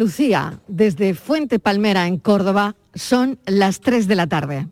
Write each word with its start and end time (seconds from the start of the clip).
Lucía, 0.00 0.58
desde 0.66 1.12
Fuente 1.12 1.58
Palmera 1.58 2.06
en 2.06 2.16
Córdoba, 2.16 2.74
son 2.94 3.38
las 3.44 3.80
3 3.80 4.08
de 4.08 4.14
la 4.14 4.26
tarde. 4.26 4.66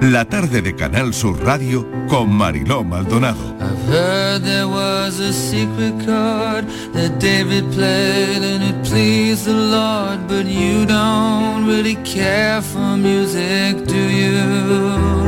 La 0.00 0.24
tarde 0.24 0.62
de 0.62 0.74
Canal 0.74 1.12
Sur 1.12 1.44
Radio 1.44 1.86
con 2.08 2.32
Mariló 2.32 2.82
Maldonado. 2.82 3.54
I've 3.60 3.92
heard 3.92 4.42
there 4.42 4.66
was 4.66 5.20
a 5.20 5.34
secret 5.34 5.92
chord 6.02 6.64
that 6.94 7.18
David 7.20 7.64
played 7.72 8.42
and 8.42 8.64
it 8.64 8.88
pleased 8.88 9.44
the 9.44 9.52
Lord, 9.52 10.26
but 10.26 10.46
you 10.46 10.86
don't 10.86 11.66
really 11.66 11.96
care 12.04 12.62
for 12.62 12.96
music, 12.96 13.84
do 13.86 13.94
you? 13.94 15.26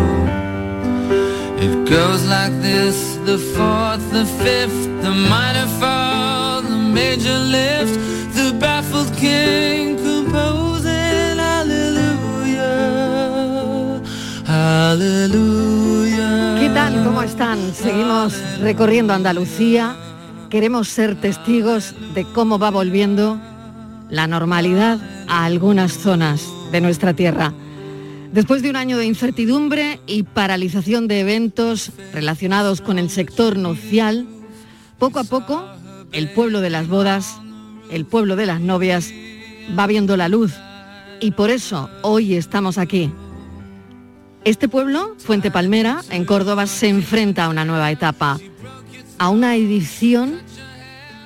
It 1.61 1.91
goes 1.91 2.25
like 2.25 2.59
this, 2.63 3.19
the 3.27 3.37
fourth, 3.37 4.11
the 4.13 4.25
fifth, 4.25 5.03
the 5.03 5.11
minor 5.11 5.67
fall, 5.79 6.08
the 6.08 6.08
major 6.99 7.39
lift, 7.39 7.95
the 8.35 8.53
baffled 8.59 9.11
king 9.17 9.97
composing 9.97 11.39
hallelujah. 14.99 16.57
¿Qué 16.59 16.69
tal? 16.75 17.05
¿Cómo 17.05 17.23
están? 17.23 17.59
Seguimos 17.75 18.35
recorriendo 18.61 19.13
Andalucía. 19.13 19.95
Queremos 20.51 20.89
ser 20.89 21.15
testigos 21.21 21.95
de 22.15 22.25
cómo 22.25 22.59
va 22.59 22.71
volviendo 22.71 23.39
la 24.09 24.27
normalidad 24.27 24.99
a 25.29 25.45
algunas 25.45 25.93
zonas 25.93 26.43
de 26.73 26.81
nuestra 26.81 27.13
tierra. 27.15 27.53
Después 28.33 28.63
de 28.63 28.71
un 28.71 28.77
año 28.77 28.97
de 28.99 29.07
incertidumbre 29.07 30.01
y 30.07 30.25
paralización 30.25 31.07
de 31.07 31.21
eventos 31.21 31.93
relacionados 32.13 32.81
con 32.81 32.99
el 32.99 33.11
sector 33.11 33.57
nupcial, 33.57 34.27
poco 34.99 35.19
a 35.21 35.25
poco 35.25 35.65
el 36.13 36.31
pueblo 36.31 36.61
de 36.61 36.71
las 36.71 36.89
bodas, 36.89 37.39
el 37.91 38.05
pueblo 38.05 38.37
de 38.37 38.47
las 38.47 38.61
novias, 38.61 39.13
va 39.79 39.87
viendo 39.87 40.17
la 40.17 40.29
luz. 40.29 40.55
Y 41.21 41.33
por 41.33 41.51
eso 41.51 41.91
hoy 42.03 42.35
estamos 42.35 42.79
aquí. 42.79 43.13
Este 44.45 44.69
pueblo, 44.69 45.15
Fuente 45.19 45.51
Palmera, 45.51 46.03
en 46.11 46.25
Córdoba, 46.25 46.67
se 46.67 46.89
enfrenta 46.89 47.45
a 47.45 47.49
una 47.49 47.65
nueva 47.65 47.91
etapa, 47.91 48.39
a 49.19 49.29
una 49.29 49.57
edición 49.57 50.39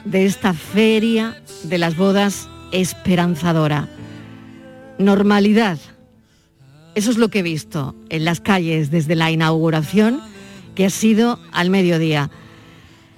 de 0.05 0.25
esta 0.27 0.55
feria 0.55 1.41
de 1.65 1.79
las 1.79 1.97
bodas 1.97 2.49
esperanzadora. 2.73 3.89
Normalidad. 4.99 5.79
Eso 6.95 7.11
es 7.11 7.17
lo 7.17 7.29
que 7.29 7.41
he 7.41 7.43
visto 7.43 7.95
en 8.09 8.25
las 8.25 8.41
calles 8.41 8.91
desde 8.91 9.15
la 9.15 9.31
inauguración, 9.31 10.21
que 10.75 10.87
ha 10.87 10.91
sido 10.91 11.39
al 11.53 11.71
mediodía. 11.71 12.31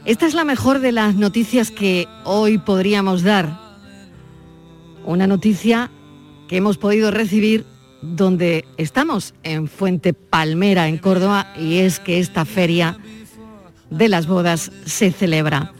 Esta 0.05 0.27
es 0.27 0.34
la 0.34 0.44
mejor 0.44 0.80
de 0.80 0.92
las 0.92 1.14
noticias 1.14 1.70
que 1.70 2.06
hoy 2.24 2.58
podríamos 2.58 3.22
dar. 3.22 3.58
Una 5.06 5.27
noticia 5.27 5.91
que 6.47 6.58
hemos 6.58 6.77
podido 6.77 7.10
recibir 7.10 7.64
donde 8.02 8.66
estamos, 8.77 9.32
en 9.44 9.66
Fuente 9.66 10.12
Palmera, 10.12 10.88
en 10.88 10.98
Córdoba, 10.98 11.55
y 11.58 11.78
es 11.78 12.00
que 12.00 12.19
esta 12.19 12.44
feria 12.44 12.98
de 13.88 14.10
las 14.10 14.27
bodas 14.27 14.70
se 14.84 15.10
celebra. 15.10 15.72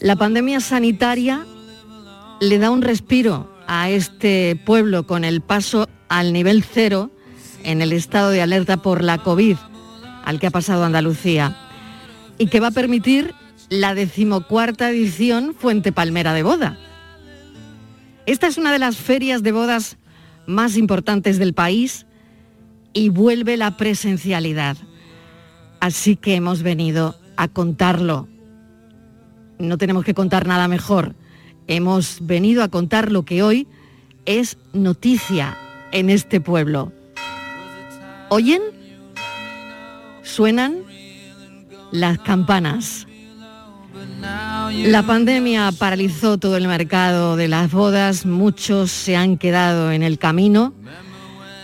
La 0.00 0.16
pandemia 0.16 0.58
sanitaria 0.58 1.46
le 2.40 2.58
da 2.58 2.72
un 2.72 2.82
respiro 2.82 3.48
a 3.68 3.90
este 3.90 4.60
pueblo 4.66 5.06
con 5.06 5.24
el 5.24 5.40
paso 5.40 5.88
al 6.08 6.32
nivel 6.32 6.64
cero 6.64 7.12
en 7.62 7.80
el 7.80 7.92
estado 7.92 8.30
de 8.30 8.42
alerta 8.42 8.78
por 8.78 9.04
la 9.04 9.18
COVID 9.18 9.56
al 10.24 10.40
que 10.40 10.48
ha 10.48 10.50
pasado 10.50 10.84
Andalucía 10.84 11.65
y 12.38 12.46
que 12.46 12.60
va 12.60 12.68
a 12.68 12.72
permitir 12.72 13.34
la 13.68 13.94
decimocuarta 13.94 14.90
edición 14.90 15.54
Fuente 15.54 15.92
Palmera 15.92 16.34
de 16.34 16.42
Boda. 16.42 16.78
Esta 18.26 18.46
es 18.46 18.58
una 18.58 18.72
de 18.72 18.78
las 18.78 18.96
ferias 18.96 19.42
de 19.42 19.52
bodas 19.52 19.98
más 20.46 20.76
importantes 20.76 21.38
del 21.38 21.54
país 21.54 22.06
y 22.92 23.08
vuelve 23.08 23.56
la 23.56 23.76
presencialidad. 23.76 24.76
Así 25.80 26.16
que 26.16 26.34
hemos 26.34 26.62
venido 26.62 27.16
a 27.36 27.48
contarlo. 27.48 28.28
No 29.58 29.78
tenemos 29.78 30.04
que 30.04 30.14
contar 30.14 30.46
nada 30.46 30.68
mejor. 30.68 31.14
Hemos 31.66 32.18
venido 32.20 32.62
a 32.62 32.68
contar 32.68 33.10
lo 33.10 33.24
que 33.24 33.42
hoy 33.42 33.66
es 34.24 34.58
noticia 34.72 35.56
en 35.92 36.10
este 36.10 36.40
pueblo. 36.40 36.92
¿Oyen? 38.28 38.62
Suenan 40.22 40.85
las 41.92 42.18
campanas. 42.18 43.06
La 44.84 45.02
pandemia 45.02 45.72
paralizó 45.72 46.38
todo 46.38 46.56
el 46.56 46.68
mercado 46.68 47.36
de 47.36 47.48
las 47.48 47.70
bodas, 47.70 48.26
muchos 48.26 48.90
se 48.90 49.16
han 49.16 49.38
quedado 49.38 49.90
en 49.92 50.02
el 50.02 50.18
camino, 50.18 50.74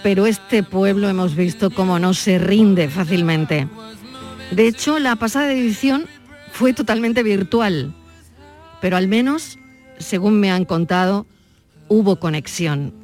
pero 0.02 0.26
este 0.26 0.62
pueblo 0.62 1.08
hemos 1.08 1.34
visto 1.34 1.70
cómo 1.70 1.98
no 1.98 2.14
se 2.14 2.38
rinde 2.38 2.88
fácilmente. 2.88 3.68
De 4.50 4.66
hecho, 4.66 4.98
la 4.98 5.16
pasada 5.16 5.52
edición 5.52 6.06
fue 6.52 6.72
totalmente 6.72 7.22
virtual, 7.22 7.94
pero 8.80 8.96
al 8.96 9.08
menos, 9.08 9.58
según 9.98 10.40
me 10.40 10.50
han 10.50 10.64
contado, 10.64 11.26
hubo 11.88 12.16
conexión. 12.16 13.01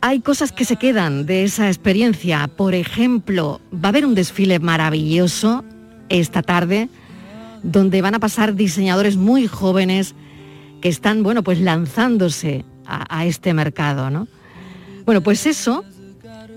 Hay 0.00 0.20
cosas 0.20 0.52
que 0.52 0.64
se 0.64 0.76
quedan 0.76 1.26
de 1.26 1.42
esa 1.42 1.66
experiencia. 1.66 2.48
Por 2.48 2.74
ejemplo, 2.74 3.60
va 3.74 3.86
a 3.86 3.88
haber 3.88 4.06
un 4.06 4.14
desfile 4.14 4.60
maravilloso 4.60 5.64
esta 6.08 6.42
tarde 6.42 6.88
donde 7.64 8.00
van 8.00 8.14
a 8.14 8.20
pasar 8.20 8.54
diseñadores 8.54 9.16
muy 9.16 9.48
jóvenes 9.48 10.14
que 10.80 10.88
están, 10.88 11.24
bueno, 11.24 11.42
pues 11.42 11.60
lanzándose 11.60 12.64
a, 12.86 13.18
a 13.18 13.26
este 13.26 13.52
mercado, 13.54 14.08
¿no? 14.10 14.28
Bueno, 15.04 15.20
pues 15.20 15.46
eso 15.46 15.84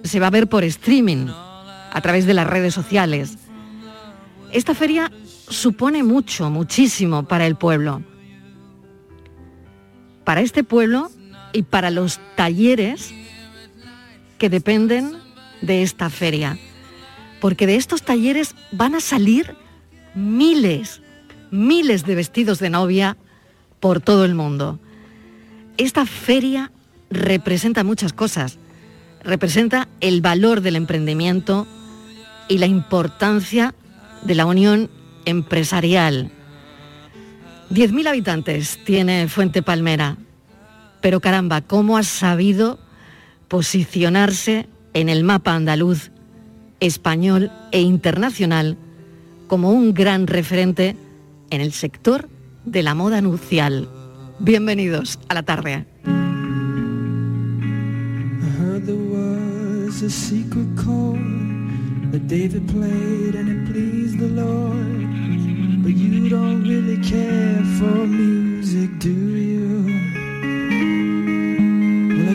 se 0.04 0.20
va 0.20 0.28
a 0.28 0.32
ver 0.32 0.48
por 0.48 0.64
streaming, 0.64 1.28
a 1.28 2.02
través 2.02 2.28
de 2.28 2.36
las 2.36 2.46
redes 2.46 2.76
sociales. 2.76 3.38
Esta 4.52 4.76
feria 4.76 5.12
supone 5.50 6.04
mucho, 6.04 6.52
muchísimo 6.52 7.24
para 7.24 7.48
el 7.48 7.56
pueblo. 7.56 8.04
Para 10.24 10.42
este 10.42 10.64
pueblo 10.64 11.10
y 11.54 11.64
para 11.64 11.90
los 11.90 12.20
talleres 12.36 13.14
que 14.42 14.50
dependen 14.50 15.18
de 15.62 15.84
esta 15.84 16.10
feria. 16.10 16.58
Porque 17.40 17.68
de 17.68 17.76
estos 17.76 18.02
talleres 18.02 18.56
van 18.72 18.96
a 18.96 19.00
salir 19.00 19.56
miles, 20.16 21.04
miles 21.52 22.08
de 22.08 22.16
vestidos 22.16 22.58
de 22.58 22.72
novia 22.72 23.18
por 23.80 24.02
todo 24.02 24.26
el 24.26 24.34
mundo. 24.34 24.80
Esta 25.78 26.08
feria 26.08 26.72
representa 27.12 27.84
muchas 27.84 28.14
cosas. 28.14 28.58
Representa 29.24 29.88
el 30.00 30.22
valor 30.22 30.62
del 30.62 30.76
emprendimiento 30.76 31.68
y 32.48 32.58
la 32.58 32.66
importancia 32.66 33.76
de 34.24 34.34
la 34.34 34.48
unión 34.48 34.90
empresarial. 35.26 36.32
10.000 37.70 38.08
habitantes 38.08 38.80
tiene 38.86 39.28
Fuente 39.28 39.62
Palmera, 39.62 40.18
pero 41.00 41.20
caramba, 41.20 41.62
¿cómo 41.62 41.96
ha 41.96 42.02
sabido 42.02 42.80
posicionarse 43.52 44.70
en 44.94 45.10
el 45.10 45.26
mapa 45.26 45.54
andaluz, 45.54 46.12
español 46.80 47.52
e 47.74 47.82
internacional 47.82 48.78
como 49.48 49.72
un 49.72 49.94
gran 49.94 50.26
referente 50.26 50.96
en 51.50 51.60
el 51.60 51.74
sector 51.74 52.30
de 52.64 52.82
la 52.82 52.96
moda 52.96 53.20
nupcial? 53.20 53.90
Bienvenidos 54.40 55.20
a 55.28 55.34
la 55.34 55.44
tarde. 55.44 55.86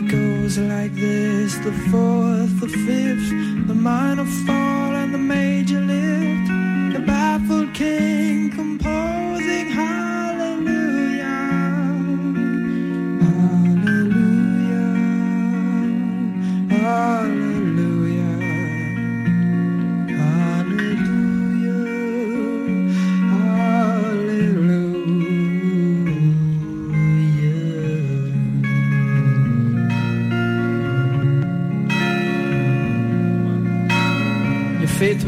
It 0.07 0.11
goes 0.11 0.57
like 0.57 0.95
this. 0.95 1.57
The 1.57 1.73
fourth, 1.91 2.61
the 2.61 2.69
fifth, 2.69 3.67
the 3.67 3.75
minor 3.75 4.23
fall, 4.45 4.95
and 4.95 5.13
the 5.13 5.17
major 5.17 5.56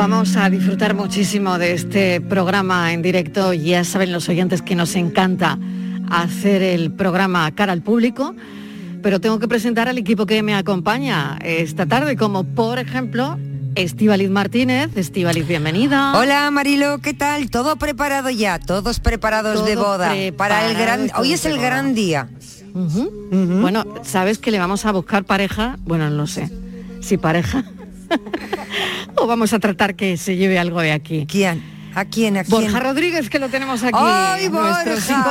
Vamos 0.00 0.34
a 0.36 0.48
disfrutar 0.48 0.94
muchísimo 0.94 1.58
de 1.58 1.74
este 1.74 2.22
programa 2.22 2.94
en 2.94 3.02
directo. 3.02 3.52
Ya 3.52 3.84
saben 3.84 4.12
los 4.12 4.30
oyentes 4.30 4.62
que 4.62 4.74
nos 4.74 4.96
encanta 4.96 5.58
hacer 6.10 6.62
el 6.62 6.90
programa 6.90 7.54
cara 7.54 7.74
al 7.74 7.82
público, 7.82 8.34
pero 9.02 9.20
tengo 9.20 9.38
que 9.38 9.46
presentar 9.46 9.88
al 9.88 9.98
equipo 9.98 10.24
que 10.24 10.42
me 10.42 10.54
acompaña 10.54 11.38
esta 11.44 11.84
tarde, 11.84 12.16
como 12.16 12.44
por 12.44 12.78
ejemplo 12.78 13.38
Estíbaliz 13.74 14.30
Martínez. 14.30 14.88
Estíbaliz, 14.96 15.46
bienvenida. 15.46 16.18
Hola 16.18 16.50
Marilo, 16.50 17.00
¿qué 17.00 17.12
tal? 17.12 17.50
¿Todo 17.50 17.76
preparado 17.76 18.30
ya? 18.30 18.58
Todos 18.58 19.00
preparados 19.00 19.56
Todo 19.56 19.66
de 19.66 19.76
boda 19.76 20.14
para 20.34 20.66
el 20.70 20.78
gran 20.78 21.10
hoy 21.18 21.34
es 21.34 21.44
el 21.44 21.58
gran 21.58 21.94
día. 21.94 22.26
Bueno, 22.72 23.84
¿sabes 24.02 24.38
que 24.38 24.50
le 24.50 24.58
vamos 24.58 24.86
a 24.86 24.92
buscar 24.92 25.24
pareja? 25.24 25.76
Bueno, 25.84 26.08
no 26.08 26.26
sé. 26.26 26.50
Si 27.02 27.18
pareja. 27.18 27.64
o 29.16 29.26
vamos 29.26 29.52
a 29.52 29.58
tratar 29.58 29.94
que 29.94 30.16
se 30.16 30.36
lleve 30.36 30.58
algo 30.58 30.80
de 30.80 30.92
aquí. 30.92 31.26
¿Quién? 31.26 31.79
¿A 31.94 32.04
quién? 32.04 32.36
¿A 32.36 32.44
quién? 32.44 32.62
Borja 32.62 32.80
Rodríguez, 32.80 33.28
que 33.30 33.38
lo 33.38 33.48
tenemos 33.48 33.82
aquí. 33.82 33.98
¡Ay, 34.00 34.48
Borja! 34.48 34.96
psicólogo. 35.00 35.30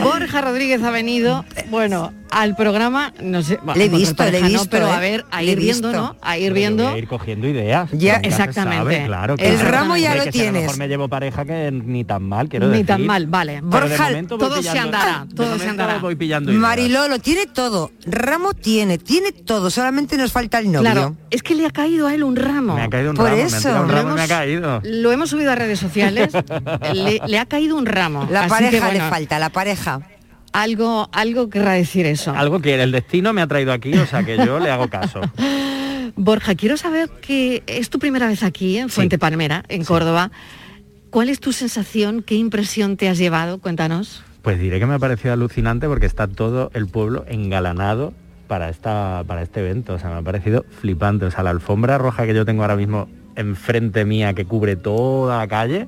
Borja 0.02 0.40
Rodríguez 0.40 0.82
ha 0.82 0.90
venido, 0.90 1.44
bueno, 1.70 2.12
al 2.30 2.56
programa, 2.56 3.12
no 3.22 3.42
sé, 3.42 3.58
bueno, 3.62 3.78
Le 3.78 3.84
he 3.84 3.88
visto, 3.88 4.16
pareja 4.16 4.40
le 4.40 4.50
he 4.50 4.52
no, 4.52 4.58
visto, 4.60 4.70
pero 4.70 4.88
¿eh? 4.88 4.92
a 4.92 4.98
ver, 4.98 5.24
a 5.30 5.42
ir 5.42 5.58
viendo. 5.58 5.92
¿no? 5.92 6.16
A 6.20 6.36
ir 6.38 6.52
viendo. 6.52 6.88
A 6.88 6.98
ir 6.98 7.06
cogiendo 7.06 7.46
ideas. 7.46 7.88
Ya, 7.92 8.16
exactamente. 8.16 8.76
sabe, 8.96 9.06
claro, 9.06 9.34
El 9.38 9.54
claro. 9.56 9.70
ramo 9.70 9.96
ya 9.96 10.14
lo 10.16 10.22
si 10.24 10.28
a 10.28 10.32
tienes. 10.32 10.62
mejor 10.62 10.78
me 10.78 10.88
llevo 10.88 11.08
pareja 11.08 11.44
que 11.44 11.70
ni 11.70 12.04
tan 12.04 12.24
mal, 12.24 12.48
quiero 12.48 12.66
Ni 12.66 12.72
decir. 12.72 12.86
tan 12.86 13.06
mal, 13.06 13.26
vale. 13.26 13.60
Borja, 13.60 14.08
todo 14.26 14.62
se 14.62 14.78
andará, 14.78 15.26
todo 15.34 15.58
se 15.58 15.68
andará. 15.68 15.98
Voy 15.98 16.16
pillando 16.16 16.50
ideas. 16.50 16.60
Mariló 16.60 17.08
lo 17.08 17.18
tiene 17.20 17.46
todo. 17.46 17.92
Ramo 18.04 18.54
tiene, 18.54 18.98
tiene 18.98 19.30
todo, 19.32 19.70
solamente 19.70 20.16
nos 20.16 20.32
falta 20.32 20.58
el 20.58 20.66
novio. 20.72 20.80
Claro, 20.90 21.16
es 21.30 21.42
que 21.42 21.54
le 21.54 21.66
ha 21.66 21.70
caído 21.70 22.06
a 22.08 22.14
él 22.14 22.24
un 22.24 22.36
ramo. 22.36 22.74
Me 22.74 22.82
ha 22.82 22.90
caído 22.90 23.03
un 23.10 23.16
Por 23.16 23.26
ramo, 23.26 23.36
me 23.36 23.42
han 23.42 23.48
eso. 23.48 23.68
un 23.68 23.74
Lo 23.88 23.94
ramo 23.94 24.10
y 24.10 24.14
me 24.14 24.20
ha 24.20 24.24
hemos- 24.24 24.28
caído. 24.28 24.80
Lo 24.84 25.12
hemos 25.12 25.30
subido 25.30 25.52
a 25.52 25.54
redes 25.54 25.78
sociales, 25.78 26.32
le, 26.94 27.20
le 27.26 27.38
ha 27.38 27.46
caído 27.46 27.76
un 27.76 27.86
ramo. 27.86 28.26
La 28.30 28.40
Así 28.42 28.50
pareja 28.50 28.88
que, 28.88 28.94
le 28.94 29.00
falta, 29.00 29.38
la 29.38 29.50
pareja. 29.50 30.00
Algo, 30.52 31.08
algo 31.12 31.50
querrá 31.50 31.72
decir 31.72 32.06
eso. 32.06 32.32
Algo 32.34 32.60
que 32.60 32.80
el 32.80 32.92
destino 32.92 33.32
me 33.32 33.42
ha 33.42 33.46
traído 33.48 33.72
aquí, 33.72 33.92
o 33.94 34.06
sea 34.06 34.22
que 34.22 34.36
yo 34.36 34.58
le 34.60 34.70
hago 34.70 34.88
caso. 34.88 35.20
Borja, 36.16 36.54
quiero 36.54 36.76
saber 36.76 37.08
que 37.20 37.62
es 37.66 37.90
tu 37.90 37.98
primera 37.98 38.28
vez 38.28 38.42
aquí 38.44 38.78
en 38.78 38.88
Fuente 38.88 39.18
Palmera, 39.18 39.64
en 39.68 39.84
Córdoba. 39.84 40.30
¿Cuál 41.10 41.28
es 41.28 41.40
tu 41.40 41.52
sensación? 41.52 42.22
¿Qué 42.22 42.34
impresión 42.36 42.96
te 42.96 43.08
has 43.08 43.18
llevado? 43.18 43.58
Cuéntanos. 43.58 44.22
Pues 44.42 44.60
diré 44.60 44.78
que 44.78 44.86
me 44.86 44.94
ha 44.94 44.98
parecido 44.98 45.32
alucinante 45.32 45.88
porque 45.88 46.06
está 46.06 46.28
todo 46.28 46.70
el 46.74 46.86
pueblo 46.86 47.24
engalanado 47.28 48.12
para, 48.46 48.68
esta, 48.68 49.24
para 49.26 49.42
este 49.42 49.60
evento. 49.60 49.94
O 49.94 49.98
sea, 49.98 50.10
me 50.10 50.16
ha 50.16 50.22
parecido 50.22 50.64
flipante. 50.80 51.26
O 51.26 51.30
sea, 51.30 51.42
la 51.42 51.50
alfombra 51.50 51.98
roja 51.98 52.26
que 52.26 52.34
yo 52.34 52.44
tengo 52.44 52.62
ahora 52.62 52.76
mismo 52.76 53.08
enfrente 53.36 54.04
mía 54.04 54.34
que 54.34 54.44
cubre 54.44 54.76
toda 54.76 55.38
la 55.38 55.48
calle 55.48 55.86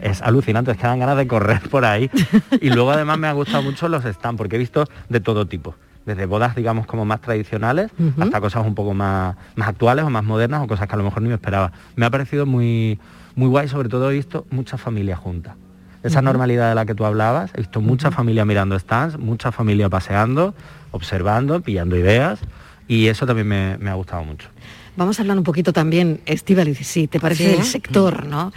es 0.00 0.22
alucinante. 0.22 0.72
Es 0.72 0.76
que 0.76 0.86
dan 0.86 0.98
ganas 0.98 1.16
de 1.16 1.26
correr 1.26 1.60
por 1.68 1.84
ahí. 1.84 2.10
Y 2.60 2.70
luego 2.70 2.90
además 2.90 3.18
me 3.18 3.28
ha 3.28 3.32
gustado 3.32 3.62
mucho 3.62 3.88
los 3.88 4.04
stands 4.04 4.38
porque 4.38 4.56
he 4.56 4.58
visto 4.58 4.84
de 5.08 5.20
todo 5.20 5.46
tipo. 5.46 5.74
Desde 6.06 6.24
bodas, 6.24 6.56
digamos, 6.56 6.86
como 6.86 7.04
más 7.04 7.20
tradicionales, 7.20 7.90
hasta 8.18 8.40
cosas 8.40 8.66
un 8.66 8.74
poco 8.74 8.94
más, 8.94 9.36
más 9.56 9.68
actuales 9.68 10.06
o 10.06 10.10
más 10.10 10.24
modernas 10.24 10.62
o 10.62 10.66
cosas 10.66 10.88
que 10.88 10.94
a 10.94 10.96
lo 10.96 11.04
mejor 11.04 11.20
ni 11.20 11.28
me 11.28 11.34
esperaba. 11.34 11.70
Me 11.96 12.06
ha 12.06 12.10
parecido 12.10 12.46
muy, 12.46 12.98
muy 13.34 13.48
guay, 13.48 13.68
sobre 13.68 13.90
todo 13.90 14.10
he 14.10 14.14
visto 14.14 14.46
muchas 14.50 14.80
familias 14.80 15.18
juntas. 15.18 15.54
Esa 16.02 16.22
normalidad 16.22 16.70
de 16.70 16.74
la 16.74 16.86
que 16.86 16.94
tú 16.94 17.04
hablabas, 17.04 17.50
he 17.54 17.58
visto 17.58 17.80
mucha 17.80 18.10
familia 18.10 18.44
mirando 18.44 18.78
stands, 18.78 19.18
mucha 19.18 19.52
familia 19.52 19.90
paseando, 19.90 20.54
observando, 20.90 21.60
pillando 21.60 21.96
ideas 21.96 22.38
y 22.86 23.06
eso 23.08 23.26
también 23.26 23.48
me, 23.48 23.78
me 23.78 23.90
ha 23.90 23.94
gustado 23.94 24.24
mucho. 24.24 24.48
Vamos 24.96 25.18
a 25.18 25.22
hablar 25.22 25.38
un 25.38 25.44
poquito 25.44 25.72
también, 25.72 26.20
Estíbaliz, 26.26 26.78
si 26.86 27.06
te 27.06 27.20
parece, 27.20 27.50
Sí. 27.50 27.56
del 27.56 27.64
sector, 27.64 28.26
¿no? 28.26 28.52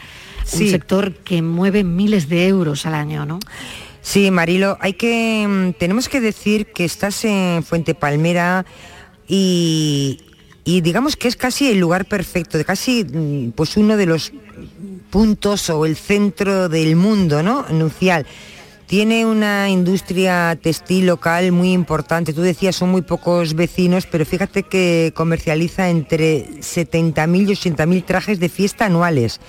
Un 0.53 0.67
sector 0.69 1.13
que 1.13 1.41
mueve 1.41 1.83
miles 1.83 2.27
de 2.27 2.47
euros 2.47 2.85
al 2.87 2.95
año, 2.95 3.25
¿no? 3.25 3.39
Sí, 4.01 4.31
Marilo, 4.31 4.77
hay 4.81 4.93
que 4.93 5.45
mm, 5.47 5.73
tenemos 5.77 6.09
que 6.09 6.19
decir 6.19 6.65
que 6.73 6.83
estás 6.83 7.23
en 7.25 7.61
Fuente 7.63 7.93
Palmera 7.93 8.65
y, 9.27 10.19
y 10.63 10.81
digamos 10.81 11.15
que 11.15 11.27
es 11.27 11.35
casi 11.35 11.69
el 11.69 11.77
lugar 11.79 12.05
perfecto, 12.05 12.57
de 12.57 12.65
casi 12.65 13.03
mm, 13.03 13.51
pues 13.51 13.77
uno 13.77 13.95
de 13.97 14.07
los 14.07 14.31
puntos 15.11 15.69
o 15.69 15.85
el 15.85 15.95
centro 15.95 16.69
del 16.69 16.95
mundo, 16.95 17.43
¿no? 17.43 17.65
Nucial. 17.69 18.25
Tiene 18.91 19.25
una 19.25 19.69
industria 19.69 20.59
textil 20.61 21.05
local 21.05 21.53
muy 21.53 21.71
importante. 21.71 22.33
Tú 22.33 22.41
decías, 22.41 22.75
son 22.75 22.89
muy 22.89 23.01
pocos 23.01 23.53
vecinos, 23.53 24.05
pero 24.05 24.25
fíjate 24.25 24.63
que 24.63 25.13
comercializa 25.15 25.89
entre 25.89 26.45
70.000 26.59 27.41
y 27.41 27.71
80.000 27.71 28.05
trajes 28.05 28.41
de 28.41 28.49
fiesta 28.49 28.87
anuales. 28.87 29.39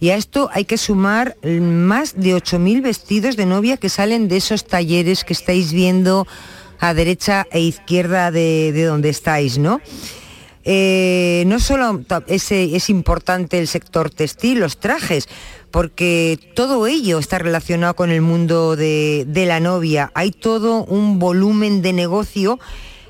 Y 0.00 0.08
a 0.08 0.16
esto 0.16 0.48
hay 0.54 0.64
que 0.64 0.78
sumar 0.78 1.36
más 1.42 2.14
de 2.18 2.34
8.000 2.34 2.80
vestidos 2.80 3.36
de 3.36 3.44
novia 3.44 3.76
que 3.76 3.90
salen 3.90 4.26
de 4.28 4.38
esos 4.38 4.64
talleres 4.64 5.24
que 5.24 5.34
estáis 5.34 5.74
viendo 5.74 6.26
a 6.80 6.94
derecha 6.94 7.46
e 7.50 7.60
izquierda 7.60 8.30
de, 8.30 8.72
de 8.72 8.84
donde 8.84 9.10
estáis, 9.10 9.58
¿no? 9.58 9.82
Eh, 10.64 11.42
no 11.46 11.58
solo 11.58 12.00
es, 12.26 12.52
es 12.52 12.88
importante 12.88 13.58
el 13.58 13.66
sector 13.66 14.10
textil, 14.10 14.60
los 14.60 14.78
trajes, 14.78 15.28
porque 15.72 16.38
todo 16.54 16.86
ello 16.86 17.18
está 17.18 17.38
relacionado 17.38 17.94
con 17.94 18.10
el 18.10 18.20
mundo 18.20 18.76
de, 18.76 19.26
la 19.34 19.58
novia. 19.58 20.12
Hay 20.14 20.30
todo 20.30 20.84
un 20.84 21.18
volumen 21.18 21.82
de 21.82 21.92
negocio 21.92 22.60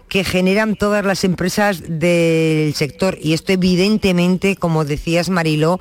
que 0.09 0.25
generan 0.25 0.77
todas 0.77 1.05
las 1.05 1.25
empresas 1.25 1.83
del 1.89 2.73
sector 2.75 3.19
y 3.21 3.33
esto 3.33 3.53
evidentemente, 3.53 4.57
como 4.57 4.85
decías 4.85 5.29
Mariló, 5.29 5.81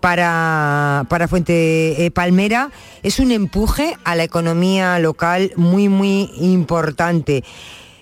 para, 0.00 1.06
Fuente 1.28 2.04
eh, 2.04 2.10
Palmera 2.10 2.70
es 3.02 3.18
un 3.18 3.32
empuje 3.32 3.96
a 4.04 4.14
la 4.14 4.24
economía 4.24 4.98
local 4.98 5.52
muy, 5.56 5.88
muy 5.88 6.30
importante. 6.40 7.44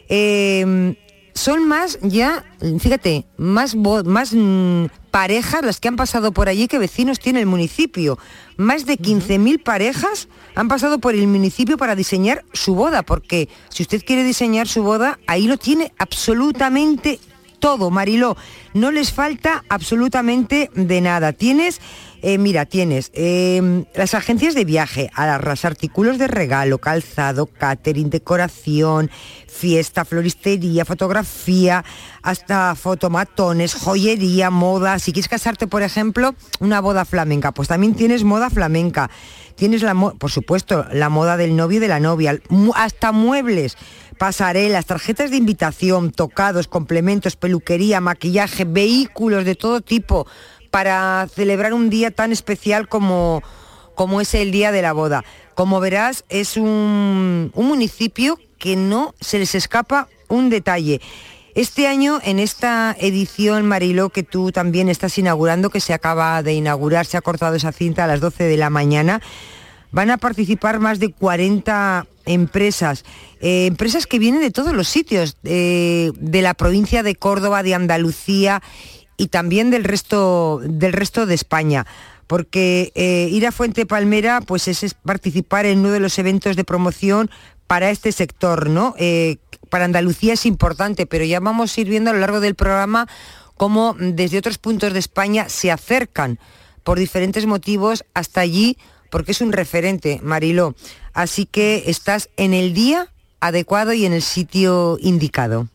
Eh, 0.08 0.94
son 1.34 1.68
más 1.68 1.98
ya, 2.00 2.44
fíjate, 2.78 3.26
más, 3.36 3.74
más 3.74 4.32
mm, 4.32 4.86
parejas 5.16 5.64
las 5.64 5.80
que 5.80 5.88
han 5.88 5.96
pasado 5.96 6.30
por 6.30 6.50
allí 6.50 6.68
que 6.68 6.78
vecinos 6.78 7.18
tiene 7.18 7.40
el 7.40 7.46
municipio. 7.46 8.18
Más 8.58 8.84
de 8.84 8.98
15.000 8.98 9.62
parejas 9.62 10.28
han 10.54 10.68
pasado 10.68 10.98
por 10.98 11.14
el 11.14 11.26
municipio 11.26 11.78
para 11.78 11.96
diseñar 11.96 12.44
su 12.52 12.74
boda, 12.74 13.02
porque 13.02 13.48
si 13.70 13.82
usted 13.82 14.04
quiere 14.04 14.24
diseñar 14.24 14.68
su 14.68 14.82
boda, 14.82 15.18
ahí 15.26 15.46
lo 15.46 15.56
tiene 15.56 15.94
absolutamente 15.96 17.18
todo, 17.60 17.90
Mariló. 17.90 18.36
No 18.74 18.90
les 18.90 19.10
falta 19.10 19.64
absolutamente 19.70 20.70
de 20.74 21.00
nada. 21.00 21.32
Tienes, 21.32 21.80
eh, 22.28 22.38
mira, 22.38 22.66
tienes 22.66 23.12
eh, 23.14 23.84
las 23.94 24.14
agencias 24.14 24.56
de 24.56 24.64
viaje, 24.64 25.10
alarras, 25.14 25.64
artículos 25.64 26.18
de 26.18 26.26
regalo, 26.26 26.78
calzado, 26.78 27.46
catering, 27.46 28.10
decoración, 28.10 29.12
fiesta, 29.46 30.04
floristería, 30.04 30.84
fotografía, 30.84 31.84
hasta 32.22 32.74
fotomatones, 32.74 33.74
joyería, 33.74 34.50
moda. 34.50 34.98
Si 34.98 35.12
quieres 35.12 35.28
casarte, 35.28 35.68
por 35.68 35.84
ejemplo, 35.84 36.34
una 36.58 36.80
boda 36.80 37.04
flamenca, 37.04 37.52
pues 37.52 37.68
también 37.68 37.94
tienes 37.94 38.24
moda 38.24 38.50
flamenca. 38.50 39.08
Tienes 39.54 39.82
la, 39.82 39.94
por 39.94 40.32
supuesto, 40.32 40.84
la 40.92 41.08
moda 41.08 41.36
del 41.36 41.54
novio 41.54 41.78
y 41.78 41.80
de 41.80 41.88
la 41.88 42.00
novia, 42.00 42.40
hasta 42.74 43.12
muebles, 43.12 43.78
pasarelas, 44.18 44.84
tarjetas 44.86 45.30
de 45.30 45.36
invitación, 45.36 46.10
tocados, 46.10 46.66
complementos, 46.66 47.36
peluquería, 47.36 48.00
maquillaje, 48.00 48.64
vehículos 48.64 49.44
de 49.44 49.54
todo 49.54 49.80
tipo 49.80 50.26
para 50.76 51.26
celebrar 51.34 51.72
un 51.72 51.88
día 51.88 52.10
tan 52.10 52.32
especial 52.32 52.86
como, 52.86 53.42
como 53.94 54.20
es 54.20 54.34
el 54.34 54.52
día 54.52 54.72
de 54.72 54.82
la 54.82 54.92
boda. 54.92 55.24
Como 55.54 55.80
verás, 55.80 56.26
es 56.28 56.58
un, 56.58 57.50
un 57.54 57.66
municipio 57.66 58.38
que 58.58 58.76
no 58.76 59.14
se 59.18 59.38
les 59.38 59.54
escapa 59.54 60.06
un 60.28 60.50
detalle. 60.50 61.00
Este 61.54 61.86
año, 61.86 62.20
en 62.22 62.38
esta 62.38 62.94
edición, 63.00 63.66
Mariló, 63.66 64.10
que 64.10 64.22
tú 64.22 64.52
también 64.52 64.90
estás 64.90 65.16
inaugurando, 65.16 65.70
que 65.70 65.80
se 65.80 65.94
acaba 65.94 66.42
de 66.42 66.52
inaugurar, 66.52 67.06
se 67.06 67.16
ha 67.16 67.22
cortado 67.22 67.54
esa 67.54 67.72
cinta 67.72 68.04
a 68.04 68.06
las 68.06 68.20
12 68.20 68.44
de 68.44 68.58
la 68.58 68.68
mañana, 68.68 69.22
van 69.92 70.10
a 70.10 70.18
participar 70.18 70.78
más 70.78 70.98
de 70.98 71.10
40 71.10 72.06
empresas, 72.26 73.06
eh, 73.40 73.64
empresas 73.64 74.06
que 74.06 74.18
vienen 74.18 74.42
de 74.42 74.50
todos 74.50 74.74
los 74.74 74.88
sitios, 74.88 75.38
eh, 75.44 76.12
de 76.16 76.42
la 76.42 76.52
provincia 76.52 77.02
de 77.02 77.14
Córdoba, 77.14 77.62
de 77.62 77.74
Andalucía 77.74 78.60
y 79.16 79.28
también 79.28 79.70
del 79.70 79.84
resto, 79.84 80.60
del 80.64 80.92
resto 80.92 81.26
de 81.26 81.34
España. 81.34 81.86
Porque 82.26 82.92
eh, 82.94 83.28
ir 83.30 83.46
a 83.46 83.52
Fuente 83.52 83.86
Palmera 83.86 84.40
pues 84.40 84.66
es, 84.68 84.94
participar 84.94 85.66
en 85.66 85.80
uno 85.80 85.90
de 85.90 86.00
los 86.00 86.18
eventos 86.18 86.56
de 86.56 86.64
promoción 86.64 87.30
para 87.66 87.90
este 87.90 88.12
sector, 88.12 88.68
¿no? 88.68 88.94
Eh, 88.98 89.36
para 89.70 89.84
Andalucía 89.84 90.34
es 90.34 90.46
importante, 90.46 91.06
pero 91.06 91.24
ya 91.24 91.40
vamos 91.40 91.76
a 91.76 91.80
ir 91.80 91.88
viendo 91.88 92.10
a 92.10 92.12
lo 92.12 92.20
largo 92.20 92.40
del 92.40 92.54
programa 92.54 93.08
cómo 93.56 93.96
desde 93.98 94.38
otros 94.38 94.58
puntos 94.58 94.92
de 94.92 94.98
España 94.98 95.48
se 95.48 95.70
acercan 95.70 96.38
por 96.84 96.98
diferentes 96.98 97.46
motivos 97.46 98.04
hasta 98.14 98.40
allí, 98.40 98.78
porque 99.10 99.32
es 99.32 99.40
un 99.40 99.52
referente, 99.52 100.20
Mariló. 100.22 100.74
Así 101.12 101.46
que 101.46 101.84
estás 101.86 102.28
en 102.36 102.54
el 102.54 102.74
día 102.74 103.08
adecuado 103.40 103.92
y 103.92 104.04
en 104.04 104.12
el 104.12 104.22
sitio 104.22 104.98
indicado. 105.00 105.68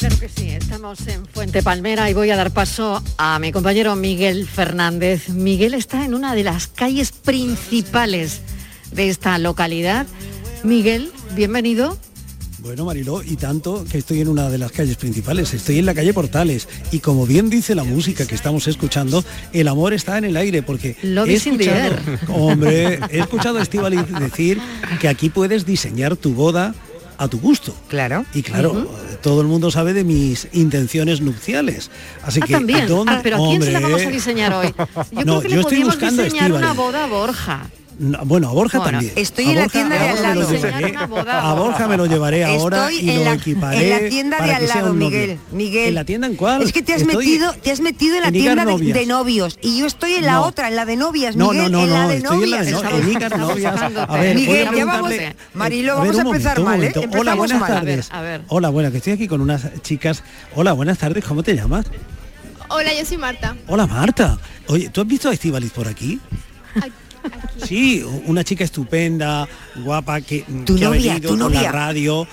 Claro 0.00 0.18
que 0.18 0.30
sí, 0.30 0.48
estamos 0.48 1.06
en 1.08 1.26
Fuente 1.26 1.62
Palmera 1.62 2.08
y 2.08 2.14
voy 2.14 2.30
a 2.30 2.36
dar 2.36 2.50
paso 2.52 3.02
a 3.18 3.38
mi 3.38 3.52
compañero 3.52 3.96
Miguel 3.96 4.48
Fernández. 4.48 5.28
Miguel 5.28 5.74
está 5.74 6.06
en 6.06 6.14
una 6.14 6.34
de 6.34 6.42
las 6.42 6.68
calles 6.68 7.12
principales 7.12 8.40
de 8.92 9.10
esta 9.10 9.36
localidad. 9.36 10.06
Miguel, 10.64 11.12
bienvenido. 11.34 11.98
Bueno, 12.60 12.86
Mariló, 12.86 13.22
y 13.22 13.36
tanto 13.36 13.84
que 13.92 13.98
estoy 13.98 14.22
en 14.22 14.28
una 14.28 14.48
de 14.48 14.56
las 14.56 14.72
calles 14.72 14.96
principales, 14.96 15.52
estoy 15.52 15.80
en 15.80 15.84
la 15.84 15.92
calle 15.92 16.14
Portales 16.14 16.66
y 16.90 17.00
como 17.00 17.26
bien 17.26 17.50
dice 17.50 17.74
la 17.74 17.84
música 17.84 18.26
que 18.26 18.34
estamos 18.34 18.68
escuchando, 18.68 19.22
el 19.52 19.68
amor 19.68 19.92
está 19.92 20.16
en 20.16 20.24
el 20.24 20.36
aire 20.38 20.62
porque 20.62 20.96
Lo 21.02 21.26
he 21.26 21.34
escuchado, 21.34 21.96
hombre, 22.28 23.00
he 23.10 23.18
escuchado 23.18 23.58
a 23.58 23.62
Estíbaliz 23.62 24.06
decir 24.18 24.62
que 24.98 25.08
aquí 25.08 25.28
puedes 25.28 25.66
diseñar 25.66 26.16
tu 26.16 26.32
boda 26.32 26.74
a 27.20 27.28
tu 27.28 27.38
gusto. 27.38 27.76
Claro. 27.88 28.24
Y 28.32 28.42
claro, 28.42 28.90
todo 29.22 29.42
el 29.42 29.46
mundo 29.46 29.70
sabe 29.70 29.92
de 29.92 30.04
mis 30.04 30.48
intenciones 30.52 31.20
nupciales. 31.20 31.90
Así 32.22 32.40
ah, 32.42 32.46
que 32.46 32.54
también. 32.54 32.88
¿dónde- 32.88 33.12
Ah, 33.12 33.20
pero 33.22 33.36
¿a 33.36 33.48
quién 33.50 33.62
se 33.62 33.72
la 33.72 33.80
vamos 33.80 34.00
a 34.00 34.10
diseñar 34.10 34.54
hoy? 34.54 34.74
Yo 35.12 35.24
No, 35.26 35.40
creo 35.40 35.42
que 35.42 35.48
yo 35.50 35.84
le 35.86 35.90
estoy 35.90 36.08
a 36.08 36.10
diseñar 36.10 36.50
una 36.50 36.72
boda 36.72 37.04
a 37.04 37.06
Borja. 37.06 37.70
No, 38.02 38.18
bueno, 38.24 38.48
a 38.48 38.52
Borja 38.52 38.78
Bueno, 38.78 38.92
también. 38.92 39.12
estoy 39.14 39.44
A 39.44 39.48
en 39.50 39.54
la 39.56 39.62
Borja- 39.64 39.72
tienda 39.72 39.98
de 39.98 40.08
a 40.08 40.10
al 40.12 40.22
lado. 40.22 40.50
llevaré-. 40.50 40.96
A 41.28 41.52
Borja 41.52 41.86
me 41.86 41.96
lo 41.98 42.06
llevaré 42.06 42.44
ahora 42.46 42.88
Estoy 42.88 43.04
y 43.04 43.10
en 43.10 43.16
lo 43.18 43.24
la, 43.24 43.32
equiparé 43.34 43.76
en 43.84 43.90
la 44.04 44.08
tienda 44.08 44.40
de 44.40 44.52
al 44.54 44.68
lado. 44.68 44.94
Miguel. 44.94 45.38
Miguel. 45.52 45.88
¿En 45.88 45.94
la 45.96 46.04
tienda 46.04 46.26
en 46.26 46.36
cuál? 46.36 46.62
Es 46.62 46.72
que 46.72 46.80
te 46.80 46.94
has 46.94 47.02
Estoy 47.02 47.16
metido, 47.26 47.52
te 47.52 47.70
has 47.70 47.80
metido 47.82 48.14
en 48.16 48.22
la 48.22 48.28
en 48.28 48.32
tienda 48.32 48.64
de, 48.64 48.72
Novias. 48.72 48.94
de 48.98 49.04
novios 49.06 49.58
y 49.60 49.78
yo 49.78 49.84
estoy 49.86 50.14
en 50.14 50.24
la 50.24 50.32
No. 50.32 50.44
otra, 50.44 50.68
en 50.68 50.76
la 50.76 50.86
de 50.86 50.96
novias, 50.96 51.36
No, 51.36 51.50
Miguel, 51.50 51.70
no, 51.70 51.78
no, 51.80 51.84
en 51.84 51.90
la 51.92 52.02
no, 52.04 52.08
de 52.08 52.16
estoy 52.16 52.42
en 52.44 52.50
la 52.52 52.62
de 52.64 52.70
novias. 52.72 52.90
no, 52.90 52.98
en 52.98 53.12
Icar 53.12 53.38
Novias. 53.38 53.82
A 54.08 54.16
ver, 54.16 54.34
Miguel, 54.34 54.68
a 54.68 54.74
ya 54.74 54.84
vamos, 54.86 55.12
Marilo, 55.52 55.92
A 55.92 56.02
ver, 56.02 56.12
vamos 56.12 56.14
un 56.14 56.20
a 56.20 56.30
empezar 56.36 56.58
momento, 56.58 57.00
mal, 57.02 57.10
¿eh? 57.14 57.18
Hola, 57.20 57.34
buenas 57.34 57.60
mal. 57.60 57.70
tardes. 57.70 58.08
A 58.10 58.22
ver, 58.22 58.28
a 58.34 58.38
ver. 58.38 58.46
Hola, 58.48 58.70
buenas, 58.70 58.92
que 58.92 58.98
estoy 58.98 59.12
aquí 59.12 59.28
con 59.28 59.42
unas 59.42 59.66
chicas. 59.82 60.22
Hola, 60.54 60.72
buenas 60.72 60.96
tardes, 60.96 61.22
¿cómo 61.22 61.42
te 61.42 61.54
llamas? 61.54 61.84
Hola, 62.70 62.94
yo 62.98 63.04
soy 63.04 63.18
Marta. 63.18 63.56
Hola, 63.66 63.86
Marta. 63.86 64.38
Oye, 64.68 64.88
¿tú 64.88 65.02
has 65.02 65.06
visto 65.06 65.28
a 65.28 65.34
Estivaliz 65.34 65.70
por 65.72 65.86
aquí? 65.86 66.18
Sí, 67.66 68.02
una 68.26 68.42
chica 68.44 68.64
estupenda, 68.64 69.46
guapa, 69.84 70.20
que, 70.20 70.44
Tu 70.64 70.76
que 70.76 70.84
ha 70.84 70.88
novia, 70.88 71.12
venido 71.14 71.32
tu 71.32 71.38
con 71.38 71.52
la 71.52 71.58
novia. 71.58 71.72
radio. 71.72 72.26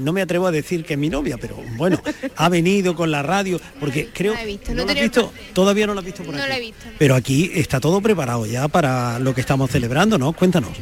No 0.00 0.12
me 0.12 0.20
atrevo 0.20 0.46
a 0.46 0.50
decir 0.50 0.84
que 0.84 0.94
es 0.94 0.98
mi 0.98 1.08
novia, 1.08 1.38
pero 1.38 1.56
bueno, 1.76 1.98
ha 2.36 2.48
venido 2.50 2.94
con 2.94 3.10
la 3.10 3.22
radio, 3.22 3.58
porque 3.80 4.10
creo... 4.12 4.32
No 4.32 4.38
la 4.38 4.42
he 4.42 4.46
visto, 4.46 4.70
¿no 4.70 4.74
no 4.74 4.76
la 4.76 4.82
has 4.82 4.86
tenía 4.88 5.02
visto? 5.04 5.32
Todavía 5.54 5.86
no 5.86 5.94
la 5.94 6.00
has 6.00 6.04
visto 6.04 6.22
por 6.24 6.34
No 6.34 6.40
aquí. 6.40 6.48
la 6.50 6.56
he 6.56 6.60
visto. 6.60 6.84
Pero 6.98 7.14
aquí 7.14 7.50
está 7.54 7.80
todo 7.80 8.00
preparado 8.02 8.44
ya 8.44 8.68
para 8.68 9.18
lo 9.18 9.34
que 9.34 9.40
estamos 9.40 9.70
celebrando, 9.70 10.18
¿no? 10.18 10.32
Cuéntanos. 10.34 10.72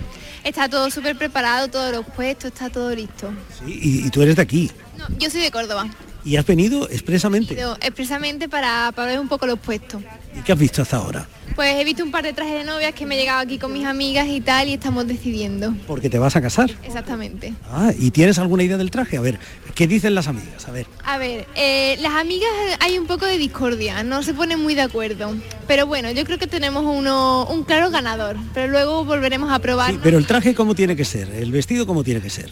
Está 0.42 0.68
todo 0.68 0.90
súper 0.90 1.16
preparado, 1.16 1.68
todos 1.68 1.92
los 1.94 2.04
puestos, 2.06 2.46
está 2.52 2.68
todo 2.70 2.92
listo. 2.94 3.30
Sí, 3.64 3.78
y, 4.02 4.06
y 4.06 4.10
tú 4.10 4.22
eres 4.22 4.34
de 4.36 4.42
aquí. 4.42 4.70
No, 4.98 5.06
yo 5.18 5.30
soy 5.30 5.42
de 5.42 5.50
Córdoba. 5.52 5.86
Y 6.24 6.36
has 6.36 6.44
venido 6.46 6.88
expresamente. 6.90 7.54
Ido 7.54 7.76
expresamente 7.80 8.48
para, 8.48 8.90
para 8.92 9.08
ver 9.12 9.20
un 9.20 9.28
poco 9.28 9.46
los 9.46 9.58
puestos. 9.60 10.02
¿Y 10.36 10.42
qué 10.42 10.52
has 10.52 10.58
visto 10.58 10.82
hasta 10.82 10.96
ahora? 10.96 11.28
Pues 11.54 11.76
he 11.76 11.84
visto 11.84 12.02
un 12.02 12.10
par 12.10 12.24
de 12.24 12.32
trajes 12.32 12.54
de 12.54 12.64
novias 12.64 12.94
que 12.94 13.06
me 13.06 13.16
he 13.16 13.18
llegado 13.18 13.40
aquí 13.40 13.58
con 13.58 13.72
mis 13.72 13.84
amigas 13.84 14.28
y 14.28 14.40
tal 14.40 14.68
y 14.68 14.74
estamos 14.74 15.06
decidiendo. 15.06 15.74
Porque 15.86 16.08
te 16.08 16.18
vas 16.18 16.36
a 16.36 16.40
casar. 16.40 16.70
Exactamente. 16.84 17.52
Ah, 17.70 17.92
¿y 17.98 18.10
tienes 18.10 18.38
alguna 18.38 18.62
idea 18.62 18.76
del 18.76 18.90
traje? 18.90 19.16
A 19.16 19.20
ver, 19.20 19.38
¿qué 19.74 19.86
dicen 19.86 20.14
las 20.14 20.28
amigas? 20.28 20.68
A 20.68 20.72
ver. 20.72 20.86
A 21.04 21.18
ver, 21.18 21.46
eh, 21.56 21.96
las 22.00 22.14
amigas 22.14 22.48
hay 22.80 22.98
un 22.98 23.06
poco 23.06 23.26
de 23.26 23.36
discordia, 23.36 24.02
no 24.02 24.22
se 24.22 24.32
ponen 24.34 24.60
muy 24.60 24.74
de 24.74 24.82
acuerdo. 24.82 25.34
Pero 25.66 25.86
bueno, 25.86 26.10
yo 26.10 26.24
creo 26.24 26.38
que 26.38 26.46
tenemos 26.46 26.84
uno, 26.84 27.46
un 27.46 27.64
claro 27.64 27.90
ganador, 27.90 28.36
pero 28.54 28.68
luego 28.68 29.04
volveremos 29.04 29.52
a 29.52 29.58
probar. 29.58 29.90
Sí, 29.90 29.98
pero 30.02 30.18
el 30.18 30.26
traje 30.26 30.54
cómo 30.54 30.74
tiene 30.74 30.96
que 30.96 31.04
ser, 31.04 31.30
el 31.30 31.52
vestido 31.52 31.86
cómo 31.86 32.04
tiene 32.04 32.20
que 32.20 32.30
ser. 32.30 32.50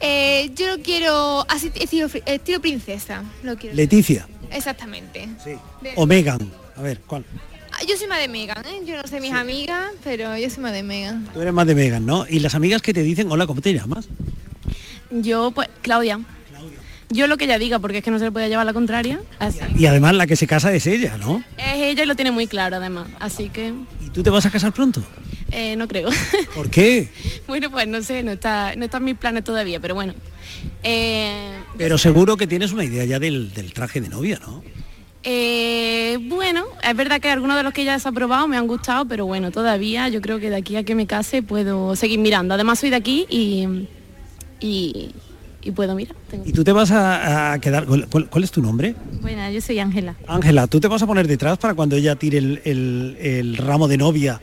Eh, 0.00 0.50
yo 0.56 0.66
lo 0.76 0.82
quiero 0.82 1.46
así 1.48 1.70
estilo, 1.74 2.08
estilo 2.26 2.60
princesa. 2.60 3.22
Lo 3.44 3.56
quiero. 3.56 3.76
Leticia. 3.76 4.26
Exactamente. 4.50 5.28
Sí. 5.44 5.52
O 5.94 6.06
Megan. 6.06 6.40
A 6.76 6.82
ver, 6.82 7.00
¿cuál? 7.06 7.24
Yo 7.88 7.96
soy 7.96 8.06
más 8.06 8.20
de 8.20 8.28
Megan, 8.28 8.64
¿eh? 8.64 8.80
Yo 8.86 8.96
no 8.96 9.06
sé 9.08 9.20
mis 9.20 9.32
amigas, 9.32 9.90
pero 10.04 10.36
yo 10.36 10.48
soy 10.50 10.62
más 10.62 10.72
de 10.72 10.82
Megan. 10.82 11.28
Tú 11.34 11.40
eres 11.40 11.52
más 11.52 11.66
de 11.66 11.74
Megan, 11.74 12.06
¿no? 12.06 12.26
Y 12.28 12.38
las 12.40 12.54
amigas 12.54 12.80
que 12.82 12.94
te 12.94 13.02
dicen, 13.02 13.30
hola, 13.30 13.46
¿cómo 13.46 13.60
te 13.60 13.72
llamas? 13.74 14.08
Yo, 15.10 15.50
pues, 15.50 15.68
Claudia. 15.82 16.20
Yo 17.10 17.26
lo 17.26 17.36
que 17.36 17.44
ella 17.44 17.58
diga, 17.58 17.78
porque 17.78 17.98
es 17.98 18.04
que 18.04 18.10
no 18.10 18.18
se 18.18 18.24
le 18.26 18.32
puede 18.32 18.48
llevar 18.48 18.64
la 18.64 18.72
contraria. 18.72 19.20
Así. 19.38 19.58
Y 19.76 19.84
además 19.86 20.14
la 20.14 20.26
que 20.26 20.34
se 20.36 20.46
casa 20.46 20.72
es 20.72 20.86
ella, 20.86 21.18
¿no? 21.18 21.44
Es 21.58 21.74
ella 21.74 22.04
y 22.04 22.06
lo 22.06 22.14
tiene 22.16 22.30
muy 22.30 22.46
claro, 22.46 22.76
además. 22.76 23.08
Así 23.20 23.50
que 23.50 23.74
¿Y 24.06 24.08
tú 24.10 24.22
te 24.22 24.30
vas 24.30 24.46
a 24.46 24.50
casar 24.50 24.72
pronto? 24.72 25.02
eh, 25.50 25.76
no 25.76 25.86
creo. 25.88 26.08
¿Por 26.54 26.70
qué? 26.70 27.08
bueno, 27.46 27.70
pues 27.70 27.86
no 27.86 28.02
sé, 28.02 28.22
no 28.22 28.32
está, 28.32 28.74
no 28.76 28.86
está 28.86 28.96
en 28.96 29.04
mis 29.04 29.16
planes 29.18 29.44
todavía, 29.44 29.78
pero 29.80 29.94
bueno. 29.94 30.14
Eh, 30.82 31.52
Pero 31.76 31.98
seguro 31.98 32.38
que 32.38 32.46
tienes 32.46 32.72
una 32.72 32.84
idea 32.84 33.04
ya 33.04 33.18
del, 33.18 33.52
del 33.52 33.74
traje 33.74 34.00
de 34.00 34.08
novia, 34.08 34.38
¿no? 34.40 34.62
Eh, 35.24 36.18
bueno, 36.22 36.64
es 36.82 36.96
verdad 36.96 37.20
que 37.20 37.30
algunos 37.30 37.56
de 37.56 37.62
los 37.62 37.72
que 37.72 37.84
ya 37.84 37.94
has 37.94 38.06
aprobado 38.06 38.48
me 38.48 38.56
han 38.56 38.66
gustado, 38.66 39.04
pero 39.06 39.26
bueno, 39.26 39.50
todavía 39.50 40.08
yo 40.08 40.20
creo 40.20 40.38
que 40.40 40.50
de 40.50 40.56
aquí 40.56 40.76
a 40.76 40.82
que 40.84 40.94
me 40.94 41.06
case 41.06 41.42
puedo 41.42 41.94
seguir 41.96 42.18
mirando. 42.18 42.54
Además 42.54 42.78
soy 42.80 42.90
de 42.90 42.96
aquí 42.96 43.26
y, 43.30 43.86
y, 44.60 45.10
y 45.62 45.70
puedo 45.70 45.94
mirar. 45.94 46.16
Tengo- 46.30 46.44
Y 46.46 46.52
tú 46.52 46.64
te 46.64 46.72
vas 46.72 46.90
a, 46.90 47.52
a 47.52 47.58
quedar... 47.60 47.86
¿cuál, 47.86 48.06
cuál- 48.08 48.28
cuál 48.28 48.44
es 48.44 48.50
tu 48.50 48.60
nombre? 48.62 48.94
Bueno, 49.20 49.48
yo 49.50 49.60
soy 49.60 49.78
Ángela. 49.78 50.16
Ángela, 50.26 50.66
¿tú 50.66 50.80
te 50.80 50.88
vas 50.88 51.02
a 51.02 51.06
poner 51.06 51.28
detrás 51.28 51.56
para 51.58 51.74
cuando 51.74 51.94
ella 51.96 52.16
tire 52.16 52.38
el, 52.38 52.60
el- 52.64 53.16
el 53.20 53.56
ramo 53.56 53.86
de 53.88 53.96
novia, 53.98 54.40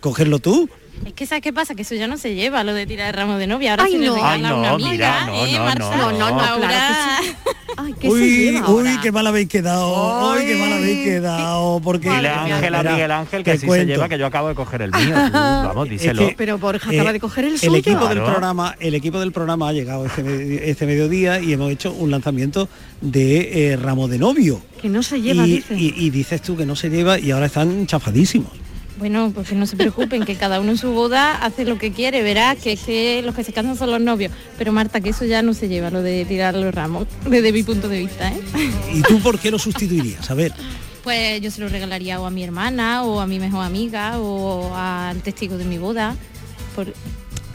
cogerlo 0.00 0.38
tú? 0.38 0.68
Es 1.06 1.14
que 1.14 1.26
¿sabes 1.26 1.42
qué 1.42 1.52
pasa? 1.52 1.74
Que 1.74 1.82
eso 1.82 1.94
ya 1.94 2.06
no 2.06 2.16
se 2.16 2.34
lleva, 2.34 2.62
lo 2.64 2.74
de 2.74 2.86
tirar 2.86 3.08
el 3.08 3.14
ramo 3.14 3.36
de 3.36 3.46
novia. 3.46 3.72
Ahora 3.72 3.84
Ay, 3.84 3.92
se 3.92 3.98
le 3.98 4.06
no. 4.06 4.14
regala 4.14 4.32
Ay, 4.34 4.42
no, 4.42 4.58
una 4.60 4.70
amiga, 4.70 4.90
mira, 4.90 5.26
no, 5.26 5.46
¿eh, 5.46 5.52
no, 5.52 5.64
Marta? 5.64 5.96
no, 5.96 6.12
no, 6.12 6.18
no, 6.18 6.24
Ahora- 6.26 6.56
claro 6.58 7.36
Ay, 7.78 7.94
¿qué 7.98 8.06
se 8.08 8.12
uy, 8.12 8.20
lleva 8.52 8.68
uy, 8.70 8.98
qué 9.02 9.10
mal 9.10 9.26
habéis 9.26 9.48
quedado, 9.48 10.30
uy, 10.34 10.44
qué 10.44 10.56
mal 10.56 10.72
habéis 10.74 11.04
quedado, 11.04 11.80
porque... 11.82 12.10
Dile 12.10 12.28
a 12.28 12.44
Miguel 12.44 13.10
Ángel 13.10 13.42
que 13.42 13.58
cuento. 13.58 13.74
se 13.74 13.86
lleva 13.86 14.08
que 14.10 14.18
yo 14.18 14.26
acabo 14.26 14.48
de 14.48 14.54
coger 14.54 14.82
el 14.82 14.90
mío. 14.92 15.14
Tú, 15.26 15.32
vamos, 15.32 15.88
díselo. 15.88 16.22
Es 16.22 16.28
que, 16.28 16.34
Pero 16.36 16.58
Borja 16.58 16.92
eh, 16.92 16.96
acaba 16.96 17.12
de 17.14 17.20
coger 17.20 17.46
el 17.46 17.54
El 17.54 17.58
suyo. 17.58 17.76
equipo 17.76 18.06
del 18.08 18.18
programa, 18.22 18.76
el 18.78 18.94
equipo 18.94 19.18
del 19.18 19.32
programa 19.32 19.70
ha 19.70 19.72
llegado 19.72 20.04
este, 20.04 20.70
este 20.70 20.84
mediodía 20.86 21.40
y 21.40 21.54
hemos 21.54 21.72
hecho 21.72 21.92
un 21.94 22.10
lanzamiento 22.10 22.68
de 23.00 23.72
eh, 23.72 23.76
ramo 23.78 24.06
de 24.06 24.18
novio. 24.18 24.60
Que 24.82 24.90
no 24.90 25.02
se 25.02 25.20
lleva, 25.22 25.46
y, 25.46 25.52
dice. 25.56 25.74
y- 25.74 25.94
y 25.96 26.10
dices 26.10 26.42
tú 26.42 26.56
que 26.56 26.66
no 26.66 26.76
se 26.76 26.90
lleva 26.90 27.18
y 27.18 27.30
ahora 27.30 27.46
están 27.46 27.86
chafadísimos. 27.86 28.50
Bueno, 29.02 29.32
pues 29.34 29.48
que 29.48 29.56
no 29.56 29.66
se 29.66 29.76
preocupen, 29.76 30.24
que 30.24 30.36
cada 30.36 30.60
uno 30.60 30.70
en 30.70 30.78
su 30.78 30.92
boda 30.92 31.34
hace 31.44 31.64
lo 31.64 31.76
que 31.76 31.90
quiere, 31.90 32.22
verás 32.22 32.56
que, 32.56 32.74
es 32.74 32.82
que 32.82 33.20
los 33.24 33.34
que 33.34 33.42
se 33.42 33.52
casan 33.52 33.76
son 33.76 33.90
los 33.90 34.00
novios. 34.00 34.30
Pero 34.56 34.72
Marta, 34.72 35.00
que 35.00 35.08
eso 35.08 35.24
ya 35.24 35.42
no 35.42 35.54
se 35.54 35.68
lleva, 35.68 35.90
lo 35.90 36.02
de 36.02 36.24
tirar 36.24 36.54
los 36.54 36.72
ramos, 36.72 37.08
desde 37.28 37.50
mi 37.50 37.64
punto 37.64 37.88
de 37.88 37.98
vista, 37.98 38.30
¿eh? 38.30 38.40
¿Y 38.94 39.02
tú 39.02 39.18
por 39.18 39.40
qué 39.40 39.50
lo 39.50 39.58
sustituirías? 39.58 40.30
A 40.30 40.34
ver, 40.34 40.52
Pues 41.02 41.40
yo 41.40 41.50
se 41.50 41.60
lo 41.60 41.68
regalaría 41.68 42.20
o 42.20 42.26
a 42.26 42.30
mi 42.30 42.44
hermana, 42.44 43.02
o 43.02 43.18
a 43.18 43.26
mi 43.26 43.40
mejor 43.40 43.64
amiga, 43.64 44.20
o 44.20 44.72
al 44.76 45.20
testigo 45.22 45.58
de 45.58 45.64
mi 45.64 45.78
boda. 45.78 46.14
Por, 46.76 46.94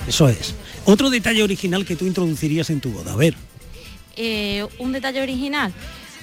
eso 0.05 0.27
es. 0.27 0.53
Otro 0.83 1.09
detalle 1.09 1.43
original 1.43 1.85
que 1.85 1.95
tú 1.95 2.05
introducirías 2.05 2.69
en 2.71 2.81
tu 2.81 2.89
boda. 2.89 3.13
A 3.13 3.15
ver, 3.15 3.35
Eh, 4.17 4.65
un 4.79 4.91
detalle 4.91 5.21
original. 5.21 5.71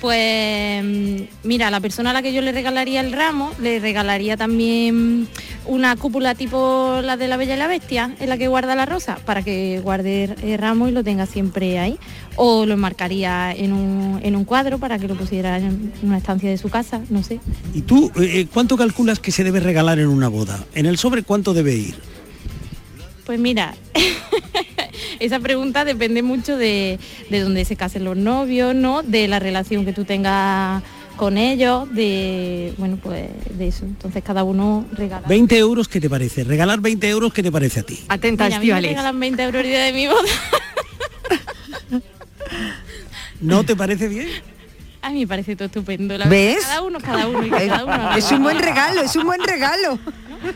Pues 0.05 0.85
mm, 0.85 1.17
mira, 1.45 1.71
la 1.71 1.81
persona 1.81 2.11
a 2.11 2.13
la 2.13 2.21
que 2.21 2.35
yo 2.35 2.43
le 2.43 2.53
regalaría 2.53 3.01
el 3.01 3.11
ramo, 3.11 3.51
le 3.59 3.81
regalaría 3.81 4.37
también 4.37 5.27
una 5.65 5.97
cúpula 5.97 6.35
tipo 6.35 7.01
la 7.03 7.17
de 7.17 7.27
la 7.27 7.39
Bella 7.39 7.55
y 7.55 7.59
la 7.59 7.69
Bestia, 7.69 8.15
en 8.21 8.29
la 8.29 8.37
que 8.37 8.47
guarda 8.49 8.75
la 8.75 8.85
rosa, 8.85 9.17
para 9.25 9.41
que 9.41 9.81
guarde 9.83 10.25
el 10.43 10.59
ramo 10.59 10.89
y 10.89 10.91
lo 10.91 11.03
tenga 11.03 11.25
siempre 11.25 11.79
ahí. 11.79 11.99
O 12.37 12.67
lo 12.67 12.75
enmarcaría 12.75 13.55
en 13.55 13.73
un, 13.73 14.21
en 14.23 14.37
un 14.37 14.45
cuadro 14.45 14.77
para 14.77 14.99
que 14.99 15.09
lo 15.09 15.15
pusiera 15.15 15.57
en 15.57 15.91
una 16.03 16.19
estancia 16.19 16.51
de 16.51 16.59
su 16.59 16.69
casa, 16.69 17.01
no 17.09 17.23
sé. 17.23 17.41
¿y 17.73 17.81
tú 17.81 18.13
eh, 18.21 18.47
cuánto 18.53 18.77
calculas 18.77 19.21
que 19.21 19.33
se 19.33 19.43
debe 19.43 19.61
regalar 19.61 19.99
en 19.99 20.09
una 20.09 20.29
boda? 20.29 20.67
¿En 20.75 20.85
el 20.85 20.99
sobre 20.99 21.23
cuánto 21.23 21.55
debe 21.55 21.77
ir? 21.77 22.14
Pues 23.25 23.39
mira, 23.39 23.75
esa 25.19 25.41
pregunta 25.41 25.85
depende 25.85 26.23
mucho 26.23 26.57
de, 26.57 26.99
de 27.31 27.41
dónde 27.41 27.65
se 27.65 27.77
casen 27.77 28.05
los 28.05 28.17
novios, 28.17 28.75
¿no? 28.75 29.03
De 29.03 29.29
la 29.29 29.39
relación 29.39 29.85
que 29.85 29.93
tú 29.93 30.05
tengas 30.05 30.83
con 31.17 31.39
ellos, 31.39 31.93
de 31.95 32.75
bueno 32.77 32.99
pues 33.03 33.29
de 33.57 33.69
eso. 33.69 33.85
Entonces 33.85 34.23
cada 34.23 34.45
uno 34.45 34.85
regala. 34.93 35.27
20 35.27 35.57
euros, 35.59 35.89
¿qué 35.89 36.01
te 36.01 36.11
parece? 36.11 36.45
Regalar 36.45 36.81
20 36.81 37.09
euros, 37.09 37.33
¿qué 37.33 37.43
te 37.43 37.53
parece 37.53 37.81
a 37.81 37.83
ti? 37.85 38.01
Atenta, 38.09 38.45
Mira, 38.45 38.57
a 38.57 38.61
mí 38.61 38.67
me 38.73 38.81
regalan 38.81 39.19
20 39.21 39.43
euros 39.43 39.63
el 39.63 39.69
día 39.69 39.85
de 39.85 39.93
mi 39.93 40.07
boda. 40.07 40.21
¿No 43.41 43.65
te 43.65 43.77
parece 43.77 44.09
bien? 44.09 44.29
A 45.03 45.11
mí 45.11 45.21
me 45.21 45.27
parece 45.27 45.55
todo 45.55 45.67
estupendo. 45.67 46.17
La 46.17 46.27
¿Ves? 46.27 46.57
verdad. 46.57 46.69
Cada 46.69 46.83
uno, 46.83 46.99
cada 46.99 47.29
uno 47.29 47.47
y 47.47 47.51
cada 47.51 47.85
uno 47.85 48.17
Es 48.17 48.33
un 48.33 48.43
buen 48.43 48.59
regalo, 48.59 49.03
es 49.03 49.15
un 49.17 49.25
buen 49.27 49.43
regalo. 49.43 49.99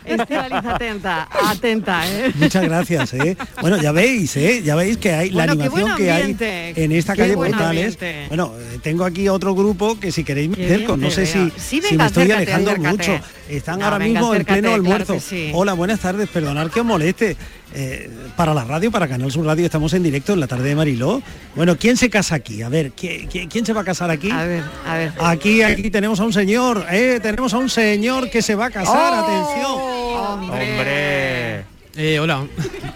Estivaliz, 0.04 0.64
atenta, 0.64 1.28
atenta, 1.46 2.06
¿eh? 2.10 2.32
Muchas 2.34 2.64
gracias, 2.64 3.14
¿eh? 3.14 3.36
Bueno, 3.60 3.76
ya 3.80 3.92
veis, 3.92 4.36
¿eh? 4.36 4.62
Ya 4.64 4.74
veis 4.74 4.96
que 4.98 5.12
hay 5.12 5.30
Bueno, 5.30 5.54
la 5.54 5.64
animación 5.64 5.96
que 5.96 6.10
hay 6.10 6.36
en 6.76 6.92
esta 6.92 7.14
qué 7.14 7.22
calle 7.22 7.34
Portales. 7.34 7.98
Bueno, 8.28 8.52
tengo 8.82 9.04
aquí 9.04 9.28
otro 9.28 9.54
grupo 9.54 9.98
que 9.98 10.12
si 10.12 10.24
queréis 10.24 10.48
me 10.50 10.64
acerco, 10.64 10.96
bien 10.96 11.00
no 11.08 11.10
sé 11.10 11.26
si, 11.26 11.50
si 11.56 11.80
me 11.80 11.88
estoy 11.88 12.00
acércate, 12.30 12.32
alejando 12.34 12.70
acércate. 12.70 12.96
mucho. 13.12 13.20
Están 13.48 13.78
No, 13.78 13.84
ahora 13.86 13.98
venga, 13.98 14.20
mismo 14.20 14.34
en 14.34 14.44
pleno 14.44 14.74
almuerzo. 14.74 15.18
sí. 15.20 15.50
Hola, 15.54 15.72
buenas 15.72 16.00
tardes, 16.00 16.28
perdonad 16.28 16.70
que 16.70 16.80
os 16.80 16.86
moleste. 16.86 17.36
Eh, 17.74 18.10
para 18.36 18.54
la 18.54 18.64
radio, 18.64 18.90
para 18.90 19.06
Canal 19.08 19.30
Sur 19.30 19.44
Radio, 19.44 19.64
estamos 19.66 19.92
en 19.92 20.02
directo 20.02 20.32
en 20.32 20.40
la 20.40 20.46
tarde 20.46 20.70
de 20.70 20.74
Mariló. 20.74 21.22
Bueno, 21.54 21.76
¿quién 21.76 21.96
se 21.96 22.08
casa 22.08 22.34
aquí? 22.36 22.62
A 22.62 22.68
ver, 22.68 22.92
¿quién, 22.92 23.26
quién- 23.26 23.48
quién 23.48 23.66
se 23.66 23.72
va 23.72 23.82
a 23.82 23.84
casar 23.84 24.10
aquí? 24.10 24.30
A 24.30 24.44
ver, 24.44 24.62
a 24.86 24.94
ver. 24.94 25.12
Aquí, 25.20 25.62
aquí 25.62 25.90
tenemos 25.90 26.18
a 26.20 26.24
un 26.24 26.32
señor, 26.32 26.86
eh, 26.90 27.20
tenemos 27.22 27.52
a 27.52 27.58
un 27.58 27.68
señor 27.68 28.30
que 28.30 28.40
se 28.42 28.54
va 28.54 28.66
a 28.66 28.70
casar, 28.70 29.12
¡Oh! 29.14 29.24
atención. 29.24 30.50
Hombre. 30.50 31.64
Eh, 31.96 32.18
hola, 32.20 32.46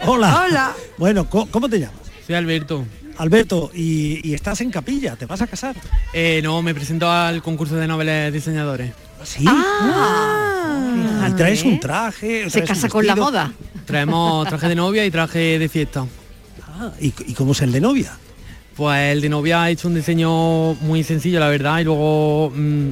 Hola. 0.07 0.45
Hola. 0.47 0.73
Bueno, 0.97 1.29
¿cómo, 1.29 1.47
cómo 1.51 1.69
te 1.69 1.79
llamas? 1.81 1.97
soy 2.27 2.35
Alberto. 2.37 2.85
Alberto, 3.19 3.71
y, 3.75 4.27
y 4.27 4.33
estás 4.35 4.61
en 4.63 4.71
capilla, 4.71 5.17
¿te 5.17 5.27
vas 5.27 5.43
a 5.43 5.47
casar? 5.47 5.77
Eh, 6.15 6.41
no, 6.43 6.63
me 6.63 6.75
presento 6.75 7.11
al 7.11 7.43
concurso 7.43 7.77
de 7.77 7.87
noveles 7.87 8.33
diseñadores. 8.33 8.93
Sí. 9.23 9.45
Ah, 9.47 11.29
y 11.29 11.33
traes 11.35 11.63
un 11.63 11.79
traje. 11.79 12.45
Se 12.49 12.63
traes 12.63 12.69
casa 12.69 12.89
con 12.89 13.07
la 13.07 13.15
moda. 13.17 13.53
Traemos 13.85 14.49
traje 14.49 14.69
de 14.69 14.75
novia 14.75 15.05
y 15.05 15.11
traje 15.11 15.59
de 15.59 15.69
fiesta. 15.69 16.07
Ah, 16.67 16.91
¿y, 17.01 17.13
¿Y 17.27 17.35
cómo 17.35 17.53
es 17.53 17.61
el 17.63 17.73
de 17.73 17.81
novia? 17.81 18.17
Pues 18.77 19.13
el 19.13 19.21
de 19.21 19.29
novia 19.29 19.63
ha 19.65 19.71
hecho 19.71 19.89
un 19.89 19.95
diseño 19.95 20.75
muy 20.75 21.05
sencillo, 21.05 21.39
la 21.41 21.49
verdad, 21.49 21.81
y 21.81 21.85
luego 21.85 22.51
mm, 22.55 22.89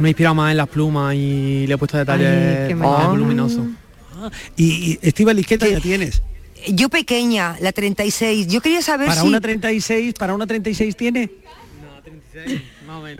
me 0.00 0.08
he 0.08 0.10
inspirado 0.10 0.34
más 0.34 0.50
en 0.50 0.56
las 0.56 0.68
plumas 0.68 1.14
y 1.14 1.66
le 1.66 1.74
he 1.74 1.78
puesto 1.78 1.98
detalles 1.98 2.74
más 2.76 2.88
mono. 2.88 3.10
voluminosos. 3.10 3.66
Ah, 4.14 4.30
y, 4.56 4.92
y 4.92 4.98
Estíbaliz, 5.02 5.46
¿qué 5.46 5.58
talla 5.58 5.80
tienes? 5.80 6.22
Yo 6.68 6.88
pequeña, 6.88 7.56
la 7.60 7.72
36. 7.72 8.48
Yo 8.48 8.60
quería 8.60 8.82
saber 8.82 9.08
Para 9.08 9.20
si... 9.20 9.26
una 9.28 9.40
36, 9.40 10.14
para 10.18 10.34
una 10.34 10.46
36 10.46 10.96
tiene. 10.96 11.30
Más 11.44 12.44
o 12.44 12.44
menos. 12.50 12.62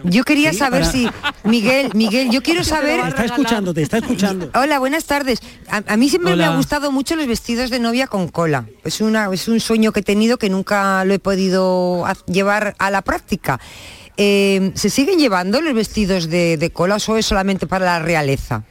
Yo 0.04 0.25
quería 0.25 0.52
Sí, 0.52 0.58
saber 0.58 0.80
para- 0.82 0.92
si... 0.92 1.08
Miguel, 1.44 1.90
Miguel, 1.94 2.30
yo 2.30 2.42
quiero 2.42 2.64
saber... 2.64 3.00
Está 3.06 3.25
escuchando, 3.25 3.75
te 3.75 3.82
está 3.82 3.98
escuchando. 3.98 4.50
Hola, 4.54 4.78
buenas 4.78 5.04
tardes. 5.04 5.40
A, 5.68 5.82
a 5.87 5.96
mí 5.96 6.08
siempre 6.08 6.37
me 6.37 6.44
ha 6.44 6.54
gustado 6.56 6.90
mucho 6.92 7.16
los 7.16 7.26
vestidos 7.26 7.70
de 7.70 7.78
novia 7.78 8.06
con 8.06 8.28
cola. 8.28 8.66
Es, 8.84 9.00
una, 9.00 9.28
es 9.32 9.48
un 9.48 9.60
sueño 9.60 9.92
que 9.92 10.00
he 10.00 10.02
tenido 10.02 10.37
que 10.38 10.50
nunca 10.50 11.04
lo 11.04 11.14
he 11.14 11.18
podido 11.18 12.04
llevar 12.26 12.75
a 12.78 12.90
la 12.90 13.02
práctica. 13.02 13.60
Eh, 14.16 14.72
¿Se 14.75 14.90
siguen 14.90 15.18
llevando 15.18 15.60
los 15.60 15.75
vestidos 15.75 16.28
de, 16.28 16.56
de 16.56 16.70
cola 16.70 16.96
o 17.06 17.16
es 17.16 17.26
solamente 17.26 17.66
para 17.66 17.84
la 17.84 17.98
realeza? 18.00 18.64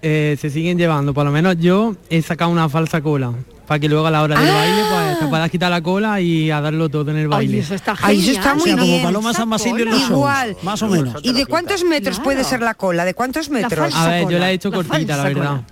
Eh, 0.00 0.36
se 0.40 0.48
siguen 0.48 0.78
llevando, 0.78 1.12
por 1.12 1.24
lo 1.24 1.32
menos 1.32 1.56
yo 1.58 1.96
he 2.08 2.22
sacado 2.22 2.50
una 2.50 2.68
falsa 2.68 3.00
cola, 3.02 3.32
para 3.68 3.78
que 3.78 3.88
luego 3.88 4.06
a 4.06 4.10
la 4.10 4.22
hora 4.22 4.40
del 4.40 4.48
Ah. 4.48 4.54
baile 4.54 4.82
pues 4.90 5.18
te 5.20 5.26
puedas 5.26 5.50
quitar 5.50 5.70
la 5.70 5.80
cola 5.82 6.20
y 6.20 6.50
a 6.50 6.60
darlo 6.60 6.88
todo 6.88 7.10
en 7.10 7.18
el 7.18 7.28
baile. 7.28 7.52
Oye, 7.52 7.62
eso 7.62 7.74
está 7.74 7.92
Ay, 8.02 8.16
genial. 8.16 8.30
eso 8.30 8.40
está 8.40 8.52
O 8.52 8.56
muy 8.56 8.64
sea, 8.64 8.72
como 8.78 8.86
bien. 8.86 9.02
Paloma 9.02 9.32
San 9.34 9.50
Basilio 9.50 9.84
en 9.84 9.90
los 9.90 9.98
shows, 10.00 10.10
Igual. 10.10 10.56
más 10.62 10.82
o 10.82 10.88
menos. 10.88 11.20
¿Y 11.22 11.32
de 11.34 11.46
cuántos 11.46 11.84
metros 11.84 12.16
Claro. 12.16 12.24
puede 12.24 12.44
ser 12.44 12.62
la 12.62 12.74
cola? 12.74 13.04
¿De 13.04 13.14
cuántos 13.14 13.50
metros? 13.50 13.94
A 13.94 14.08
ver, 14.08 14.28
yo 14.28 14.38
la 14.38 14.50
he 14.50 14.54
hecho 14.54 14.70
la 14.70 14.76
cortita, 14.76 15.16
la 15.16 15.22
verdad. 15.24 15.34
cola. 15.46 15.62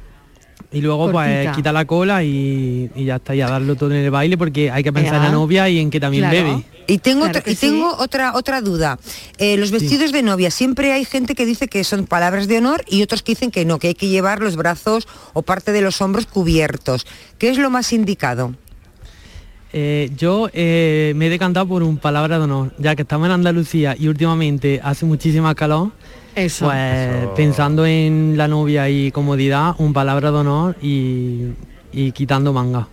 Y 0.73 0.81
luego 0.81 1.11
Cortita. 1.11 1.43
pues 1.45 1.57
quita 1.57 1.73
la 1.73 1.85
cola 1.87 2.23
y, 2.23 2.91
y 2.95 3.05
ya 3.05 3.17
está, 3.17 3.35
y 3.35 3.41
a 3.41 3.47
darlo 3.49 3.77
todo 3.77 3.91
en 3.93 3.99
el 4.05 4.11
baile 4.11 4.37
porque 4.37 4.71
hay 4.71 4.83
que 4.83 4.93
pensar 4.93 5.15
en 5.17 5.23
la 5.23 5.31
novia 5.31 5.69
y 5.69 5.79
en 5.79 5.91
que 5.91 5.99
también 6.01 6.29
Claro. 6.29 6.37
bebe. 6.37 6.65
Y 6.87 6.99
tengo, 6.99 7.25
Claro 7.25 7.41
otra, 7.41 7.53
y 7.53 7.57
tengo 7.57 7.97
otra 7.99 8.35
otra 8.35 8.61
duda. 8.61 8.99
Eh, 9.39 9.57
los 9.57 9.71
vestidos 9.71 10.13
de 10.13 10.23
novia, 10.23 10.51
siempre 10.51 10.93
hay 10.93 11.05
gente 11.05 11.35
que 11.35 11.45
dice 11.45 11.69
que 11.69 11.83
son 11.85 12.07
palabras 12.07 12.47
de 12.49 12.59
honor 12.59 12.85
y 12.89 13.03
otros 13.03 13.23
que 13.23 13.33
dicen 13.33 13.51
que 13.51 13.65
no, 13.65 13.79
que 13.79 13.89
hay 13.89 13.95
que 13.95 14.09
llevar 14.09 14.41
los 14.41 14.57
brazos 14.57 15.09
o 15.33 15.43
parte 15.43 15.73
de 15.73 15.81
los 15.81 16.01
hombros 16.01 16.27
cubiertos. 16.27 17.07
¿Qué 17.39 17.49
es 17.51 17.59
lo 17.59 17.71
más 17.71 17.93
indicado? 17.93 18.55
Eh, 19.73 20.11
yo 20.17 20.49
eh, 20.53 21.13
me 21.17 21.27
he 21.27 21.31
decantado 21.31 21.67
por 21.67 21.83
un 21.83 21.99
palabra 21.99 22.39
de 22.39 22.45
honor, 22.45 22.73
ya 22.79 22.95
que 22.95 23.03
estamos 23.03 23.27
en 23.27 23.33
Andalucía 23.33 23.95
y 23.99 24.09
últimamente 24.09 24.81
hace 24.83 25.05
muchísima 25.05 25.55
calor, 25.55 25.91
Eso. 26.35 26.67
pues 26.67 27.29
pensando 27.37 27.85
en 27.85 28.37
la 28.37 28.49
novia 28.49 28.89
y 28.89 29.11
comodidad, 29.11 29.75
un 29.79 29.93
palabra 29.93 30.31
de 30.31 30.37
honor 30.39 30.77
y, 30.81 31.49
y 31.93 32.13
quitando 32.13 32.53
manga. 32.53 32.89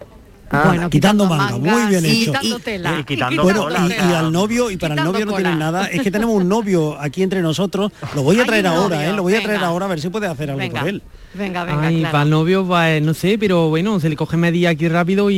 Bueno, 0.65 0.89
quitando 0.89 1.25
manga, 1.25 1.57
muy 1.57 1.87
bien 1.89 2.05
y 2.05 2.09
hecho. 2.21 2.31
Quitando 2.31 2.57
Y- 2.57 2.61
tela. 2.61 2.99
y 2.99 3.03
quitando 3.05 3.43
Bueno, 3.43 3.63
cola. 3.63 3.87
y, 3.87 4.09
y 4.11 4.13
al 4.13 4.31
novio, 4.31 4.69
y 4.71 4.77
para 4.77 4.93
el 4.95 5.03
novio 5.03 5.25
no 5.25 5.33
tiene 5.33 5.51
cola. 5.51 5.55
nada, 5.55 5.85
es 5.87 6.01
que 6.01 6.11
tenemos 6.11 6.35
un 6.35 6.47
novio 6.47 6.99
aquí 6.99 7.23
entre 7.23 7.41
nosotros, 7.41 7.91
lo 8.15 8.23
voy 8.23 8.39
a 8.39 8.45
traer 8.45 8.67
ahora, 8.67 8.95
novio, 8.97 9.09
¿eh? 9.11 9.13
lo 9.13 9.23
voy 9.23 9.33
a 9.35 9.41
traer 9.41 9.57
venga. 9.59 9.67
ahora 9.67 9.85
a 9.85 9.89
ver 9.89 9.99
si 10.01 10.09
puede 10.09 10.27
hacer 10.27 10.49
algo 10.49 10.59
Venga, 10.59 10.79
por 10.81 10.89
él. 10.89 11.01
venga, 11.33 11.63
venga, 11.63 11.87
Ay, 11.87 11.99
claro. 11.99 12.11
para 12.11 12.23
el 12.23 12.29
novio, 12.29 12.65
pues 12.67 13.01
no 13.01 13.13
sé, 13.13 13.37
pero 13.39 13.69
bueno, 13.69 13.99
se 13.99 14.09
le 14.09 14.15
coge 14.15 14.37
media 14.37 14.69
aquí 14.71 14.87
rápido 14.87 15.29
y, 15.29 15.35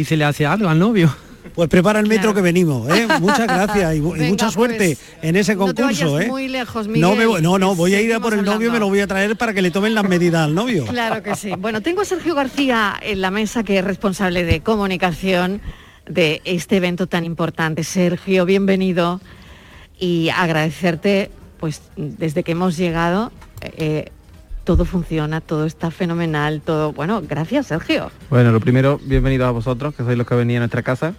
y 0.00 0.04
se 0.04 0.16
le 0.16 0.24
hace 0.24 0.46
algo 0.46 0.68
al 0.68 0.78
novio. 0.78 1.14
Pues 1.54 1.68
prepara 1.68 2.00
el 2.00 2.06
metro 2.06 2.22
Claro. 2.22 2.34
que 2.34 2.42
venimos, 2.42 2.88
¿eh? 2.90 3.06
Muchas 3.20 3.46
gracias 3.46 3.96
y, 3.96 4.00
mucha 4.00 4.50
suerte 4.50 4.96
pues, 4.96 4.98
en 5.22 5.36
ese 5.36 5.54
no 5.54 5.72
te 5.72 5.82
concurso, 5.82 6.12
vayas 6.12 6.26
¿eh? 6.26 6.30
muy 6.30 6.48
lejos, 6.48 6.88
no, 6.88 7.14
me 7.14 7.40
no, 7.40 7.58
no, 7.58 7.74
voy 7.74 7.94
a 7.94 8.00
ir 8.00 8.14
a 8.14 8.20
por 8.20 8.34
el 8.34 8.44
novio 8.44 8.68
y 8.68 8.72
me 8.72 8.78
lo 8.78 8.88
voy 8.88 9.00
a 9.00 9.06
traer 9.06 9.36
para 9.36 9.54
que 9.54 9.62
le 9.62 9.70
tomen 9.70 9.94
las 9.94 10.08
medidas 10.08 10.44
al 10.44 10.54
novio. 10.54 10.86
Claro 10.86 11.22
que 11.22 11.34
sí. 11.36 11.52
Bueno, 11.58 11.80
tengo 11.80 12.02
a 12.02 12.04
Sergio 12.04 12.34
García 12.34 12.94
en 13.00 13.20
la 13.20 13.30
mesa, 13.30 13.62
que 13.62 13.78
es 13.78 13.84
responsable 13.84 14.44
de 14.44 14.60
comunicación 14.60 15.60
de 16.08 16.40
este 16.44 16.76
evento 16.76 17.06
tan 17.06 17.24
importante. 17.24 17.84
Sergio, 17.84 18.44
bienvenido 18.44 19.20
y 19.98 20.30
agradecerte, 20.30 21.30
pues 21.58 21.82
desde 21.96 22.42
que 22.42 22.52
hemos 22.52 22.76
llegado, 22.76 23.32
eh, 23.62 24.10
todo 24.64 24.84
funciona, 24.84 25.40
todo 25.40 25.64
está 25.64 25.90
fenomenal, 25.90 26.60
todo. 26.60 26.92
Bueno, 26.92 27.22
gracias, 27.26 27.68
Sergio. 27.68 28.10
Bueno, 28.28 28.52
lo 28.52 28.60
primero, 28.60 29.00
bienvenidos 29.02 29.48
a 29.48 29.50
vosotros, 29.50 29.94
que 29.94 30.04
sois 30.04 30.16
los 30.18 30.26
que 30.26 30.34
venís 30.34 30.56
a 30.56 30.60
nuestra 30.60 30.82
casa, 30.82 31.14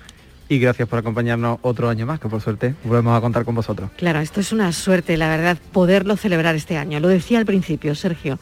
y 0.50 0.58
gracias 0.58 0.90
por 0.90 1.00
acompañarnos 1.00 1.60
otro 1.62 1.88
año 1.90 2.08
más, 2.08 2.20
que 2.20 2.28
por 2.28 2.42
suerte 2.42 2.74
volvemos 2.84 3.16
a 3.16 3.22
contar 3.22 3.46
con 3.46 3.54
vosotros. 3.54 3.92
Claro, 3.96 4.20
esto 4.20 4.42
es 4.42 4.52
una 4.52 4.72
suerte, 4.74 5.16
la 5.16 5.30
verdad, 5.30 5.58
poderlo 5.72 6.18
celebrar 6.18 6.56
este 6.56 6.76
año. 6.76 7.00
Lo 7.00 7.08
decía 7.08 7.38
al 7.38 7.46
principio, 7.46 7.94
Sergio. 7.94 8.40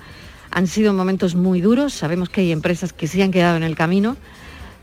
Han 0.49 0.67
sido 0.67 0.93
momentos 0.93 1.35
muy 1.35 1.59
duros, 1.59 1.93
sabemos 1.93 2.29
que 2.29 2.41
hay 2.41 2.53
empresas 2.53 2.93
que 2.93 3.07
se 3.07 3.21
han 3.21 3.31
quedado 3.31 3.57
en 3.57 3.63
el 3.63 3.75
camino, 3.75 4.15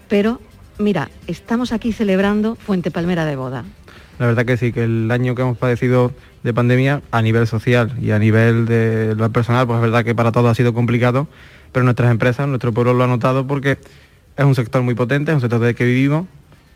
pero 0.09 0.41
mira, 0.79 1.09
estamos 1.27 1.73
aquí 1.73 1.93
celebrando 1.93 2.57
Fuente 2.57 2.91
Palmera 2.91 3.25
de 3.25 3.37
Boda. 3.37 3.65
La 4.19 4.27
verdad 4.27 4.45
que 4.45 4.59
sí, 4.59 4.71
que 4.73 4.85
el 4.85 5.11
año 5.11 5.35
que 5.35 5.43
hemos 5.43 5.57
padecido 5.57 6.13
de 6.43 6.53
pandemia 6.53 7.01
a 7.11 7.23
nivel 7.23 7.47
social 7.47 7.97
y 8.01 8.11
a 8.11 8.19
nivel 8.19 8.67
de 8.67 9.15
lo 9.17 9.33
personal, 9.33 9.67
pues 9.67 9.79
es 9.79 9.83
verdad 9.83 10.05
que 10.05 10.15
para 10.15 10.31
todos 10.31 10.51
ha 10.51 10.55
sido 10.55 10.75
complicado, 10.75 11.27
pero 11.73 11.85
nuestras 11.85 12.11
empresas, 12.11 12.47
nuestro 12.47 12.73
pueblo 12.73 12.93
lo 12.93 13.05
ha 13.05 13.09
notado 13.09 13.47
porque 13.47 13.79
es 14.37 14.45
un 14.45 14.55
sector 14.55 14.83
muy 14.83 14.95
potente, 14.95 15.33
es 15.33 15.37
un 15.37 15.41
sector 15.41 15.61
del 15.61 15.75
que 15.75 15.87
vivimos 15.87 16.27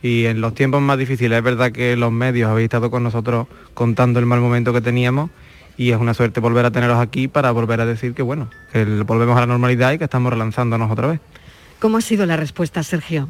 y 0.03 0.27
en 0.27 0.41
los 0.41 0.55
tiempos 0.55 0.81
más 0.81 0.99
difíciles 0.99 1.39
es 1.39 1.45
verdad 1.45 1.73
que 1.73 1.97
los 1.97 2.13
medios 2.13 2.51
habéis 2.51 2.65
estado 2.65 2.91
con 2.91 3.03
nosotros 3.03 3.47
contando 3.75 4.21
el 4.21 4.27
mal 4.27 4.41
momento 4.41 4.73
que 4.73 4.81
teníamos 4.81 5.31
y 5.77 5.93
es 5.93 5.99
una 5.99 6.15
suerte 6.15 6.41
volver 6.41 6.65
a 6.65 6.71
teneros 6.71 6.99
aquí 6.99 7.29
para 7.29 7.51
volver 7.53 7.81
a 7.81 7.87
decir 7.87 8.15
que 8.15 8.23
bueno, 8.23 8.51
que 8.73 8.85
volvemos 8.85 9.37
a 9.37 9.41
la 9.41 9.47
normalidad 9.47 9.93
y 9.93 9.99
que 9.99 10.05
estamos 10.05 10.33
relanzándonos 10.33 10.91
otra 10.91 11.09
vez. 11.09 11.21
¿Cómo 11.79 11.99
ha 11.99 12.01
sido 12.01 12.27
la 12.27 12.37
respuesta, 12.37 12.83
Sergio? 12.83 13.29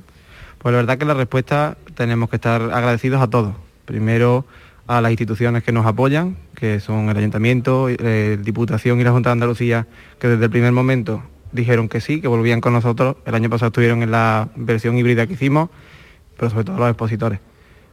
Pues 0.58 0.72
la 0.72 0.78
verdad 0.78 0.98
que 0.98 1.04
la 1.04 1.14
respuesta 1.14 1.76
tenemos 1.94 2.30
que 2.30 2.36
estar 2.36 2.62
agradecidos 2.62 3.20
a 3.20 3.28
todos. 3.28 3.54
Primero 3.84 4.46
a 4.86 5.02
las 5.02 5.10
instituciones 5.12 5.62
que 5.62 5.70
nos 5.70 5.84
apoyan, 5.84 6.36
que 6.54 6.80
son 6.80 7.10
el 7.10 7.16
Ayuntamiento, 7.16 7.88
eh, 7.90 8.38
Diputación 8.42 8.98
y 9.00 9.04
la 9.04 9.12
Junta 9.12 9.28
de 9.28 9.32
Andalucía, 9.32 9.86
que 10.18 10.28
desde 10.28 10.46
el 10.46 10.50
primer 10.50 10.72
momento 10.72 11.22
dijeron 11.52 11.88
que 11.88 12.00
sí, 12.00 12.22
que 12.22 12.28
volvían 12.28 12.62
con 12.62 12.72
nosotros. 12.72 13.16
El 13.26 13.34
año 13.34 13.50
pasado 13.50 13.68
estuvieron 13.68 14.02
en 14.02 14.10
la 14.10 14.48
versión 14.56 14.96
híbrida 14.96 15.26
que 15.26 15.34
hicimos, 15.34 15.68
pero 16.38 16.48
sobre 16.50 16.64
todo 16.64 16.78
los 16.78 16.88
expositores. 16.88 17.40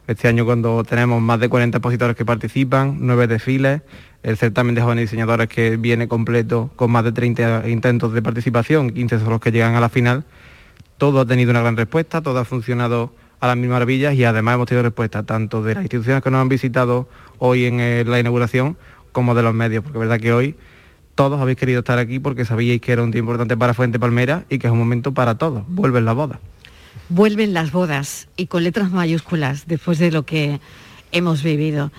Este 0.08 0.28
año 0.28 0.46
cuando 0.46 0.84
tenemos 0.84 1.20
más 1.22 1.40
de 1.40 1.50
40 1.50 1.80
expositores 1.80 2.16
que 2.16 2.24
participan, 2.24 2.98
nueve 3.00 3.26
desfiles, 3.26 3.82
el 4.22 4.38
certamen 4.38 4.76
de 4.76 4.82
jóvenes 4.82 5.10
diseñadores 5.10 5.48
que 5.48 5.78
viene 5.78 6.08
completo 6.08 6.70
con 6.76 6.92
más 6.92 7.04
de 7.04 7.12
30 7.12 7.68
intentos 7.68 8.14
de 8.14 8.22
participación, 8.22 8.92
15 8.92 9.20
son 9.20 9.30
los 9.32 9.42
que 9.42 9.52
llegan 9.52 9.76
a 9.76 9.80
la 9.80 9.90
final, 9.90 10.24
todo 10.98 11.22
ha 11.22 11.26
tenido 11.26 11.50
una 11.52 11.62
gran 11.62 11.76
respuesta, 11.76 12.22
todo 12.22 12.38
ha 12.38 12.46
funcionado 12.46 13.14
a 13.40 13.48
las 13.48 13.58
mil 13.58 13.70
maravillas 13.70 14.14
y 14.14 14.24
además 14.24 14.56
hemos 14.56 14.68
tenido 14.68 14.84
respuesta 14.84 15.24
tanto 15.24 15.64
de 15.64 15.74
las 15.74 15.84
instituciones 15.84 16.24
que 16.24 16.30
nos 16.30 16.40
han 16.40 16.50
visitado 16.50 17.10
hoy 17.40 17.66
en 17.66 17.80
eh, 17.80 18.04
la 18.06 18.20
inauguración 18.20 18.78
como 19.12 19.34
de 19.34 19.42
los 19.42 19.56
medios, 19.56 19.84
porque 19.84 19.98
es 19.98 20.02
verdad 20.02 20.20
que 20.20 20.34
hoy 20.34 20.56
todos 21.16 21.42
habéis 21.42 21.58
querido 21.58 21.80
estar 21.80 21.98
aquí 21.98 22.20
porque 22.20 22.46
sabíais 22.46 22.80
que 22.80 22.92
era 22.92 23.02
un 23.02 23.10
día 23.10 23.20
importante 23.20 23.58
para 23.58 23.74
Fuente 23.74 24.00
Palmera 24.00 24.46
y 24.50 24.60
que 24.60 24.68
es 24.68 24.74
un 24.74 24.80
momento 24.80 25.14
para 25.14 25.38
todos, 25.38 25.64
vuelven 25.68 26.06
las 26.06 26.16
bodas. 26.16 26.40
Vuelven 27.10 27.54
las 27.54 27.72
bodas 27.72 28.28
y 28.36 28.48
con 28.48 28.64
letras 28.64 28.92
mayúsculas 28.92 29.68
después 29.68 30.00
de 30.00 30.12
lo 30.12 30.26
que 30.26 30.60
hemos 31.12 31.44
vivido. 31.44 31.92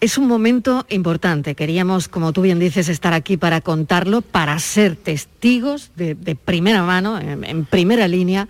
Es 0.00 0.16
un 0.16 0.26
momento 0.26 0.86
importante. 0.88 1.54
Queríamos, 1.54 2.08
como 2.08 2.32
tú 2.32 2.42
bien 2.42 2.58
dices, 2.58 2.88
estar 2.88 3.12
aquí 3.12 3.36
para 3.36 3.60
contarlo, 3.60 4.22
para 4.22 4.58
ser 4.58 4.96
testigos 4.96 5.90
de, 5.94 6.14
primera 6.36 6.82
mano, 6.82 7.20
en, 7.20 7.44
en 7.44 7.64
primera 7.64 8.08
línea, 8.08 8.48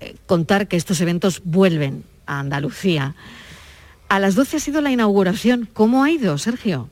eh, 0.00 0.16
contar 0.26 0.68
que 0.68 0.76
estos 0.76 1.00
eventos 1.00 1.42
vuelven 1.44 2.04
a 2.26 2.40
Andalucía. 2.40 3.14
A 4.08 4.18
las 4.18 4.34
12 4.34 4.56
ha 4.56 4.60
sido 4.60 4.80
la 4.80 4.90
inauguración. 4.90 5.68
¿Cómo 5.72 6.02
ha 6.02 6.10
ido, 6.10 6.38
Sergio? 6.38 6.88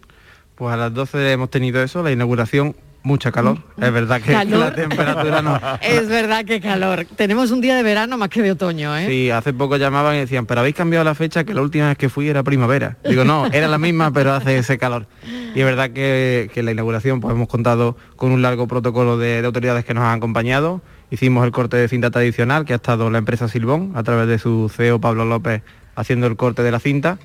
Pues 0.55 0.75
a 0.75 0.77
las 0.77 0.93
12 0.93 1.33
hemos 1.33 1.51
tenido 1.51 1.83
eso, 1.83 2.03
la 2.03 2.13
inauguración 2.13 2.77
mucha 3.09 3.33
calor. 3.33 3.59
Es 3.81 3.93
verdad 3.93 4.21
que 4.21 4.33
¿Calor? 4.33 4.59
la 4.61 4.75
temperatura 4.75 5.43
no. 5.43 5.59
Es 5.83 6.07
verdad 6.09 6.45
que 6.45 6.61
calor. 6.61 7.07
Tenemos 7.17 7.51
un 7.51 7.61
día 7.61 7.75
de 7.75 7.83
verano 7.83 8.17
más 8.19 8.29
que 8.29 8.43
de 8.43 8.53
otoño, 8.53 8.97
¿eh? 8.97 9.07
Sí, 9.09 9.31
hace 9.31 9.53
poco 9.53 9.77
llamaban 9.79 10.15
y 10.15 10.19
decían, 10.21 10.47
pero 10.47 10.61
habéis 10.61 10.77
cambiado 10.77 11.05
la 11.05 11.15
fecha 11.15 11.43
que 11.45 11.55
la 11.55 11.63
última 11.63 11.89
vez 11.89 11.97
que 11.99 12.09
fui 12.09 12.29
era 12.29 12.43
primavera. 12.45 12.99
Digo, 13.09 13.25
no, 13.25 13.47
era 13.47 13.67
la 13.67 13.79
misma, 13.79 14.13
pero 14.13 14.33
hace 14.35 14.59
ese 14.59 14.79
calor. 14.79 15.07
Y 15.55 15.59
es 15.59 15.65
verdad 15.65 15.91
que, 15.91 16.51
que 16.53 16.61
en 16.61 16.67
la 16.67 16.73
inauguración 16.73 17.21
pues 17.21 17.35
hemos 17.35 17.49
contado 17.49 17.97
con 18.17 18.31
un 18.31 18.43
largo 18.43 18.69
protocolo 18.69 19.17
de, 19.19 19.41
de 19.41 19.47
autoridades 19.47 19.85
que 19.85 19.95
nos 19.95 20.05
han 20.05 20.19
acompañado. 20.19 20.83
Hicimos 21.11 21.45
el 21.47 21.51
corte 21.53 21.79
de 21.79 21.89
cinta 21.89 22.11
tradicional 22.11 22.67
que 22.67 22.75
ha 22.75 22.77
estado 22.77 23.11
la 23.11 23.19
empresa 23.19 23.49
Silbón 23.49 23.93
a 23.95 24.03
través 24.03 24.29
de 24.29 24.39
su 24.39 24.69
CEO 24.69 25.01
Pablo 25.01 25.25
López 25.25 25.63
haciendo 25.97 26.27
el 26.27 26.37
corte 26.37 26.63
de 26.63 26.71
la 26.71 26.79
cinta. 26.79 27.19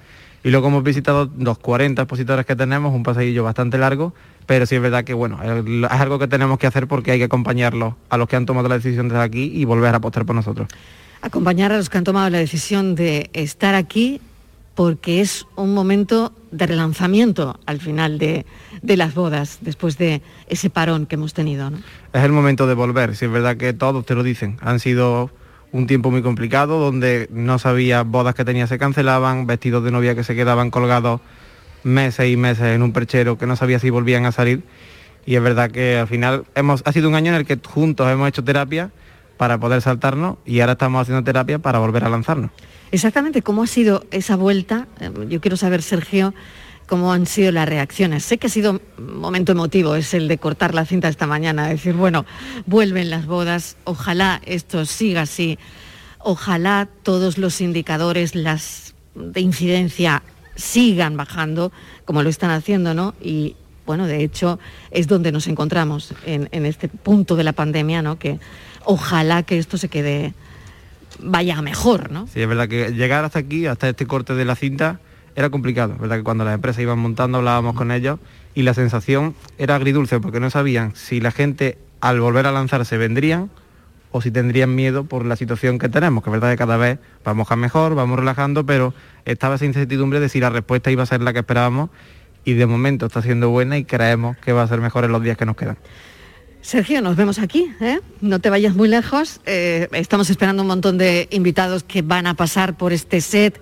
Y 0.43 0.51
luego 0.51 0.67
hemos 0.67 0.83
visitado 0.83 1.29
los 1.37 1.57
40 1.57 2.01
expositores 2.01 2.45
que 2.45 2.55
tenemos, 2.55 2.93
un 2.93 3.03
paseillo 3.03 3.43
bastante 3.43 3.77
largo, 3.77 4.13
pero 4.45 4.65
sí 4.65 4.75
es 4.75 4.81
verdad 4.81 5.03
que 5.05 5.13
bueno, 5.13 5.39
es 5.41 5.91
algo 5.91 6.19
que 6.19 6.27
tenemos 6.27 6.59
que 6.59 6.67
hacer 6.67 6.87
porque 6.87 7.11
hay 7.11 7.17
que 7.19 7.25
acompañarlos 7.25 7.93
a 8.09 8.17
los 8.17 8.27
que 8.27 8.35
han 8.35 8.45
tomado 8.45 8.67
la 8.67 8.75
decisión 8.75 9.07
de 9.07 9.15
estar 9.15 9.23
aquí 9.23 9.51
y 9.53 9.63
volver 9.65 9.93
a 9.93 9.97
apostar 9.97 10.25
por 10.25 10.35
nosotros. 10.35 10.67
Acompañar 11.21 11.71
a 11.71 11.77
los 11.77 11.89
que 11.89 11.97
han 11.97 12.03
tomado 12.03 12.29
la 12.29 12.39
decisión 12.39 12.95
de 12.95 13.29
estar 13.33 13.75
aquí 13.75 14.19
porque 14.75 15.21
es 15.21 15.45
un 15.55 15.73
momento 15.73 16.33
de 16.51 16.67
relanzamiento 16.67 17.59
al 17.65 17.79
final 17.79 18.17
de, 18.17 18.45
de 18.81 18.97
las 18.97 19.13
bodas, 19.13 19.59
después 19.61 19.97
de 19.97 20.21
ese 20.47 20.69
parón 20.69 21.05
que 21.05 21.15
hemos 21.15 21.33
tenido. 21.33 21.69
¿no? 21.69 21.77
Es 22.11 22.23
el 22.23 22.31
momento 22.31 22.67
de 22.67 22.73
volver, 22.73 23.15
si 23.15 23.25
es 23.25 23.31
verdad 23.31 23.55
que 23.55 23.71
todos 23.73 24.05
te 24.05 24.15
lo 24.15 24.23
dicen. 24.23 24.57
Han 24.61 24.79
sido 24.79 25.29
un 25.73 25.87
tiempo 25.87 26.11
muy 26.11 26.21
complicado 26.21 26.79
donde 26.79 27.27
no 27.31 27.59
sabía 27.59 28.03
bodas 28.03 28.35
que 28.35 28.45
tenía 28.45 28.67
se 28.67 28.77
cancelaban, 28.77 29.47
vestidos 29.47 29.83
de 29.83 29.91
novia 29.91 30.15
que 30.15 30.23
se 30.23 30.35
quedaban 30.35 30.69
colgados 30.69 31.19
meses 31.83 32.31
y 32.31 32.37
meses 32.37 32.67
en 32.67 32.83
un 32.83 32.93
perchero 32.93 33.37
que 33.37 33.47
no 33.47 33.55
sabía 33.55 33.79
si 33.79 33.89
volvían 33.89 34.25
a 34.25 34.31
salir. 34.31 34.63
Y 35.25 35.35
es 35.35 35.41
verdad 35.41 35.71
que 35.71 35.97
al 35.97 36.07
final 36.07 36.45
hemos, 36.55 36.83
ha 36.85 36.91
sido 36.93 37.09
un 37.09 37.15
año 37.15 37.31
en 37.31 37.39
el 37.39 37.45
que 37.45 37.59
juntos 37.61 38.07
hemos 38.09 38.29
hecho 38.29 38.43
terapia 38.43 38.91
para 39.37 39.57
poder 39.57 39.81
saltarnos 39.81 40.37
y 40.45 40.59
ahora 40.59 40.73
estamos 40.73 41.01
haciendo 41.01 41.23
terapia 41.23 41.59
para 41.59 41.79
volver 41.79 42.03
a 42.03 42.09
lanzarnos. 42.09 42.51
Exactamente, 42.91 43.41
¿cómo 43.41 43.63
ha 43.63 43.67
sido 43.67 44.05
esa 44.11 44.35
vuelta? 44.35 44.87
Eh, 44.99 45.09
Yo 45.27 45.41
quiero 45.41 45.57
saber, 45.57 45.81
Sergio, 45.81 46.35
cómo 46.93 47.11
han 47.11 47.25
sido 47.25 47.51
las 47.51 47.67
reacciones. 47.67 48.23
Sé 48.23 48.37
que 48.37 48.45
ha 48.45 48.49
sido 48.51 48.79
un 48.99 49.19
momento 49.19 49.53
emotivo, 49.53 49.95
es 49.95 50.13
el 50.13 50.27
de 50.27 50.37
cortar 50.37 50.75
la 50.75 50.85
cinta 50.85 51.07
esta 51.07 51.25
mañana, 51.25 51.67
decir, 51.67 51.95
bueno, 51.95 52.23
vuelven 52.67 53.09
las 53.09 53.25
bodas, 53.25 53.77
ojalá 53.83 54.39
esto 54.45 54.85
siga 54.85 55.21
así, 55.21 55.57
ojalá 56.19 56.87
todos 57.01 57.39
los 57.39 57.61
indicadores 57.61 58.35
las 58.35 58.93
de 59.15 59.41
incidencia 59.41 60.21
sigan 60.55 61.17
bajando, 61.17 61.71
como 62.05 62.21
lo 62.21 62.29
están 62.29 62.51
haciendo, 62.51 62.93
¿no? 62.93 63.15
Y 63.19 63.55
bueno, 63.87 64.05
de 64.05 64.23
hecho, 64.23 64.59
es 64.91 65.07
donde 65.07 65.31
nos 65.31 65.47
encontramos 65.47 66.13
en, 66.27 66.47
en 66.51 66.67
este 66.67 66.89
punto 66.89 67.35
de 67.35 67.43
la 67.43 67.53
pandemia, 67.53 68.03
¿no? 68.03 68.19
Que 68.19 68.39
ojalá 68.85 69.41
que 69.41 69.57
esto 69.57 69.79
se 69.79 69.89
quede 69.89 70.35
vaya 71.17 71.59
mejor, 71.63 72.11
¿no? 72.11 72.27
Sí, 72.27 72.39
es 72.39 72.47
verdad 72.47 72.67
que 72.67 72.91
llegar 72.91 73.25
hasta 73.25 73.39
aquí, 73.39 73.65
hasta 73.65 73.89
este 73.89 74.05
corte 74.05 74.35
de 74.35 74.45
la 74.45 74.55
cinta, 74.55 74.99
era 75.35 75.49
complicado. 75.49 75.95
Verdad 75.99 76.17
que 76.17 76.23
cuando 76.23 76.45
las 76.45 76.55
empresas 76.55 76.81
iban 76.81 76.99
montando 76.99 77.39
hablábamos 77.39 77.75
con 77.75 77.91
ellos 77.91 78.19
y 78.53 78.63
la 78.63 78.73
sensación 78.73 79.35
era 79.57 79.75
agridulce 79.75 80.19
porque 80.19 80.39
no 80.39 80.49
sabían 80.49 80.95
si 80.95 81.19
la 81.19 81.31
gente 81.31 81.77
al 82.01 82.19
volver 82.19 82.45
a 82.45 82.51
lanzarse 82.51 82.97
vendrían 82.97 83.49
o 84.11 84.21
si 84.21 84.29
tendrían 84.29 84.75
miedo 84.75 85.05
por 85.05 85.25
la 85.25 85.35
situación 85.35 85.79
que 85.79 85.89
tenemos, 85.89 86.23
que 86.23 86.29
es 86.29 86.31
verdad 86.33 86.51
que 86.51 86.57
cada 86.57 86.77
vez 86.77 86.99
vamos 87.25 87.51
a 87.51 87.55
mejor, 87.55 87.95
vamos 87.95 88.19
relajando, 88.19 88.65
pero 88.65 88.93
estaba 89.25 89.55
esa 89.55 89.65
incertidumbre 89.65 90.19
de 90.19 90.29
si 90.29 90.39
la 90.39 90.51
respuesta 90.51 90.91
iba 90.91 91.01
a 91.01 91.07
ser 91.07 91.21
la 91.21 91.33
que 91.33 91.39
esperábamos 91.39 91.89
y 92.45 92.53
de 92.53 92.65
momento 92.67 93.07
está 93.07 93.21
siendo 93.21 93.49
buena 93.49 93.77
y 93.77 93.85
creemos 93.85 94.37
que 94.37 94.53
va 94.53 94.61
a 94.61 94.67
ser 94.67 94.81
mejor 94.81 95.03
en 95.05 95.11
los 95.11 95.23
días 95.23 95.35
que 95.35 95.45
nos 95.45 95.55
quedan. 95.55 95.77
Sergio, 96.61 97.01
nos 97.01 97.15
vemos 97.15 97.39
aquí, 97.39 97.73
¿eh? 97.81 97.99
no 98.21 98.39
te 98.39 98.49
vayas 98.49 98.75
muy 98.75 98.87
lejos. 98.87 99.41
Eh, 99.45 99.89
estamos 99.91 100.29
esperando 100.29 100.61
un 100.61 100.67
montón 100.67 100.97
de 100.97 101.27
invitados 101.31 101.83
que 101.83 102.01
van 102.01 102.27
a 102.27 102.35
pasar 102.35 102.77
por 102.77 102.93
este 102.93 103.19
set 103.19 103.59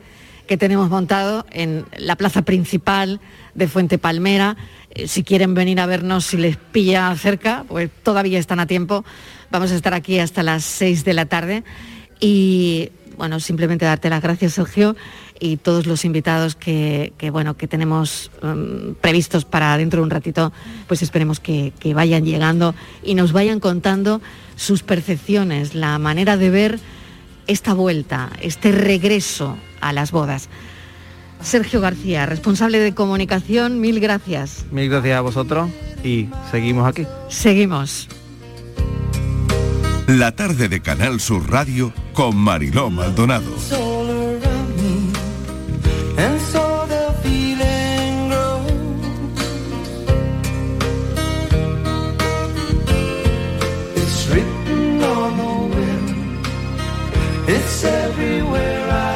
que 0.52 0.58
tenemos 0.58 0.90
montado 0.90 1.46
en 1.52 1.86
la 1.98 2.18
plaza 2.18 2.42
principal 2.42 3.22
de 3.56 3.70
Fuente 3.70 3.98
Palmera. 3.98 4.58
Eh, 4.90 5.08
si 5.08 5.24
quieren 5.24 5.54
venir 5.54 5.80
a 5.80 5.86
vernos, 5.86 6.26
si 6.26 6.36
les 6.36 6.58
pilla 6.58 7.16
cerca, 7.16 7.64
pues 7.70 7.90
todavía 8.04 8.38
están 8.38 8.60
a 8.60 8.68
tiempo. 8.68 9.06
Vamos 9.50 9.72
a 9.72 9.76
estar 9.76 9.94
aquí 9.94 10.20
hasta 10.20 10.44
las 10.44 10.66
6 10.66 11.06
de 11.06 11.14
la 11.14 11.26
tarde. 11.26 11.64
Y 12.20 12.90
bueno, 13.16 13.40
simplemente 13.40 13.86
darte 13.86 14.10
las 14.10 14.22
gracias, 14.22 14.52
Sergio, 14.52 14.98
y 15.40 15.56
todos 15.56 15.86
los 15.86 16.04
invitados 16.04 16.58
que, 16.58 17.14
bueno, 17.32 17.56
que 17.56 17.70
tenemos 17.70 18.30
um, 18.44 18.94
previstos 18.96 19.46
para 19.46 19.78
dentro 19.78 20.02
de 20.02 20.04
un 20.04 20.10
ratito, 20.10 20.52
pues 20.86 21.02
esperemos 21.02 21.40
que 21.40 21.72
vayan 21.96 22.26
llegando 22.26 22.76
y 23.04 23.16
nos 23.16 23.32
vayan 23.32 23.62
contando 23.62 24.20
sus 24.58 24.84
percepciones, 24.84 25.76
la 25.76 25.98
manera 25.98 26.36
de 26.36 26.50
ver 26.50 26.80
esta 27.48 27.74
vuelta, 27.74 28.30
este 28.42 28.72
regreso 28.72 29.58
a 29.80 29.94
las 29.94 30.12
bodas. 30.12 30.50
Sergio 31.42 31.82
García, 31.82 32.26
responsable 32.26 32.80
de 32.80 32.94
comunicación, 32.94 33.80
mil 33.80 34.00
gracias. 34.00 34.66
Mil 34.72 34.90
gracias 34.90 35.18
a 35.18 35.22
vosotros 35.22 35.70
y 36.04 36.30
seguimos 36.52 36.88
aquí. 36.88 37.06
Seguimos. 37.30 38.08
La 40.08 40.36
tarde 40.36 40.68
de 40.68 40.82
Canal 40.82 41.20
Sur 41.20 41.50
Radio 41.50 41.94
con 42.14 42.36
Mariló 42.36 42.90
Maldonado. 42.90 43.52
It's 57.54 57.84
everywhere 57.84 58.90
I 58.90 59.11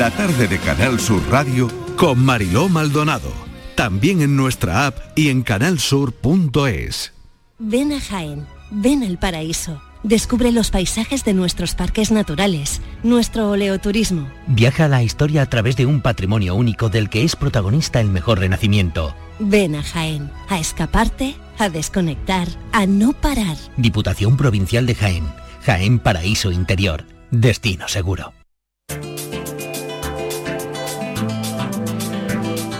La 0.00 0.10
tarde 0.10 0.48
de 0.48 0.56
Canal 0.56 0.98
Sur 0.98 1.20
Radio 1.28 1.68
con 1.94 2.24
Mariló 2.24 2.70
Maldonado. 2.70 3.30
También 3.74 4.22
en 4.22 4.34
nuestra 4.34 4.86
app 4.86 4.96
y 5.14 5.28
en 5.28 5.42
canalsur.es. 5.42 7.12
Ven 7.58 7.92
a 7.92 8.00
Jaén, 8.00 8.46
ven 8.70 9.02
al 9.02 9.18
paraíso. 9.18 9.82
Descubre 10.02 10.52
los 10.52 10.70
paisajes 10.70 11.22
de 11.26 11.34
nuestros 11.34 11.74
parques 11.74 12.10
naturales, 12.12 12.80
nuestro 13.02 13.50
oleoturismo. 13.50 14.30
Viaja 14.46 14.86
a 14.86 14.88
la 14.88 15.02
historia 15.02 15.42
a 15.42 15.50
través 15.50 15.76
de 15.76 15.84
un 15.84 16.00
patrimonio 16.00 16.54
único 16.54 16.88
del 16.88 17.10
que 17.10 17.22
es 17.22 17.36
protagonista 17.36 18.00
el 18.00 18.08
mejor 18.08 18.38
renacimiento. 18.38 19.14
Ven 19.38 19.74
a 19.74 19.82
Jaén, 19.82 20.30
a 20.48 20.58
escaparte, 20.58 21.34
a 21.58 21.68
desconectar, 21.68 22.48
a 22.72 22.86
no 22.86 23.12
parar. 23.12 23.58
Diputación 23.76 24.38
Provincial 24.38 24.86
de 24.86 24.94
Jaén. 24.94 25.26
Jaén 25.66 25.98
Paraíso 25.98 26.50
Interior. 26.50 27.04
Destino 27.30 27.86
seguro. 27.86 28.32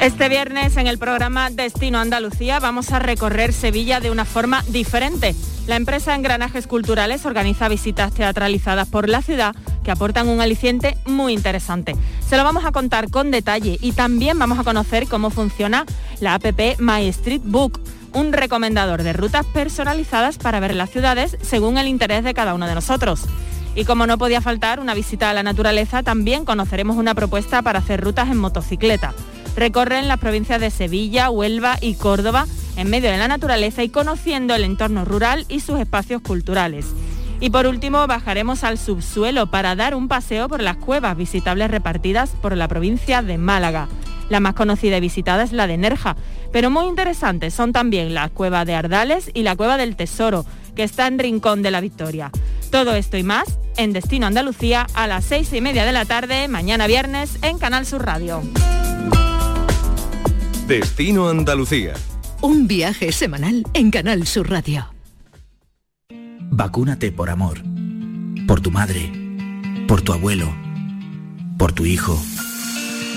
Este 0.00 0.30
viernes 0.30 0.78
en 0.78 0.86
el 0.86 0.96
programa 0.96 1.50
Destino 1.50 1.98
Andalucía 1.98 2.58
vamos 2.58 2.90
a 2.90 2.98
recorrer 2.98 3.52
Sevilla 3.52 4.00
de 4.00 4.10
una 4.10 4.24
forma 4.24 4.64
diferente. 4.68 5.34
La 5.66 5.76
empresa 5.76 6.14
Engranajes 6.14 6.66
Culturales 6.66 7.26
organiza 7.26 7.68
visitas 7.68 8.10
teatralizadas 8.14 8.88
por 8.88 9.10
la 9.10 9.20
ciudad 9.20 9.54
que 9.84 9.90
aportan 9.90 10.30
un 10.30 10.40
aliciente 10.40 10.96
muy 11.04 11.34
interesante. 11.34 11.96
Se 12.26 12.38
lo 12.38 12.44
vamos 12.44 12.64
a 12.64 12.72
contar 12.72 13.10
con 13.10 13.30
detalle 13.30 13.76
y 13.78 13.92
también 13.92 14.38
vamos 14.38 14.58
a 14.58 14.64
conocer 14.64 15.06
cómo 15.06 15.28
funciona 15.28 15.84
la 16.18 16.32
APP 16.32 16.80
My 16.80 17.06
Street 17.08 17.42
Book, 17.44 17.78
un 18.14 18.32
recomendador 18.32 19.02
de 19.02 19.12
rutas 19.12 19.44
personalizadas 19.44 20.38
para 20.38 20.60
ver 20.60 20.74
las 20.74 20.88
ciudades 20.88 21.36
según 21.42 21.76
el 21.76 21.88
interés 21.88 22.24
de 22.24 22.32
cada 22.32 22.54
uno 22.54 22.66
de 22.66 22.74
nosotros. 22.74 23.26
Y 23.74 23.84
como 23.84 24.06
no 24.06 24.16
podía 24.16 24.40
faltar 24.40 24.80
una 24.80 24.94
visita 24.94 25.28
a 25.28 25.34
la 25.34 25.42
naturaleza, 25.42 26.02
también 26.02 26.46
conoceremos 26.46 26.96
una 26.96 27.14
propuesta 27.14 27.60
para 27.60 27.80
hacer 27.80 28.00
rutas 28.00 28.30
en 28.30 28.38
motocicleta. 28.38 29.12
Recorren 29.60 30.08
las 30.08 30.18
provincias 30.18 30.58
de 30.58 30.70
Sevilla, 30.70 31.28
Huelva 31.28 31.76
y 31.82 31.92
Córdoba 31.92 32.46
en 32.78 32.88
medio 32.88 33.10
de 33.10 33.18
la 33.18 33.28
naturaleza 33.28 33.82
y 33.82 33.90
conociendo 33.90 34.54
el 34.54 34.64
entorno 34.64 35.04
rural 35.04 35.44
y 35.50 35.60
sus 35.60 35.78
espacios 35.78 36.22
culturales. 36.22 36.86
Y 37.40 37.50
por 37.50 37.66
último 37.66 38.06
bajaremos 38.06 38.64
al 38.64 38.78
subsuelo 38.78 39.50
para 39.50 39.76
dar 39.76 39.94
un 39.94 40.08
paseo 40.08 40.48
por 40.48 40.62
las 40.62 40.78
cuevas 40.78 41.14
visitables 41.14 41.70
repartidas 41.70 42.30
por 42.40 42.56
la 42.56 42.68
provincia 42.68 43.20
de 43.20 43.36
Málaga. 43.36 43.88
La 44.30 44.40
más 44.40 44.54
conocida 44.54 44.96
y 44.96 45.00
visitada 45.00 45.42
es 45.42 45.52
la 45.52 45.66
de 45.66 45.76
Nerja, 45.76 46.16
pero 46.52 46.70
muy 46.70 46.86
interesantes 46.86 47.52
son 47.52 47.74
también 47.74 48.14
la 48.14 48.30
cueva 48.30 48.64
de 48.64 48.74
Ardales 48.74 49.30
y 49.34 49.42
la 49.42 49.56
cueva 49.56 49.76
del 49.76 49.94
Tesoro, 49.94 50.46
que 50.74 50.84
está 50.84 51.06
en 51.06 51.18
Rincón 51.18 51.60
de 51.60 51.70
la 51.70 51.82
Victoria. 51.82 52.30
Todo 52.70 52.94
esto 52.94 53.18
y 53.18 53.24
más 53.24 53.58
en 53.76 53.92
Destino 53.92 54.26
Andalucía 54.26 54.86
a 54.94 55.06
las 55.06 55.26
seis 55.26 55.52
y 55.52 55.60
media 55.60 55.84
de 55.84 55.92
la 55.92 56.06
tarde, 56.06 56.48
mañana 56.48 56.86
viernes, 56.86 57.36
en 57.42 57.58
Canal 57.58 57.84
Sur 57.84 58.06
Radio. 58.06 58.40
Destino 60.70 61.28
Andalucía. 61.28 61.94
Un 62.42 62.68
viaje 62.68 63.10
semanal 63.10 63.64
en 63.74 63.90
Canal 63.90 64.24
Sur 64.24 64.48
Radio. 64.48 64.94
Vacúnate 66.42 67.10
por 67.10 67.28
amor. 67.28 67.58
Por 68.46 68.60
tu 68.60 68.70
madre. 68.70 69.10
Por 69.88 70.00
tu 70.02 70.12
abuelo. 70.12 70.54
Por 71.58 71.72
tu 71.72 71.86
hijo. 71.86 72.16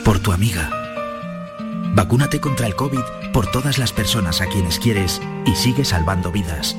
Por 0.03 0.17
tu 0.17 0.31
amiga. 0.31 0.67
Vacúnate 1.93 2.41
contra 2.41 2.65
el 2.65 2.75
COVID 2.75 3.31
por 3.33 3.51
todas 3.51 3.77
las 3.77 3.93
personas 3.93 4.41
a 4.41 4.47
quienes 4.47 4.79
quieres 4.79 5.21
y 5.45 5.53
sigue 5.53 5.85
salvando 5.85 6.31
vidas. 6.31 6.75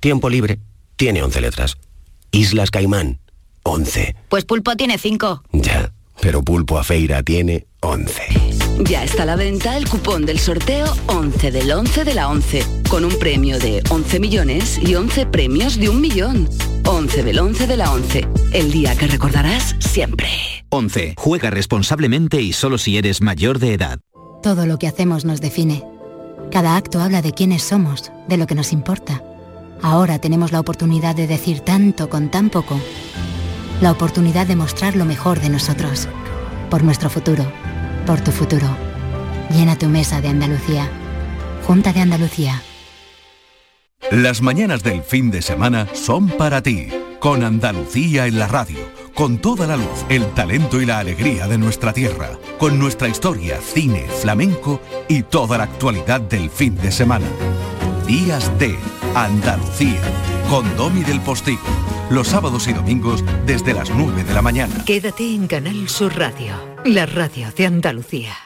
Tiempo 0.00 0.28
libre. 0.28 0.60
Tiene 0.96 1.22
11 1.22 1.40
letras. 1.40 1.76
Islas 2.32 2.70
Caimán. 2.70 3.20
11. 3.62 4.14
Pues 4.28 4.44
Pulpo 4.44 4.76
tiene 4.76 4.98
5. 4.98 5.42
Ya, 5.52 5.92
pero 6.20 6.42
Pulpo 6.42 6.78
a 6.78 6.84
Feira 6.84 7.22
tiene 7.22 7.66
11. 7.80 8.22
Ya 8.88 9.02
está 9.04 9.22
a 9.22 9.26
la 9.26 9.36
venta 9.36 9.76
el 9.76 9.88
cupón 9.88 10.26
del 10.26 10.38
sorteo 10.38 10.86
11 11.06 11.50
del 11.50 11.72
11 11.72 12.04
de 12.04 12.14
la 12.14 12.28
11, 12.28 12.64
con 12.88 13.04
un 13.04 13.18
premio 13.18 13.58
de 13.58 13.82
11 13.90 14.20
millones 14.20 14.78
y 14.78 14.94
11 14.94 15.26
premios 15.26 15.78
de 15.78 15.88
un 15.88 16.00
millón. 16.00 16.48
11 16.84 17.22
del 17.22 17.38
11 17.38 17.66
de 17.66 17.76
la 17.76 17.92
11, 17.92 18.28
el 18.52 18.70
día 18.70 18.94
que 18.94 19.06
recordarás 19.08 19.74
siempre. 19.80 20.28
11. 20.68 21.14
Juega 21.16 21.50
responsablemente 21.50 22.40
y 22.40 22.52
solo 22.52 22.78
si 22.78 22.98
eres 22.98 23.20
mayor 23.22 23.58
de 23.58 23.74
edad. 23.74 23.98
Todo 24.42 24.66
lo 24.66 24.78
que 24.78 24.86
hacemos 24.86 25.24
nos 25.24 25.40
define. 25.40 25.82
Cada 26.52 26.76
acto 26.76 27.00
habla 27.00 27.22
de 27.22 27.32
quiénes 27.32 27.62
somos, 27.62 28.12
de 28.28 28.36
lo 28.36 28.46
que 28.46 28.54
nos 28.54 28.72
importa. 28.72 29.22
Ahora 29.82 30.18
tenemos 30.18 30.52
la 30.52 30.60
oportunidad 30.60 31.14
de 31.14 31.26
decir 31.26 31.60
tanto 31.60 32.08
con 32.08 32.30
tan 32.30 32.50
poco. 32.50 32.80
La 33.80 33.92
oportunidad 33.92 34.46
de 34.46 34.56
mostrar 34.56 34.96
lo 34.96 35.04
mejor 35.04 35.40
de 35.40 35.50
nosotros. 35.50 36.08
Por 36.70 36.82
nuestro 36.82 37.10
futuro. 37.10 37.44
Por 38.06 38.20
tu 38.20 38.30
futuro. 38.30 38.68
Llena 39.50 39.76
tu 39.76 39.86
mesa 39.86 40.20
de 40.20 40.28
Andalucía. 40.28 40.88
Junta 41.66 41.92
de 41.92 42.00
Andalucía. 42.00 42.62
Las 44.10 44.40
mañanas 44.40 44.82
del 44.82 45.02
fin 45.02 45.30
de 45.30 45.42
semana 45.42 45.88
son 45.92 46.28
para 46.28 46.62
ti, 46.62 46.88
con 47.18 47.42
Andalucía 47.42 48.26
en 48.26 48.38
la 48.38 48.46
radio, 48.46 48.78
con 49.14 49.38
toda 49.38 49.66
la 49.66 49.76
luz, 49.76 50.04
el 50.08 50.26
talento 50.26 50.80
y 50.80 50.86
la 50.86 51.00
alegría 51.00 51.48
de 51.48 51.58
nuestra 51.58 51.92
tierra, 51.92 52.30
con 52.58 52.78
nuestra 52.78 53.08
historia, 53.08 53.58
cine, 53.60 54.06
flamenco 54.20 54.80
y 55.08 55.22
toda 55.22 55.58
la 55.58 55.64
actualidad 55.64 56.20
del 56.20 56.50
fin 56.50 56.76
de 56.76 56.92
semana. 56.92 57.26
Días 58.06 58.56
de 58.60 58.78
Andalucía, 59.16 60.00
con 60.48 60.76
Domi 60.76 61.02
del 61.02 61.20
Postigo, 61.20 61.66
los 62.08 62.28
sábados 62.28 62.68
y 62.68 62.72
domingos 62.72 63.24
desde 63.46 63.74
las 63.74 63.90
9 63.90 64.22
de 64.22 64.32
la 64.32 64.42
mañana. 64.42 64.84
Quédate 64.84 65.34
en 65.34 65.48
Canal 65.48 65.88
Sur 65.88 66.16
Radio, 66.16 66.54
la 66.84 67.06
radio 67.06 67.50
de 67.50 67.66
Andalucía. 67.66 68.45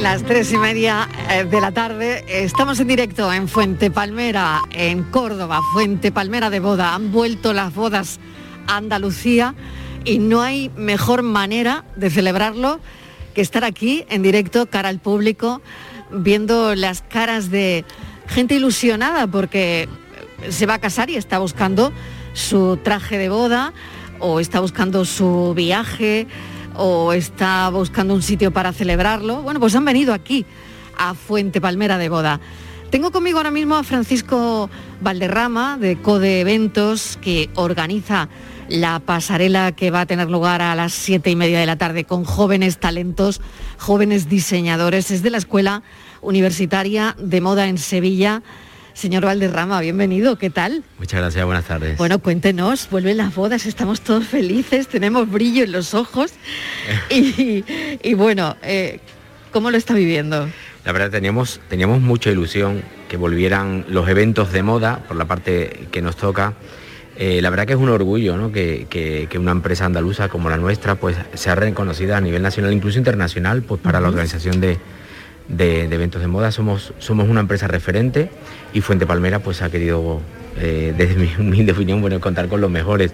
Las 0.00 0.22
tres 0.22 0.52
y 0.52 0.58
media 0.58 1.08
eh, 1.30 1.44
de 1.44 1.60
la 1.60 1.72
tarde. 1.72 2.24
Estamos 2.28 2.78
en 2.80 2.88
directo 2.88 3.32
en 3.32 3.48
Fuente 3.48 3.90
Palmera, 3.90 4.62
en 4.70 5.02
Córdoba, 5.04 5.60
Fuente 5.72 6.12
Palmera 6.12 6.50
de 6.50 6.60
Boda. 6.60 6.94
Han 6.94 7.12
vuelto 7.12 7.52
las 7.52 7.74
bodas 7.74 8.20
a 8.66 8.76
Andalucía 8.76 9.54
y 10.04 10.18
no 10.18 10.42
hay 10.42 10.70
mejor 10.76 11.22
manera 11.22 11.84
de 11.96 12.10
celebrarlo 12.10 12.78
que 13.34 13.40
estar 13.40 13.64
aquí 13.64 14.04
en 14.08 14.22
directo, 14.22 14.66
cara 14.66 14.90
al 14.90 15.00
público, 15.00 15.62
viendo 16.10 16.74
las 16.74 17.02
caras 17.02 17.50
de 17.50 17.84
gente 18.28 18.54
ilusionada 18.54 19.26
porque 19.26 19.88
se 20.50 20.66
va 20.66 20.74
a 20.74 20.78
casar 20.78 21.10
y 21.10 21.16
está 21.16 21.38
buscando 21.38 21.92
su 22.34 22.76
traje 22.76 23.18
de 23.18 23.28
boda 23.28 23.72
o 24.20 24.40
está 24.40 24.60
buscando 24.60 25.04
su 25.04 25.52
viaje 25.54 26.26
o 26.76 27.12
está 27.12 27.68
buscando 27.70 28.14
un 28.14 28.22
sitio 28.22 28.50
para 28.50 28.72
celebrarlo, 28.72 29.42
bueno, 29.42 29.60
pues 29.60 29.74
han 29.74 29.84
venido 29.84 30.14
aquí 30.14 30.44
a 30.96 31.14
Fuente 31.14 31.60
Palmera 31.60 31.98
de 31.98 32.08
Boda. 32.08 32.40
Tengo 32.90 33.10
conmigo 33.10 33.38
ahora 33.38 33.50
mismo 33.50 33.74
a 33.74 33.82
Francisco 33.82 34.70
Valderrama 35.00 35.76
de 35.76 36.00
Code 36.00 36.40
Eventos 36.40 37.18
que 37.20 37.50
organiza 37.54 38.28
la 38.68 39.00
pasarela 39.00 39.72
que 39.72 39.90
va 39.90 40.02
a 40.02 40.06
tener 40.06 40.30
lugar 40.30 40.62
a 40.62 40.74
las 40.74 40.92
siete 40.92 41.30
y 41.30 41.36
media 41.36 41.58
de 41.58 41.66
la 41.66 41.76
tarde 41.76 42.04
con 42.04 42.24
jóvenes 42.24 42.78
talentos, 42.78 43.40
jóvenes 43.78 44.28
diseñadores. 44.28 45.10
Es 45.10 45.22
de 45.22 45.30
la 45.30 45.38
Escuela 45.38 45.82
Universitaria 46.20 47.16
de 47.18 47.40
Moda 47.40 47.68
en 47.68 47.78
Sevilla. 47.78 48.42
Señor 48.96 49.26
Valderrama, 49.26 49.78
bienvenido, 49.82 50.36
¿qué 50.38 50.48
tal? 50.48 50.82
Muchas 50.98 51.20
gracias, 51.20 51.44
buenas 51.44 51.66
tardes. 51.66 51.98
Bueno, 51.98 52.18
cuéntenos, 52.18 52.88
vuelven 52.90 53.18
las 53.18 53.34
bodas, 53.34 53.66
estamos 53.66 54.00
todos 54.00 54.26
felices, 54.26 54.88
tenemos 54.88 55.30
brillo 55.30 55.64
en 55.64 55.72
los 55.72 55.92
ojos 55.92 56.32
y, 57.10 57.62
y 58.02 58.14
bueno, 58.14 58.56
eh, 58.62 59.00
¿cómo 59.52 59.70
lo 59.70 59.76
está 59.76 59.92
viviendo? 59.92 60.48
La 60.86 60.92
verdad 60.92 61.10
teníamos, 61.10 61.60
teníamos 61.68 62.00
mucha 62.00 62.30
ilusión 62.30 62.82
que 63.10 63.18
volvieran 63.18 63.84
los 63.90 64.08
eventos 64.08 64.50
de 64.50 64.62
moda 64.62 65.00
por 65.06 65.18
la 65.18 65.26
parte 65.26 65.88
que 65.92 66.00
nos 66.00 66.16
toca. 66.16 66.54
Eh, 67.18 67.42
la 67.42 67.50
verdad 67.50 67.66
que 67.66 67.74
es 67.74 67.78
un 67.78 67.90
orgullo 67.90 68.38
¿no? 68.38 68.50
que, 68.50 68.86
que- 68.88 69.26
que 69.30 69.38
una 69.38 69.52
empresa 69.52 69.84
andaluza 69.84 70.28
como 70.30 70.48
la 70.48 70.56
nuestra 70.56 70.94
pues, 70.94 71.16
sea 71.34 71.54
reconocida 71.54 72.16
a 72.16 72.20
nivel 72.22 72.40
nacional, 72.42 72.72
incluso 72.72 72.96
internacional, 72.98 73.60
pues, 73.62 73.78
para 73.80 74.00
la 74.00 74.08
organización 74.08 74.60
de, 74.60 74.78
de- 75.48 75.88
de 75.88 75.94
eventos 75.94 76.20
de 76.20 76.26
moda. 76.28 76.50
Somos, 76.52 76.92
somos 76.98 77.28
una 77.28 77.40
empresa 77.40 77.68
referente 77.68 78.30
y 78.72 78.80
Fuente 78.80 79.06
Palmera 79.06 79.38
pues, 79.40 79.62
ha 79.62 79.70
querido, 79.70 80.20
eh, 80.58 80.94
desde 80.96 81.14
mi 81.16 81.30
humilde 81.38 81.72
opinión, 81.72 82.00
bueno, 82.00 82.20
contar 82.20 82.48
con 82.48 82.60
los 82.60 82.70
mejores. 82.70 83.12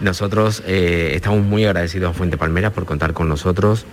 Nosotros 0.00 0.62
eh, 0.66 1.12
estamos 1.14 1.44
muy 1.44 1.64
agradecidos 1.64 2.10
a 2.10 2.14
Fuente 2.14 2.36
Palmera 2.36 2.70
por 2.70 2.84
contar 2.84 3.12
con 3.12 3.28
nosotros 3.28 3.86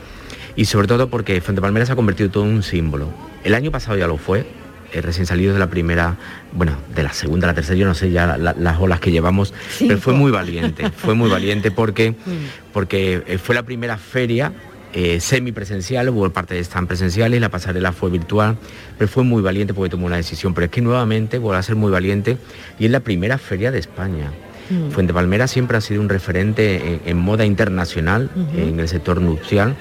y 0.55 0.65
sobre 0.65 0.87
todo 0.87 1.09
porque 1.09 1.39
Fuente 1.41 1.61
Palmera 1.61 1.85
se 1.85 1.91
ha 1.91 1.95
convertido 1.95 2.29
todo 2.29 2.43
en 2.45 2.51
un 2.55 2.63
símbolo. 2.63 3.09
El 3.43 3.53
año 3.53 3.71
pasado 3.71 3.97
ya 3.97 4.07
lo 4.07 4.17
fue, 4.17 4.45
eh, 4.93 5.01
recién 5.01 5.25
salidos 5.25 5.53
de 5.53 5.59
la 5.59 5.69
primera, 5.69 6.15
bueno, 6.53 6.77
de 6.95 7.03
la 7.03 7.13
segunda, 7.13 7.45
la 7.47 7.53
tercera, 7.53 7.75
yo 7.77 7.85
no 7.85 7.93
sé 7.93 8.09
ya 8.11 8.37
la- 8.37 8.53
las 8.57 8.79
olas 8.79 8.99
que 8.99 9.11
llevamos, 9.11 9.53
pero 9.79 9.97
fue 9.99 10.13
muy 10.13 10.31
valiente, 10.31 10.89
fue 10.91 11.13
muy 11.13 11.29
valiente 11.29 11.71
porque, 11.71 12.15
porque 12.73 13.37
fue 13.41 13.53
la 13.53 13.63
primera 13.63 13.97
feria 13.97 14.51
eh, 14.93 15.19
semipresencial, 15.19 16.09
hubo 16.09 16.29
parte 16.31 16.53
de 16.55 16.61
stand 16.61 16.87
presenciales, 16.87 17.39
la 17.41 17.49
pasarela 17.49 17.91
fue 17.91 18.09
virtual, 18.09 18.57
pero 18.97 19.07
fue 19.09 19.23
muy 19.23 19.41
valiente 19.41 19.73
porque 19.73 19.89
tomó 19.89 20.05
una 20.07 20.15
decisión, 20.17 20.53
pero 20.53 20.65
es 20.65 20.71
que 20.71 20.81
nuevamente 20.81 21.37
vuelve 21.37 21.59
a 21.59 21.63
ser 21.63 21.75
muy 21.75 21.91
valiente 21.91 22.37
y 22.79 22.85
es 22.85 22.91
la 22.91 22.99
primera 23.01 23.37
feria 23.37 23.71
de 23.71 23.79
España. 23.79 24.31
Mm. 24.69 24.89
Fuente 24.91 25.13
Palmera 25.13 25.47
siempre 25.47 25.77
ha 25.77 25.81
sido 25.81 26.01
un 26.01 26.09
referente 26.09 26.75
en, 26.75 27.01
en 27.05 27.17
moda 27.17 27.45
internacional, 27.45 28.29
en 28.55 28.79
el 28.79 28.87
sector 28.87 29.21
nupcial 29.21 29.75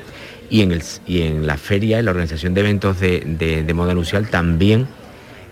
y 0.50 0.60
en, 0.62 0.70
el- 0.72 0.82
y 1.06 1.22
en 1.22 1.46
la 1.46 1.56
feria, 1.56 1.98
en 1.98 2.04
la 2.04 2.10
organización 2.12 2.54
de 2.54 2.60
eventos 2.60 3.00
de, 3.00 3.20
de- 3.26 3.64
de 3.64 3.74
moda 3.74 3.94
nupcial 3.94 4.28
también 4.28 4.86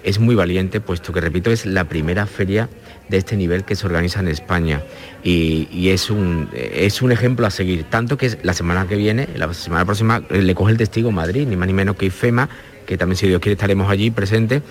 es 0.05 0.19
muy 0.21 0.35
valiente, 0.35 0.81
puesto 0.81 1.13
que, 1.13 1.21
repito, 1.21 1.51
es 1.51 1.65
la 1.65 1.85
primera 1.85 2.27
feria 2.27 2.69
de 3.09 3.19
este 3.19 3.37
nivel 3.37 3.65
que 3.65 3.77
se 3.77 3.87
organiza 3.87 4.21
en 4.21 4.29
España. 4.29 4.83
Y, 5.23 5.69
y 5.71 5.91
es, 5.91 6.11
un, 6.11 6.49
es 6.55 7.03
un 7.03 7.13
ejemplo 7.13 7.47
a 7.47 7.51
seguir, 7.51 7.85
tanto 7.85 8.17
que 8.17 8.37
la 8.43 8.55
semana 8.55 8.87
que 8.87 8.97
viene, 8.97 9.29
la 9.37 9.53
semana 9.55 9.85
próxima, 9.85 10.23
eh, 10.31 10.43
le 10.43 10.55
coge 10.55 10.73
el 10.73 10.79
testigo 10.79 11.11
Madrid, 11.11 11.47
ni 11.47 11.57
más 11.57 11.67
ni 11.67 11.75
menos 11.75 11.97
que 11.97 12.07
IFEMA, 12.07 12.49
que 12.87 12.97
también 12.99 13.17
si 13.17 13.27
Dios 13.27 13.41
quiere 13.41 13.55
estaremos 13.55 13.91
allí 13.91 14.11
presentes, 14.11 14.63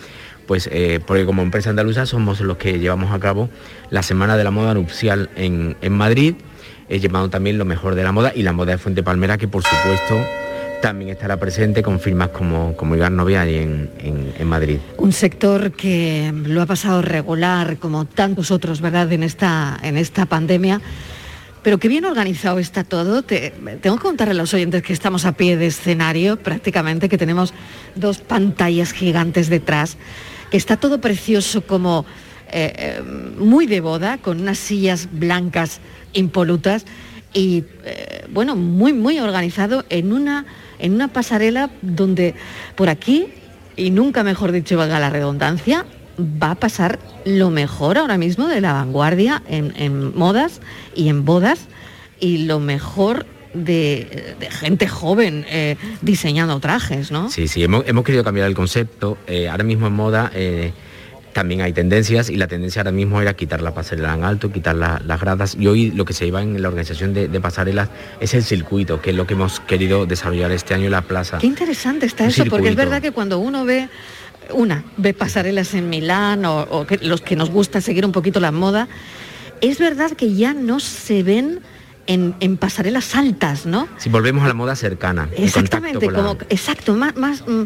pues 0.48 0.70
eh, 0.72 1.00
porque 1.06 1.26
como 1.26 1.42
empresa 1.42 1.70
andaluza 1.70 2.06
somos 2.06 2.42
los 2.42 2.58
que 2.58 2.80
llevamos 2.80 3.12
a 3.14 3.20
cabo 3.20 3.50
la 3.90 4.04
Semana 4.04 4.38
de 4.38 4.44
la 4.44 4.52
Moda 4.52 4.74
Nupcial 4.74 5.30
en, 5.36 5.78
en 5.82 5.94
Madrid, 5.94 6.36
eh, 6.90 7.00
llevando 7.00 7.30
también 7.30 7.58
lo 7.58 7.66
mejor 7.66 7.96
de 7.96 8.04
la 8.04 8.12
moda 8.12 8.34
y 8.36 8.44
la 8.44 8.52
moda 8.52 8.74
de 8.74 8.78
Fuente 8.78 9.04
Palmera, 9.04 9.38
que 9.38 9.48
por 9.48 9.64
supuesto 9.64 10.16
también 10.84 11.12
estará 11.12 11.38
presente 11.38 11.82
con 11.82 11.98
firmas 12.02 12.28
como, 12.30 12.76
como 12.76 12.94
Igar 12.98 13.10
Novia 13.10 13.50
y 13.50 13.56
en, 13.56 13.90
en- 14.00 14.34
en 14.38 14.48
Madrid. 14.50 14.80
Un 14.98 15.14
sector 15.14 15.72
que 15.72 16.30
lo 16.46 16.62
ha 16.62 16.66
pasado 16.66 17.02
regular 17.02 17.78
como 17.78 18.04
tantos 18.04 18.52
otros, 18.52 18.82
¿verdad?, 18.82 19.10
en 19.14 19.24
esta, 19.24 19.80
en 19.82 19.96
esta 19.96 20.26
pandemia. 20.26 20.82
Pero 21.64 21.78
qué 21.78 21.88
bien 21.88 22.04
organizado 22.04 22.60
está 22.60 22.84
todo. 22.84 23.22
Te- 23.24 23.54
tengo 23.82 23.96
que 23.96 24.02
contar 24.02 24.28
a 24.28 24.34
los 24.34 24.54
oyentes 24.54 24.84
que 24.84 24.92
estamos 24.92 25.24
a 25.24 25.32
pie 25.32 25.56
de 25.56 25.68
escenario, 25.68 26.36
prácticamente, 26.36 27.08
que 27.08 27.18
tenemos 27.18 27.54
dos 27.96 28.18
pantallas 28.18 28.92
gigantes 28.92 29.48
detrás, 29.48 29.96
que 30.52 30.58
está 30.58 30.76
todo 30.76 31.00
precioso 31.00 31.62
como 31.66 32.06
eh, 32.52 32.74
eh, 32.78 33.02
muy 33.40 33.68
de 33.68 33.80
boda, 33.80 34.18
con 34.18 34.42
unas 34.42 34.58
sillas 34.58 35.08
blancas 35.14 35.80
impolutas 36.12 36.84
y 37.34 37.64
eh, 37.86 38.26
bueno, 38.34 38.58
muy, 38.58 38.92
muy 38.92 39.20
organizado 39.20 39.86
en 39.90 40.12
una, 40.12 40.46
en 40.84 40.94
una 40.94 41.08
pasarela 41.08 41.72
donde 41.82 42.36
por 42.76 42.90
aquí, 42.90 43.28
y 43.76 43.90
nunca 43.90 44.24
mejor 44.24 44.52
dicho 44.52 44.78
valga 44.78 45.00
la 45.00 45.10
redundancia, 45.10 45.86
va 46.20 46.52
a 46.52 46.56
pasar 46.56 47.00
lo 47.26 47.50
mejor 47.50 47.98
ahora 47.98 48.20
mismo 48.20 48.48
de 48.48 48.62
la 48.62 48.74
vanguardia 48.74 49.42
en, 49.48 49.74
en 49.78 50.16
modas 50.16 50.62
y 50.96 51.08
en 51.08 51.26
bodas 51.26 51.68
y 52.20 52.46
lo 52.46 52.60
mejor 52.60 53.26
de, 53.54 54.36
gente 54.52 54.88
joven 54.88 55.46
eh, 55.48 55.78
diseñando 56.02 56.60
trajes, 56.60 57.12
¿no? 57.12 57.30
Sí, 57.30 57.48
sí, 57.48 57.64
hemos, 57.64 57.84
hemos 57.88 58.04
querido 58.04 58.24
cambiar 58.24 58.48
el 58.48 58.56
concepto. 58.56 59.18
Eh, 59.28 59.48
ahora 59.48 59.64
mismo 59.64 59.88
en 59.88 59.94
moda 59.94 60.32
eh, 60.34 60.74
también 61.34 61.62
hay 61.62 61.74
tendencias 61.74 62.30
y 62.30 62.36
la 62.38 62.48
tendencia 62.48 62.82
ahora 62.82 62.92
mismo 62.92 63.22
era 63.22 63.34
quitar 63.34 63.62
la 63.62 63.74
pasarela 63.74 64.14
en 64.14 64.24
alto, 64.24 64.52
quitar 64.52 64.76
la- 64.76 65.02
las 65.06 65.20
gradas 65.20 65.56
y 65.60 65.68
hoy 65.68 65.92
lo 65.92 66.06
que 66.06 66.14
se 66.14 66.26
lleva 66.26 66.42
en 66.42 66.62
la 66.62 66.68
organización 66.70 67.14
de, 67.14 67.28
de 67.28 67.40
pasarelas 67.42 67.90
es 68.20 68.34
el 68.34 68.44
circuito, 68.44 69.02
que 69.02 69.10
es 69.10 69.16
lo 69.16 69.28
que 69.28 69.34
hemos 69.34 69.60
querido 69.60 70.06
desarrollar 70.06 70.52
este 70.52 70.74
año 70.74 70.86
en 70.86 70.92
la 70.92 71.02
plaza. 71.02 71.40
Qué 71.40 71.48
interesante 71.48 72.06
está 72.06 72.26
eso, 72.26 72.46
porque 72.46 72.70
es 72.70 72.76
verdad 72.76 73.02
que 73.02 73.12
cuando 73.12 73.40
uno 73.40 73.66
ve, 73.66 73.90
una, 74.54 74.84
ve 74.98 75.14
pasarelas 75.14 75.74
en 75.74 75.90
Milán 75.90 76.46
o, 76.46 76.62
o 76.62 76.86
que 76.86 76.98
los 76.98 77.22
que 77.22 77.36
nos 77.36 77.50
gusta 77.50 77.82
seguir 77.82 78.06
un 78.06 78.12
poquito 78.12 78.40
la 78.40 78.52
moda, 78.52 78.88
es 79.62 79.80
verdad 79.80 80.12
que 80.12 80.34
ya 80.34 80.54
no 80.54 80.80
se 80.80 81.24
ven 81.24 81.60
en, 82.08 82.36
en 82.42 82.58
pasarelas 82.58 83.16
altas, 83.16 83.66
¿no? 83.66 83.88
Si 83.98 84.10
volvemos 84.10 84.44
a 84.44 84.48
la 84.48 84.54
moda 84.54 84.76
cercana, 84.76 85.30
Exactamente, 85.38 86.06
con 86.06 86.14
la- 86.14 86.20
como, 86.20 86.38
exacto, 86.50 86.94
más, 86.96 87.16
más, 87.16 87.44
mm, 87.48 87.64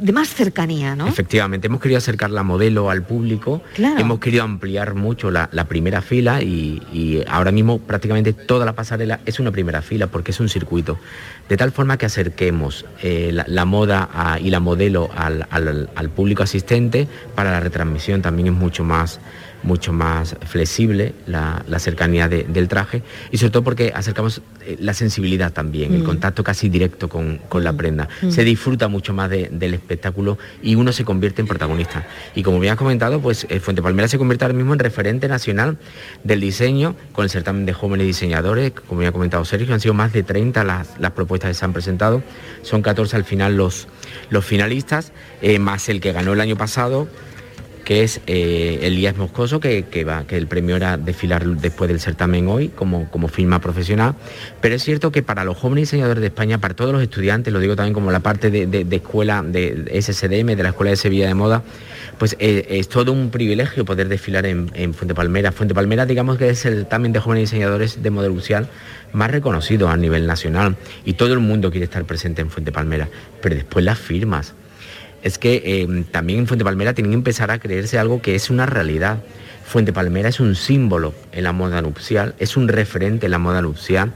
de 0.00 0.12
más 0.12 0.28
cercanía, 0.28 0.94
¿no? 0.94 1.06
Efectivamente, 1.08 1.66
hemos 1.66 1.80
querido 1.80 1.98
acercar 1.98 2.30
la 2.30 2.42
modelo 2.42 2.90
al 2.90 3.02
público, 3.02 3.62
Claro. 3.74 3.98
hemos 3.98 4.20
querido 4.20 4.44
ampliar 4.44 4.94
mucho 4.94 5.30
la, 5.30 5.48
la 5.52 5.64
primera 5.64 6.02
fila 6.02 6.42
y, 6.42 6.82
y 6.92 7.24
ahora 7.28 7.50
mismo 7.52 7.78
prácticamente 7.80 8.32
toda 8.32 8.64
la 8.64 8.74
pasarela 8.74 9.20
es 9.26 9.40
una 9.40 9.50
primera 9.50 9.82
fila 9.82 10.06
porque 10.06 10.30
es 10.30 10.40
un 10.40 10.48
circuito, 10.48 10.98
de 11.48 11.56
tal 11.56 11.72
forma 11.72 11.96
que 11.96 12.06
acerquemos 12.06 12.84
eh, 13.02 13.30
la, 13.32 13.44
la 13.48 13.64
moda 13.64 14.08
a- 14.14 14.38
y 14.38 14.50
la 14.50 14.60
modelo 14.60 15.10
al, 15.16 15.46
al- 15.50 15.90
al 15.94 16.10
público 16.10 16.42
asistente, 16.44 17.08
para 17.34 17.50
la 17.50 17.60
retransmisión 17.60 18.22
también 18.22 18.48
es 18.48 18.54
mucho 18.54 18.84
más 18.84 19.18
mucho 19.62 19.92
más 19.92 20.36
flexible 20.46 21.14
la, 21.26 21.64
la 21.68 21.78
cercanía 21.78 22.28
de- 22.28 22.44
del 22.44 22.68
traje 22.68 23.02
y 23.30 23.38
sobre 23.38 23.50
todo 23.50 23.64
porque 23.64 23.92
acercamos 23.94 24.40
eh, 24.66 24.76
la 24.80 24.94
sensibilidad 24.94 25.52
también, 25.52 25.94
el 25.94 26.02
Mm. 26.02 26.06
contacto 26.06 26.42
casi 26.44 26.68
directo 26.68 27.08
con, 27.08 27.38
con 27.48 27.62
la 27.64 27.72
prenda. 27.72 28.08
Mm. 28.22 28.30
Se 28.30 28.44
disfruta 28.44 28.88
mucho 28.88 29.12
más 29.14 29.28
de- 29.30 29.48
del 29.52 29.74
espectáculo 29.74 30.38
y 30.62 30.74
uno 30.74 30.92
se 30.92 31.04
convierte 31.04 31.40
en 31.42 31.48
protagonista. 31.48 32.06
Y 32.34 32.42
como 32.42 32.58
bien 32.60 32.72
has 32.72 32.78
comentado, 32.78 33.20
pues 33.20 33.46
eh, 33.50 33.60
Fuente 33.60 33.82
Palmera 33.82 34.08
se 34.08 34.18
convierte 34.18 34.44
ahora 34.44 34.56
mismo 34.56 34.72
en 34.72 34.78
referente 34.78 35.28
nacional 35.28 35.78
del 36.24 36.40
diseño 36.40 36.94
con 37.12 37.24
el 37.24 37.30
certamen 37.30 37.66
de 37.66 37.72
jóvenes 37.72 38.06
diseñadores, 38.06 38.72
como 38.86 39.02
ya 39.02 39.08
ha 39.08 39.12
comentado 39.12 39.44
Sergio, 39.44 39.74
han 39.74 39.80
sido 39.80 39.94
más 39.94 40.12
de 40.12 40.22
30 40.22 40.64
las, 40.64 40.88
las 40.98 41.12
propuestas 41.12 41.48
que 41.50 41.54
se 41.54 41.64
han 41.64 41.72
presentado, 41.72 42.22
son 42.62 42.82
14 42.82 43.16
al 43.16 43.24
final 43.24 43.56
los, 43.56 43.88
los 44.30 44.44
finalistas, 44.44 45.12
eh, 45.42 45.58
más 45.58 45.88
el 45.88 46.00
que 46.00 46.12
ganó 46.12 46.32
el 46.32 46.40
año 46.40 46.56
pasado, 46.56 47.08
que 47.90 48.04
es 48.04 48.20
eh, 48.28 48.78
Elías 48.82 49.16
Moscoso, 49.16 49.58
que, 49.58 49.82
que 49.82 50.04
va, 50.04 50.22
que 50.22 50.36
el 50.36 50.46
premio 50.46 50.76
era 50.76 50.96
desfilar 50.96 51.44
después 51.44 51.88
del 51.88 51.98
certamen 51.98 52.46
hoy 52.46 52.68
como, 52.68 53.10
como 53.10 53.26
firma 53.26 53.60
profesional. 53.60 54.14
Pero 54.60 54.76
es 54.76 54.84
cierto 54.84 55.10
que 55.10 55.24
para 55.24 55.42
los 55.42 55.56
jóvenes 55.58 55.90
diseñadores 55.90 56.20
de 56.20 56.28
España, 56.28 56.58
para 56.58 56.74
todos 56.74 56.92
los 56.92 57.02
estudiantes, 57.02 57.52
lo 57.52 57.58
digo 57.58 57.74
también 57.74 57.92
como 57.92 58.12
la 58.12 58.20
parte 58.20 58.48
de, 58.52 58.68
de- 58.68 58.86
escuela 58.94 59.42
de 59.44 59.88
SSDM, 60.00 60.54
de 60.54 60.62
la 60.62 60.68
Escuela 60.68 60.90
de 60.90 60.96
Sevilla 60.98 61.26
de 61.26 61.34
Moda, 61.34 61.64
pues 62.16 62.36
eh, 62.38 62.64
es 62.70 62.88
todo 62.88 63.12
un 63.12 63.30
privilegio 63.30 63.84
poder 63.84 64.06
desfilar 64.06 64.46
en, 64.46 64.70
en 64.74 64.94
Fuente 64.94 65.16
Palmera. 65.16 65.50
Fuente 65.50 65.74
Palmera, 65.74 66.06
digamos 66.06 66.38
que 66.38 66.48
es 66.48 66.64
el 66.66 66.74
certamen 66.76 67.12
de 67.12 67.18
jóvenes 67.18 67.50
diseñadores 67.50 68.00
de 68.04 68.10
moda 68.10 68.28
nupcial 68.28 68.68
más 69.12 69.32
reconocido 69.32 69.88
a 69.88 69.96
nivel 69.96 70.28
nacional 70.28 70.76
y 71.04 71.14
todo 71.14 71.32
el 71.32 71.40
mundo 71.40 71.72
quiere 71.72 71.86
estar 71.86 72.04
presente 72.04 72.40
en 72.40 72.50
Fuente 72.50 72.70
Palmera. 72.70 73.08
Pero 73.42 73.56
después 73.56 73.84
las 73.84 73.98
firmas, 73.98 74.54
es 75.22 75.38
que 75.38 75.62
eh, 75.64 76.04
también 76.10 76.40
en 76.40 76.46
Fuente 76.46 76.64
Palmera 76.64 76.94
tienen 76.94 77.12
que 77.12 77.16
empezar 77.16 77.50
a 77.50 77.58
creerse 77.58 77.98
algo 77.98 78.22
que 78.22 78.34
es 78.34 78.50
una 78.50 78.66
realidad. 78.66 79.18
Fuente 79.64 79.92
Palmera 79.92 80.28
es 80.28 80.40
un 80.40 80.56
símbolo 80.56 81.14
en 81.32 81.44
la 81.44 81.52
moda 81.52 81.82
nupcial, 81.82 82.34
es 82.38 82.56
un 82.56 82.68
referente 82.68 83.26
en 83.26 83.32
la 83.32 83.38
moda 83.38 83.62
nupcial 83.62 84.12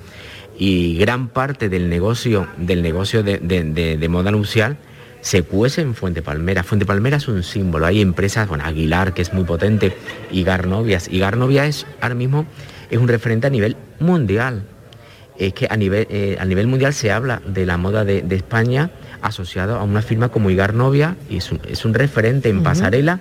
y 0.59 0.97
gran 0.99 1.29
parte 1.29 1.69
del 1.69 1.89
negocio, 1.89 2.49
del 2.57 2.83
negocio 2.83 3.23
de, 3.23 4.07
moda 4.09 4.31
nupcial 4.31 4.77
se 5.21 5.43
cuece 5.43 5.81
en 5.81 5.95
Fuente 5.95 6.23
Palmera. 6.23 6.63
Fuente 6.63 6.85
Palmera 6.85 7.17
es 7.17 7.29
un 7.29 7.43
símbolo. 7.43 7.87
Hay 7.87 8.01
empresas, 8.01 8.47
bueno, 8.47 8.65
Aguilar, 8.65 9.15
que 9.15 9.23
es 9.23 9.33
muy 9.33 9.45
potente, 9.45 9.97
y 10.31 10.45
Garnovias. 10.45 11.09
Y 11.11 11.19
Garnovia 11.19 11.69
ahora 12.01 12.15
mismo 12.15 12.47
es 12.91 12.99
un 12.99 13.09
referente 13.09 13.47
a 13.47 13.51
nivel 13.51 13.77
mundial. 14.01 14.65
Es 15.39 15.55
que 15.55 15.67
a 15.71 15.77
nivel, 15.77 16.07
eh, 16.11 16.37
a 16.39 16.45
nivel 16.45 16.67
mundial 16.67 16.93
se 16.93 17.11
habla 17.11 17.41
de 17.47 17.65
la 17.65 17.79
moda 17.79 18.05
de, 18.05 18.23
España 18.31 18.91
asociado 19.25 19.77
a 19.77 19.83
una 19.83 20.03
firma 20.03 20.29
como 20.29 20.51
Igar 20.51 20.75
Novia 20.75 21.17
y 21.31 21.39
es 21.39 21.51
un, 21.85 21.95
referente 21.95 22.49
en 22.51 22.63
pasarela 22.63 23.21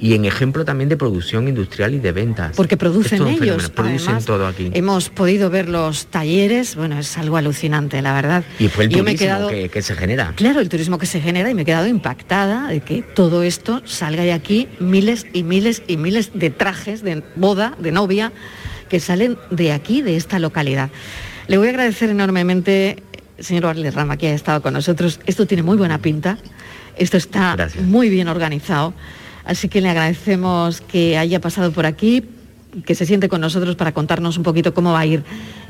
y 0.00 0.14
en 0.14 0.24
ejemplo 0.24 0.64
también 0.64 0.88
de 0.88 0.96
producción 0.96 1.46
industrial 1.48 1.94
y 1.94 1.98
de 1.98 2.12
ventas. 2.12 2.56
Porque 2.56 2.76
producen 2.76 3.26
ellos. 3.26 3.68
producen 3.70 4.22
todo 4.24 4.46
aquí. 4.46 4.70
Hemos 4.72 5.10
podido 5.10 5.50
ver 5.50 5.68
los 5.68 6.06
talleres, 6.06 6.74
bueno, 6.74 6.98
es 6.98 7.18
algo 7.18 7.36
alucinante, 7.36 8.00
la 8.00 8.14
verdad. 8.14 8.44
Y 8.58 8.68
fue 8.68 8.84
el 8.84 8.90
turismo 8.90 9.48
que, 9.48 9.82
se 9.82 9.94
genera. 9.94 10.32
Claro, 10.36 10.60
el 10.60 10.68
turismo 10.68 10.98
que 10.98 11.06
se 11.06 11.20
genera 11.20 11.50
y 11.50 11.54
me 11.54 11.62
he 11.62 11.64
quedado 11.64 11.86
impactada 11.86 12.68
de 12.68 12.80
que 12.80 13.02
todo 13.02 13.42
esto 13.42 13.82
salga 13.84 14.22
de 14.22 14.32
aquí, 14.32 14.68
miles 14.78 15.26
y 15.32 15.42
miles 15.42 15.82
y 15.86 15.96
miles 15.96 16.30
de 16.34 16.50
trajes 16.50 17.02
de 17.02 17.22
boda, 17.36 17.76
de 17.78 17.92
novia, 17.92 18.32
que 18.88 19.00
salen 19.00 19.36
de 19.50 19.72
aquí, 19.72 20.02
de 20.02 20.16
esta 20.16 20.38
localidad. 20.38 20.90
Le 21.46 21.58
voy 21.58 21.66
a 21.66 21.70
agradecer 21.70 22.10
enormemente, 22.10 23.02
señor 23.40 23.76
Rama, 23.94 24.16
que 24.16 24.28
haya 24.28 24.36
estado 24.36 24.62
con 24.62 24.74
nosotros. 24.74 25.20
Esto 25.26 25.46
tiene 25.46 25.62
muy 25.62 25.76
buena 25.76 25.98
pinta, 25.98 26.38
esto 26.96 27.16
está 27.16 27.56
muy 27.82 28.08
bien 28.08 28.28
organizado 28.28 28.94
Así 29.44 29.68
que 29.68 29.80
le 29.80 29.88
agradecemos 29.88 30.80
que 30.80 31.18
haya 31.18 31.40
pasado 31.40 31.72
por 31.72 31.86
aquí, 31.86 32.24
que 32.84 32.94
se 32.94 33.06
siente 33.06 33.28
con 33.28 33.40
nosotros 33.40 33.74
para 33.76 33.92
contarnos 33.92 34.36
un 34.36 34.42
poquito 34.42 34.74
cómo 34.74 34.92
va 34.92 35.00
a 35.00 35.06
ir 35.06 35.24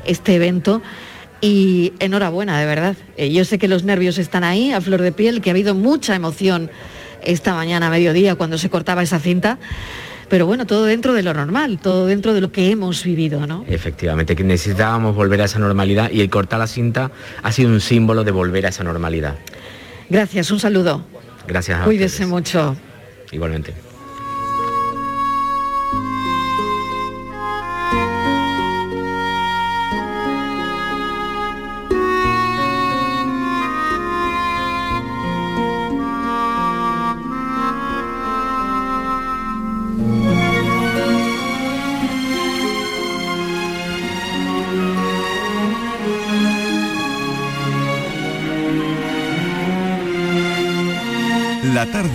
este 0.05 0.35
evento. 0.35 0.81
Y 1.41 1.93
enhorabuena, 1.97 2.59
de 2.59 2.65
verdad. 2.67 2.95
Eh, 3.17 3.31
yo 3.31 3.43
sé 3.45 3.57
que 3.57 3.67
los 3.67 3.83
nervios 3.83 4.19
están 4.19 4.43
ahí, 4.43 4.71
a 4.71 4.81
flor 4.81 5.01
de 5.01 5.11
piel, 5.11 5.41
que 5.41 5.49
ha 5.49 5.53
habido 5.53 5.73
mucha 5.73 6.13
emoción 6.13 6.69
esta 7.23 7.55
mañana 7.55 7.87
a 7.87 7.89
mediodía 7.89 8.35
cuando 8.35 8.59
se 8.59 8.69
cortaba 8.69 9.01
esa 9.01 9.19
cinta. 9.19 9.57
Pero 10.31 10.45
bueno, 10.45 10.65
todo 10.65 10.85
dentro 10.85 11.13
de 11.13 11.23
lo 11.23 11.33
normal, 11.33 11.77
todo 11.77 12.05
dentro 12.05 12.33
de 12.33 12.39
lo 12.39 12.53
que 12.53 12.71
hemos 12.71 13.03
vivido, 13.03 13.45
¿no? 13.45 13.65
Efectivamente, 13.67 14.33
que 14.33 14.45
necesitábamos 14.45 15.13
volver 15.13 15.41
a 15.41 15.43
esa 15.43 15.59
normalidad 15.59 16.09
y 16.09 16.21
el 16.21 16.29
cortar 16.29 16.59
la 16.59 16.67
cinta 16.67 17.11
ha 17.43 17.51
sido 17.51 17.69
un 17.69 17.81
símbolo 17.81 18.23
de 18.23 18.31
volver 18.31 18.65
a 18.65 18.69
esa 18.69 18.85
normalidad. 18.85 19.35
Gracias, 20.09 20.49
un 20.49 20.61
saludo. 20.61 21.03
Gracias. 21.47 21.81
A 21.81 21.83
Cuídese 21.83 22.25
mucho. 22.25 22.77
Igualmente. 23.33 23.73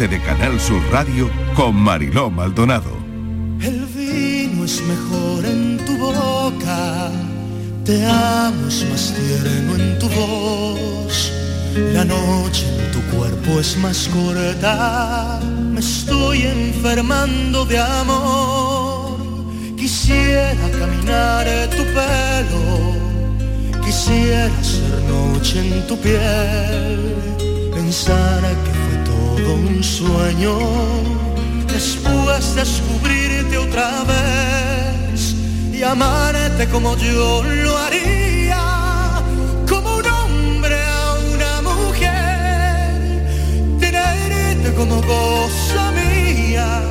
Tarde 0.06 0.18
de 0.18 0.22
Canal 0.22 0.60
Sur 0.60 0.82
Radio 0.90 1.30
con 1.54 1.74
Mariló 1.74 2.30
Maldonado. 2.30 2.90
El 3.60 3.86
vino 3.86 4.64
es 4.64 4.82
mejor 4.82 5.44
en 5.44 5.78
tu 5.84 5.96
boca, 5.96 7.10
te 7.84 8.04
amo 8.04 8.68
es 8.68 8.84
más 8.90 9.14
tierno 9.14 9.74
en 9.76 9.98
tu 9.98 10.08
voz. 10.08 11.32
La 11.92 12.04
noche 12.04 12.64
en 12.78 12.92
tu 12.92 13.00
cuerpo 13.16 13.60
es 13.60 13.76
más 13.78 14.08
corta, 14.08 15.40
me 15.72 15.80
estoy 15.80 16.42
enfermando 16.42 17.64
de 17.64 17.78
amor. 17.78 19.18
Quisiera 19.76 20.68
caminar 20.78 21.46
tu 21.70 21.84
pelo, 21.96 22.94
quisiera 23.84 24.50
ser 24.62 25.02
noche 25.08 25.60
en 25.60 25.86
tu 25.86 25.96
piel, 25.98 27.14
pensar 27.74 28.42
que 28.64 28.75
un 29.44 29.82
sueño, 29.82 30.58
después 31.66 32.54
descubrirte 32.54 33.58
otra 33.58 34.04
vez 34.04 35.34
y 35.72 35.82
amarte 35.82 36.68
como 36.68 36.96
yo 36.96 37.42
lo 37.42 37.76
haría, 37.78 39.22
como 39.68 39.96
un 39.96 40.06
hombre 40.06 40.76
a 40.82 41.14
una 41.34 41.62
mujer, 41.62 43.26
tenerte 43.78 44.74
como 44.74 45.00
cosa 45.02 45.92
mía 45.92 46.82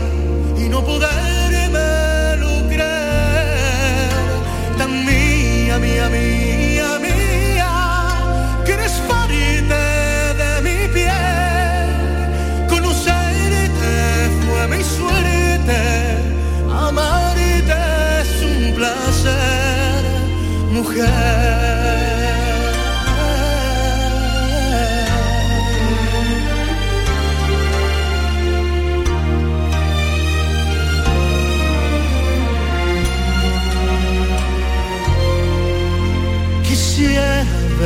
y 0.57 0.69
no 0.69 0.83
poderme 0.83 2.37
lo 2.37 2.67
creer, 2.67 4.09
tan 4.77 5.05
mía, 5.05 5.79
mía, 5.79 6.09
mía 6.09 6.44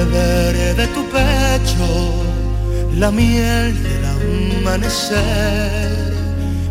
beber 0.05 0.75
de 0.75 0.87
tu 0.87 1.03
pecho 1.09 1.87
la 2.95 3.11
miel 3.11 3.83
del 3.83 4.05
amanecer, 4.05 6.13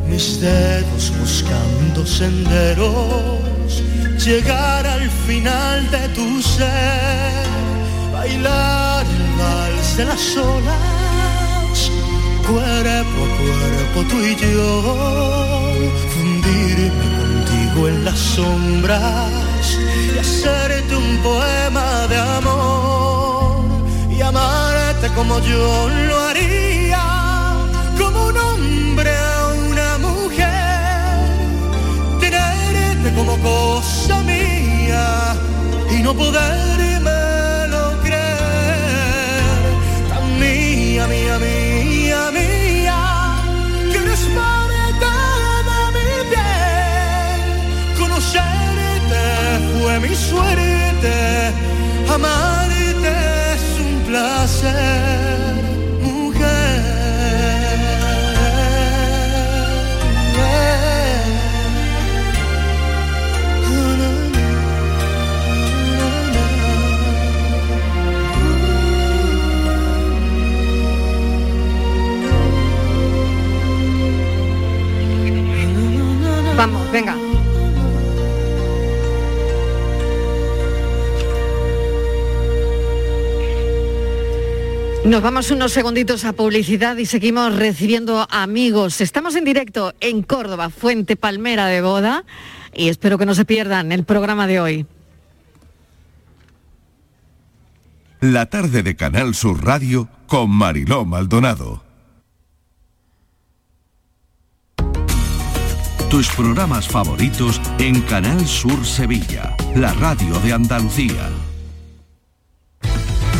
mis 0.08 0.40
dedos 0.40 1.12
buscando 1.18 2.06
senderos 2.06 3.37
llegar 4.28 4.86
al 4.86 5.10
final 5.26 5.90
de 5.90 6.06
tu 6.10 6.42
ser, 6.42 7.46
bailar 8.12 9.06
el 9.06 9.26
vals 9.40 9.96
de 9.96 10.04
las 10.04 10.36
olas, 10.36 11.76
cuerpo 12.46 13.18
a 13.24 13.30
cuerpo 13.40 13.98
tú 14.10 14.16
y 14.32 14.36
yo, 14.36 14.66
fundirme 16.14 17.06
contigo 17.20 17.88
en 17.88 18.04
las 18.04 18.18
sombras 18.18 19.64
y 20.14 20.18
hacerte 20.18 20.94
un 20.94 21.16
poema 21.28 22.06
de 22.10 22.18
amor 22.18 23.64
y 24.10 24.20
amarte 24.20 25.08
como 25.16 25.40
yo 25.40 25.88
lo 26.08 26.16
haría, 26.26 27.04
como 27.96 28.26
un 28.26 28.36
hombre 28.36 28.78
como 33.18 33.36
cosa 33.38 34.17
mía 34.17 34.17
y 34.17 34.17
no 36.08 36.14
poderme 36.14 37.20
lo 37.68 38.00
creer. 38.00 39.60
Tan 40.08 40.24
mía, 40.40 41.06
mía, 41.06 41.38
mía, 41.38 42.20
mía, 42.38 43.00
que 43.92 43.98
eres 43.98 44.22
parte 44.38 45.12
de 45.68 45.80
mi 45.96 46.10
piel. 46.30 47.40
Conocerte 48.00 49.24
fue 49.70 50.00
mi 50.00 50.14
suerte, 50.14 51.14
amarte 52.14 53.10
es 53.54 53.64
un 53.86 53.92
placer. 54.08 55.17
Nos 85.08 85.22
vamos 85.22 85.50
unos 85.50 85.72
segunditos 85.72 86.26
a 86.26 86.34
publicidad 86.34 86.98
y 86.98 87.06
seguimos 87.06 87.56
recibiendo 87.56 88.26
amigos. 88.30 89.00
Estamos 89.00 89.36
en 89.36 89.44
directo 89.44 89.94
en 90.00 90.22
Córdoba, 90.22 90.68
Fuente 90.68 91.16
Palmera 91.16 91.64
de 91.64 91.80
Boda, 91.80 92.24
y 92.74 92.90
espero 92.90 93.16
que 93.16 93.24
no 93.24 93.34
se 93.34 93.46
pierdan 93.46 93.90
el 93.90 94.04
programa 94.04 94.46
de 94.46 94.60
hoy. 94.60 94.86
La 98.20 98.50
tarde 98.50 98.82
de 98.82 98.96
Canal 98.96 99.34
Sur 99.34 99.64
Radio 99.64 100.10
con 100.26 100.50
Mariló 100.50 101.06
Maldonado. 101.06 101.88
tus 106.10 106.28
programas 106.30 106.88
favoritos 106.88 107.60
en 107.78 108.00
Canal 108.00 108.46
Sur 108.46 108.86
Sevilla, 108.86 109.54
la 109.74 109.92
radio 109.92 110.38
de 110.40 110.54
Andalucía. 110.54 111.28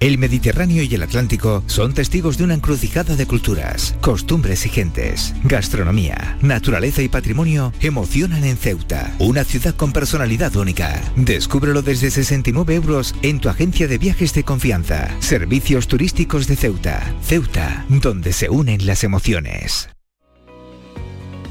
El 0.00 0.16
Mediterráneo 0.16 0.84
y 0.84 0.94
el 0.94 1.02
Atlántico 1.02 1.64
son 1.66 1.92
testigos 1.92 2.38
de 2.38 2.44
una 2.44 2.54
encrucijada 2.54 3.16
de 3.16 3.26
culturas, 3.26 3.96
costumbres 4.00 4.64
y 4.64 4.68
gentes. 4.68 5.34
Gastronomía, 5.42 6.38
naturaleza 6.40 7.02
y 7.02 7.08
patrimonio 7.08 7.72
emocionan 7.80 8.44
en 8.44 8.56
Ceuta, 8.56 9.12
una 9.18 9.42
ciudad 9.42 9.74
con 9.74 9.92
personalidad 9.92 10.54
única. 10.54 11.02
Descúbrelo 11.16 11.82
desde 11.82 12.12
69 12.12 12.76
euros 12.76 13.12
en 13.22 13.40
tu 13.40 13.48
agencia 13.48 13.88
de 13.88 13.98
viajes 13.98 14.32
de 14.34 14.44
confianza. 14.44 15.08
Servicios 15.18 15.88
turísticos 15.88 16.46
de 16.46 16.54
Ceuta. 16.54 17.12
Ceuta, 17.20 17.84
donde 17.88 18.32
se 18.32 18.48
unen 18.50 18.86
las 18.86 19.02
emociones. 19.02 19.88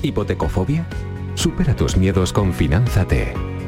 ¿Hipotecofobia? 0.01 0.87
Supera 1.35 1.75
tus 1.75 1.97
miedos 1.97 2.31
con 2.31 2.53
Finanzate. 2.53 3.56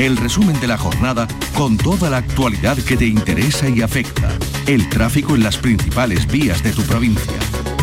El 0.00 0.16
resumen 0.16 0.58
de 0.60 0.66
la 0.66 0.78
jornada 0.78 1.28
con 1.54 1.76
toda 1.76 2.08
la 2.08 2.16
actualidad 2.16 2.78
que 2.78 2.96
te 2.96 3.04
interesa 3.04 3.68
y 3.68 3.82
afecta. 3.82 4.30
El 4.66 4.88
tráfico 4.88 5.34
en 5.34 5.42
las 5.42 5.58
principales 5.58 6.26
vías 6.26 6.62
de 6.62 6.72
tu 6.72 6.80
provincia. 6.84 7.34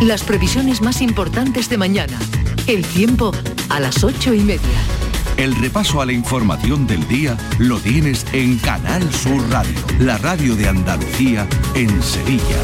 Las 0.02 0.24
previsiones 0.24 0.82
más 0.82 1.04
importantes 1.04 1.70
de 1.70 1.78
mañana. 1.78 2.18
El 2.66 2.84
tiempo 2.88 3.32
a 3.70 3.80
las 3.80 4.04
ocho 4.04 4.34
y 4.34 4.40
media. 4.40 4.80
El 5.38 5.54
repaso 5.58 6.02
a 6.02 6.08
la 6.08 6.12
información 6.12 6.88
del 6.88 7.08
día 7.08 7.38
lo 7.60 7.80
tienes 7.80 8.26
en 8.34 8.58
Canal 8.58 9.14
Sur 9.14 9.48
Radio, 9.52 9.80
la 10.00 10.18
radio 10.18 10.56
de 10.56 10.70
Andalucía 10.70 11.48
en 11.76 12.02
Sevilla. 12.02 12.64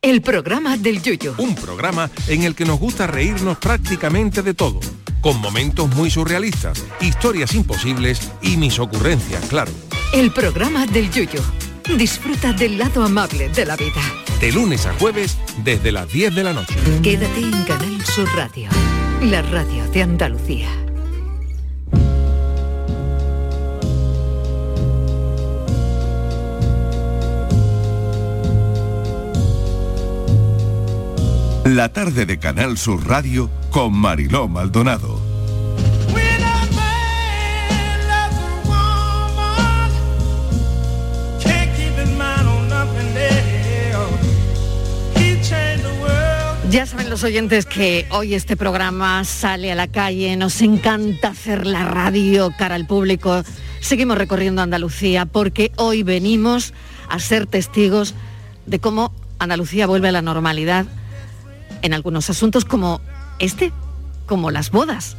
El 0.00 0.22
programa 0.22 0.78
del 0.78 1.02
Yoyo. 1.02 1.34
Un 1.36 1.54
programa 1.54 2.10
en 2.28 2.44
el 2.44 2.54
que 2.54 2.64
nos 2.64 2.78
gusta 2.78 3.06
reírnos 3.06 3.58
prácticamente 3.58 4.42
de 4.42 4.54
todo, 4.54 4.80
con 5.24 5.40
momentos 5.40 5.88
muy 5.96 6.10
surrealistas, 6.10 6.84
historias 7.00 7.54
imposibles 7.54 8.30
y 8.42 8.58
mis 8.58 8.78
ocurrencias, 8.78 9.42
claro. 9.46 9.72
El 10.12 10.30
programa 10.30 10.84
del 10.84 11.10
Yoyo. 11.10 11.40
Disfruta 11.96 12.52
del 12.52 12.76
lado 12.76 13.02
amable 13.02 13.48
de 13.48 13.64
la 13.64 13.74
vida. 13.74 14.02
De 14.38 14.52
lunes 14.52 14.84
a 14.84 14.92
jueves 14.92 15.38
desde 15.64 15.92
las 15.92 16.12
10 16.12 16.34
de 16.34 16.44
la 16.44 16.52
noche. 16.52 16.74
Quédate 17.02 17.40
en 17.40 17.64
Canal 17.64 18.04
Sur 18.04 18.28
Radio, 18.36 18.68
la 19.22 19.40
radio 19.40 19.88
de 19.92 20.02
Andalucía. 20.02 20.68
La 31.64 31.88
tarde 31.88 32.26
de 32.26 32.38
Canal 32.38 32.76
Sur 32.76 33.08
Radio 33.08 33.48
con 33.74 33.92
Mariló 33.92 34.46
Maldonado. 34.46 35.20
Ya 46.70 46.86
saben 46.86 47.10
los 47.10 47.24
oyentes 47.24 47.66
que 47.66 48.06
hoy 48.10 48.34
este 48.34 48.56
programa 48.56 49.24
sale 49.24 49.72
a 49.72 49.74
la 49.74 49.88
calle, 49.88 50.36
nos 50.36 50.62
encanta 50.62 51.28
hacer 51.30 51.66
la 51.66 51.84
radio 51.84 52.54
cara 52.56 52.76
al 52.76 52.86
público. 52.86 53.42
Seguimos 53.80 54.16
recorriendo 54.16 54.62
Andalucía 54.62 55.26
porque 55.26 55.72
hoy 55.74 56.04
venimos 56.04 56.74
a 57.08 57.18
ser 57.18 57.48
testigos 57.48 58.14
de 58.66 58.78
cómo 58.78 59.12
Andalucía 59.40 59.88
vuelve 59.88 60.10
a 60.10 60.12
la 60.12 60.22
normalidad 60.22 60.86
en 61.82 61.92
algunos 61.92 62.30
asuntos 62.30 62.64
como 62.64 63.00
este, 63.38 63.72
como 64.26 64.50
las 64.50 64.70
bodas. 64.70 65.16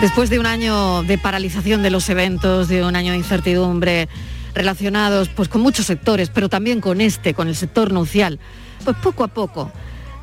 Después 0.00 0.30
de 0.30 0.38
un 0.38 0.46
año 0.46 1.02
de 1.04 1.18
paralización 1.18 1.82
de 1.82 1.90
los 1.90 2.08
eventos, 2.08 2.68
de 2.68 2.84
un 2.84 2.96
año 2.96 3.12
de 3.12 3.18
incertidumbre 3.18 4.08
relacionados 4.54 5.28
pues 5.28 5.48
con 5.48 5.62
muchos 5.62 5.86
sectores, 5.86 6.30
pero 6.30 6.48
también 6.48 6.80
con 6.80 7.00
este, 7.00 7.34
con 7.34 7.48
el 7.48 7.56
sector 7.56 7.92
nupcial, 7.92 8.38
pues 8.84 8.96
poco 9.02 9.24
a 9.24 9.28
poco 9.28 9.72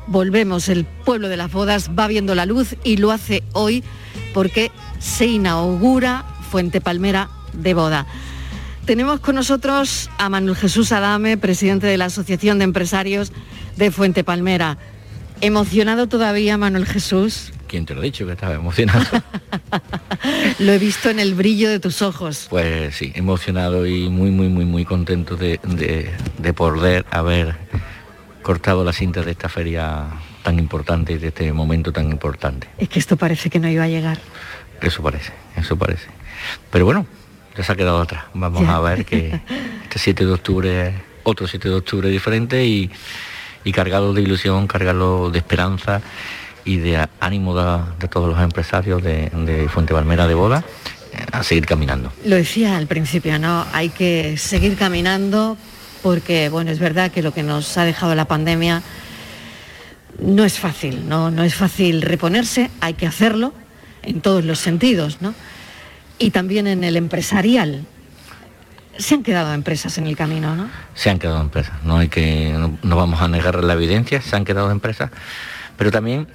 volvemos, 0.06 0.68
el 0.68 0.84
pueblo 0.84 1.28
de 1.28 1.36
las 1.36 1.52
bodas 1.52 1.90
va 1.98 2.06
viendo 2.06 2.34
la 2.34 2.46
luz 2.46 2.76
y 2.84 2.96
lo 2.96 3.10
hace 3.10 3.42
hoy 3.52 3.84
porque 4.34 4.70
se 4.98 5.26
inaugura 5.26 6.24
Fuente 6.50 6.80
Palmera 6.80 7.30
de 7.52 7.74
Boda. 7.74 8.06
Tenemos 8.84 9.20
con 9.20 9.36
nosotros 9.36 10.10
a 10.18 10.28
Manuel 10.28 10.56
Jesús 10.56 10.92
Adame, 10.92 11.36
presidente 11.36 11.86
de 11.86 11.96
la 11.96 12.06
Asociación 12.06 12.58
de 12.58 12.64
Empresarios 12.64 13.32
de 13.76 13.90
Fuente 13.90 14.24
Palmera. 14.24 14.76
¿Emocionado 15.42 16.06
todavía, 16.06 16.56
Manuel 16.56 16.86
Jesús? 16.86 17.52
¿Quién 17.66 17.84
te 17.84 17.94
lo 17.94 18.00
ha 18.00 18.04
dicho 18.04 18.24
que 18.24 18.32
estaba 18.32 18.54
emocionado? 18.54 19.04
lo 20.60 20.72
he 20.72 20.78
visto 20.78 21.10
en 21.10 21.18
el 21.18 21.34
brillo 21.34 21.68
de 21.68 21.80
tus 21.80 22.00
ojos. 22.00 22.46
Pues 22.48 22.94
sí, 22.94 23.10
emocionado 23.16 23.84
y 23.84 24.08
muy, 24.08 24.30
muy, 24.30 24.48
muy, 24.48 24.64
muy 24.64 24.84
contento 24.84 25.34
de, 25.36 25.58
de, 25.64 26.12
de 26.38 26.52
poder 26.54 27.04
haber 27.10 27.56
cortado 28.42 28.84
la 28.84 28.92
cinta 28.92 29.22
de 29.22 29.32
esta 29.32 29.48
feria 29.48 30.04
tan 30.44 30.60
importante 30.60 31.14
y 31.14 31.18
de 31.18 31.28
este 31.28 31.52
momento 31.52 31.90
tan 31.92 32.08
importante. 32.12 32.68
Es 32.78 32.88
que 32.88 33.00
esto 33.00 33.16
parece 33.16 33.50
que 33.50 33.58
no 33.58 33.68
iba 33.68 33.82
a 33.82 33.88
llegar. 33.88 34.18
Eso 34.80 35.02
parece, 35.02 35.32
eso 35.56 35.76
parece. 35.76 36.06
Pero 36.70 36.84
bueno, 36.84 37.04
ya 37.56 37.64
se 37.64 37.72
ha 37.72 37.74
quedado 37.74 38.00
atrás. 38.00 38.26
Vamos 38.32 38.62
Ya. 38.62 38.76
a 38.76 38.80
ver 38.80 39.04
que 39.04 39.40
este 39.82 39.98
7 39.98 40.24
de 40.24 40.30
octubre 40.32 40.94
otro 41.24 41.48
7 41.48 41.68
de 41.68 41.74
octubre 41.74 42.08
diferente 42.08 42.64
y, 42.64 42.90
y 43.64 43.72
cargado 43.72 44.12
de 44.12 44.22
ilusión, 44.22 44.66
cargado 44.66 45.30
de 45.30 45.38
esperanza 45.38 46.00
y 46.64 46.78
de 46.78 47.06
ánimo 47.20 47.54
de, 47.54 48.08
todos 48.08 48.28
los 48.28 48.40
empresarios 48.40 49.02
de, 49.02 49.30
de 49.30 49.68
Fuente 49.68 49.94
Palmera 49.94 50.26
de 50.26 50.34
Boda 50.34 50.64
eh, 51.12 51.26
a 51.32 51.42
seguir 51.42 51.66
caminando. 51.66 52.12
Lo 52.24 52.36
decía 52.36 52.76
al 52.76 52.86
principio, 52.86 53.38
¿no? 53.38 53.66
Hay 53.72 53.88
que 53.88 54.36
seguir 54.36 54.76
caminando 54.76 55.56
porque, 56.02 56.48
bueno, 56.48 56.70
es 56.70 56.78
verdad 56.78 57.10
que 57.10 57.22
lo 57.22 57.32
que 57.32 57.42
nos 57.42 57.76
ha 57.78 57.84
dejado 57.84 58.14
la 58.14 58.24
pandemia 58.24 58.82
no 60.20 60.44
es 60.44 60.58
fácil, 60.58 61.08
¿no? 61.08 61.30
No 61.30 61.42
es 61.42 61.54
fácil 61.54 62.02
reponerse, 62.02 62.70
hay 62.80 62.94
que 62.94 63.06
hacerlo 63.06 63.52
en 64.02 64.20
todos 64.20 64.44
los 64.44 64.58
sentidos, 64.58 65.18
¿no? 65.20 65.34
Y 66.18 66.30
también 66.30 66.66
en 66.66 66.84
el 66.84 66.96
empresarial. 66.96 67.84
Se 69.02 69.14
han 69.14 69.22
quedado 69.22 69.52
empresas 69.52 69.98
en 69.98 70.06
el 70.06 70.16
camino, 70.16 70.54
¿no? 70.54 70.68
se 70.94 71.10
han 71.10 71.18
quedado 71.18 71.40
empresas. 71.40 71.74
No 71.84 71.98
hay 71.98 72.08
que, 72.08 72.54
no, 72.56 72.78
no 72.82 72.96
vamos 72.96 73.20
a 73.20 73.28
negar 73.28 73.62
la 73.64 73.72
evidencia, 73.74 74.20
se 74.20 74.36
han 74.36 74.44
quedado 74.44 74.70
empresas, 74.70 75.10
pero 75.76 75.90
también 75.90 76.28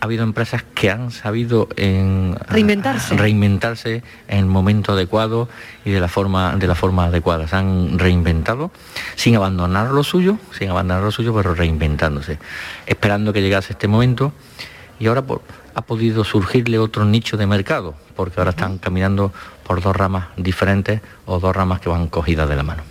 ha 0.00 0.04
habido 0.04 0.22
empresas 0.24 0.62
que 0.74 0.90
han 0.90 1.10
sabido 1.10 1.68
en, 1.76 2.36
Reinventarse. 2.48 3.16
reinventarse 3.16 4.02
en 4.28 4.38
el 4.38 4.44
momento 4.46 4.92
adecuado 4.92 5.48
y 5.84 5.90
de 5.90 6.00
la 6.00 6.06
forma 6.08 6.54
de 6.56 6.66
la 6.66 6.74
forma 6.74 7.06
adecuada. 7.06 7.48
Se 7.48 7.56
han 7.56 7.98
reinventado 7.98 8.70
sin 9.16 9.34
abandonar 9.36 9.90
lo 9.90 10.04
suyo, 10.04 10.38
sin 10.56 10.68
abandonar 10.70 11.02
lo 11.02 11.10
suyo, 11.10 11.34
pero 11.34 11.54
reinventándose, 11.54 12.38
esperando 12.86 13.32
que 13.32 13.40
llegase 13.42 13.72
este 13.72 13.88
momento 13.88 14.32
y 15.00 15.06
ahora 15.08 15.22
por- 15.22 15.42
ha 15.74 15.82
podido 15.82 16.24
surgirle 16.24 16.78
otro 16.78 17.04
nicho 17.04 17.36
de 17.36 17.46
mercado, 17.46 17.94
porque 18.14 18.38
ahora 18.40 18.50
están 18.50 18.78
caminando 18.78 19.32
por 19.66 19.82
dos 19.82 19.96
ramas 19.96 20.28
diferentes 20.36 21.00
o 21.26 21.40
dos 21.40 21.54
ramas 21.54 21.80
que 21.80 21.88
van 21.88 22.06
cogidas 22.06 22.48
de 22.48 22.56
la 22.56 22.62
mano. 22.62 22.82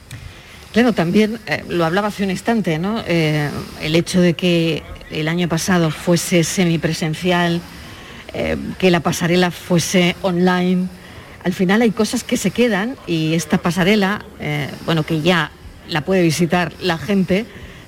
Claro, 0.74 0.92
también 0.94 1.40
eh, 1.48 1.64
lo 1.70 1.86
hablaba 1.86 2.10
hace 2.10 2.24
un 2.24 2.32
instante, 2.32 2.78
¿no? 2.80 3.02
Eh, 3.08 3.50
el 3.82 3.96
hecho 3.96 4.20
de 4.20 4.34
que 4.34 4.84
el 5.10 5.28
año 5.28 5.48
pasado 5.48 5.90
fuese 5.90 6.44
semipresencial, 6.44 7.62
eh, 8.34 8.58
que 8.78 8.92
la 8.92 9.00
pasarela 9.00 9.52
fuese 9.52 10.16
online. 10.22 10.88
Al 11.46 11.54
final 11.54 11.82
hay 11.82 11.92
cosas 11.92 12.26
que 12.26 12.36
se 12.36 12.52
quedan 12.52 12.98
y 13.08 13.34
esta 13.34 13.60
pasarela, 13.60 14.26
eh, 14.42 14.70
bueno, 14.86 15.04
que 15.04 15.22
ya 15.22 15.52
la 15.88 16.02
puede 16.02 16.22
visitar 16.22 16.74
la 16.82 16.98
gente, 16.98 17.46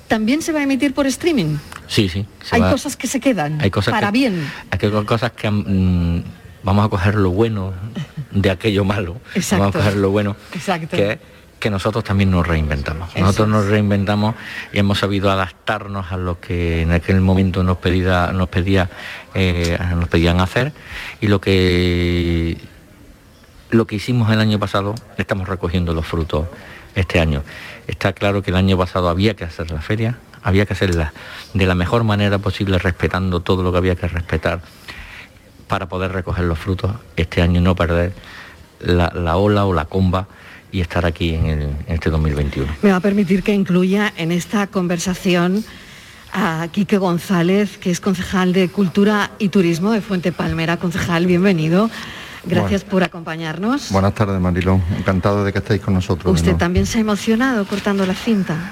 también 0.07 0.41
se 0.41 0.53
va 0.53 0.59
a 0.59 0.63
emitir 0.63 0.93
por 0.93 1.05
streaming. 1.07 1.57
Sí, 1.87 2.07
sí. 2.07 2.25
Hay 2.51 2.61
cosas 2.61 2.95
que 2.95 3.07
se 3.07 3.19
quedan 3.19 3.59
hay 3.59 3.69
cosas 3.69 3.93
para 3.93 4.07
que, 4.07 4.19
bien. 4.19 4.49
Hay 4.71 5.05
cosas 5.05 5.31
que 5.31 5.49
mm, 5.51 6.23
vamos 6.63 6.85
a 6.85 6.89
coger 6.89 7.15
lo 7.15 7.31
bueno 7.31 7.73
de 8.41 8.51
aquello 8.51 8.83
malo. 8.85 9.17
Exacto. 9.35 9.63
Vamos 9.63 9.75
a 9.75 9.79
coger 9.79 9.97
lo 9.97 10.09
bueno 10.11 10.35
Exacto. 10.53 10.95
que 10.95 11.19
que 11.59 11.69
nosotros 11.69 12.03
también 12.03 12.31
nos 12.31 12.45
reinventamos. 12.45 13.15
Nosotros 13.15 13.47
nos 13.47 13.65
reinventamos 13.65 14.35
y 14.71 14.79
hemos 14.79 14.99
sabido 14.99 15.31
adaptarnos 15.31 16.11
a 16.11 16.17
lo 16.17 16.39
que 16.39 16.81
en 16.81 16.91
aquel 16.91 17.21
momento 17.21 17.63
nos 17.63 17.77
pedía, 17.77 18.31
nos 18.31 18.49
pedía, 18.49 18.89
eh, 19.33 19.77
nos 19.95 20.07
pedían 20.07 20.39
hacer 20.39 20.71
y 21.19 21.27
lo 21.27 21.41
que 21.41 22.57
lo 23.69 23.85
que 23.85 23.95
hicimos 23.95 24.31
el 24.31 24.39
año 24.39 24.59
pasado 24.59 24.95
estamos 25.17 25.47
recogiendo 25.49 25.93
los 25.93 26.05
frutos 26.05 26.47
este 26.95 27.19
año. 27.19 27.43
Está 27.87 28.13
claro 28.13 28.41
que 28.41 28.51
el 28.51 28.57
año 28.57 28.77
pasado 28.77 29.09
había 29.09 29.35
que 29.35 29.43
hacer 29.43 29.71
la 29.71 29.81
feria, 29.81 30.19
había 30.43 30.65
que 30.65 30.73
hacerla 30.73 31.13
de 31.53 31.65
la 31.65 31.75
mejor 31.75 32.03
manera 32.03 32.37
posible, 32.37 32.77
respetando 32.77 33.41
todo 33.41 33.63
lo 33.63 33.71
que 33.71 33.77
había 33.77 33.95
que 33.95 34.07
respetar 34.07 34.61
para 35.67 35.87
poder 35.87 36.11
recoger 36.13 36.45
los 36.45 36.57
frutos 36.59 36.91
este 37.15 37.41
año 37.41 37.59
y 37.59 37.63
no 37.63 37.75
perder 37.75 38.13
la, 38.79 39.11
la 39.13 39.37
ola 39.37 39.65
o 39.65 39.73
la 39.73 39.85
comba 39.85 40.27
y 40.71 40.81
estar 40.81 41.05
aquí 41.05 41.33
en, 41.35 41.45
el- 41.45 41.61
en 41.61 41.93
este 41.93 42.09
2021. 42.09 42.71
Me 42.81 42.91
va 42.91 42.97
a 42.97 42.99
permitir 42.99 43.43
que 43.43 43.53
incluya 43.53 44.13
en 44.17 44.31
esta 44.31 44.67
conversación 44.67 45.63
a 46.33 46.67
Quique 46.71 46.97
González, 46.97 47.77
que 47.77 47.89
es 47.89 47.99
concejal 48.01 48.53
de 48.53 48.69
Cultura 48.69 49.31
y 49.39 49.49
Turismo 49.49 49.91
de 49.91 50.01
Fuente 50.01 50.31
Palmera. 50.31 50.77
Concejal, 50.77 51.25
bienvenido. 51.25 51.89
Gracias 52.45 52.83
por 52.83 53.03
acompañarnos. 53.03 53.91
Buenas 53.91 54.13
tardes, 54.13 54.39
Marilón. 54.39 54.81
Encantado 54.97 55.43
de 55.43 55.51
que 55.51 55.59
estéis 55.59 55.81
con 55.81 55.93
nosotros. 55.93 56.33
Usted 56.33 56.55
también 56.55 56.85
se 56.85 56.97
ha 56.97 57.01
emocionado 57.01 57.65
cortando 57.65 58.05
la 58.05 58.13
cinta. 58.13 58.71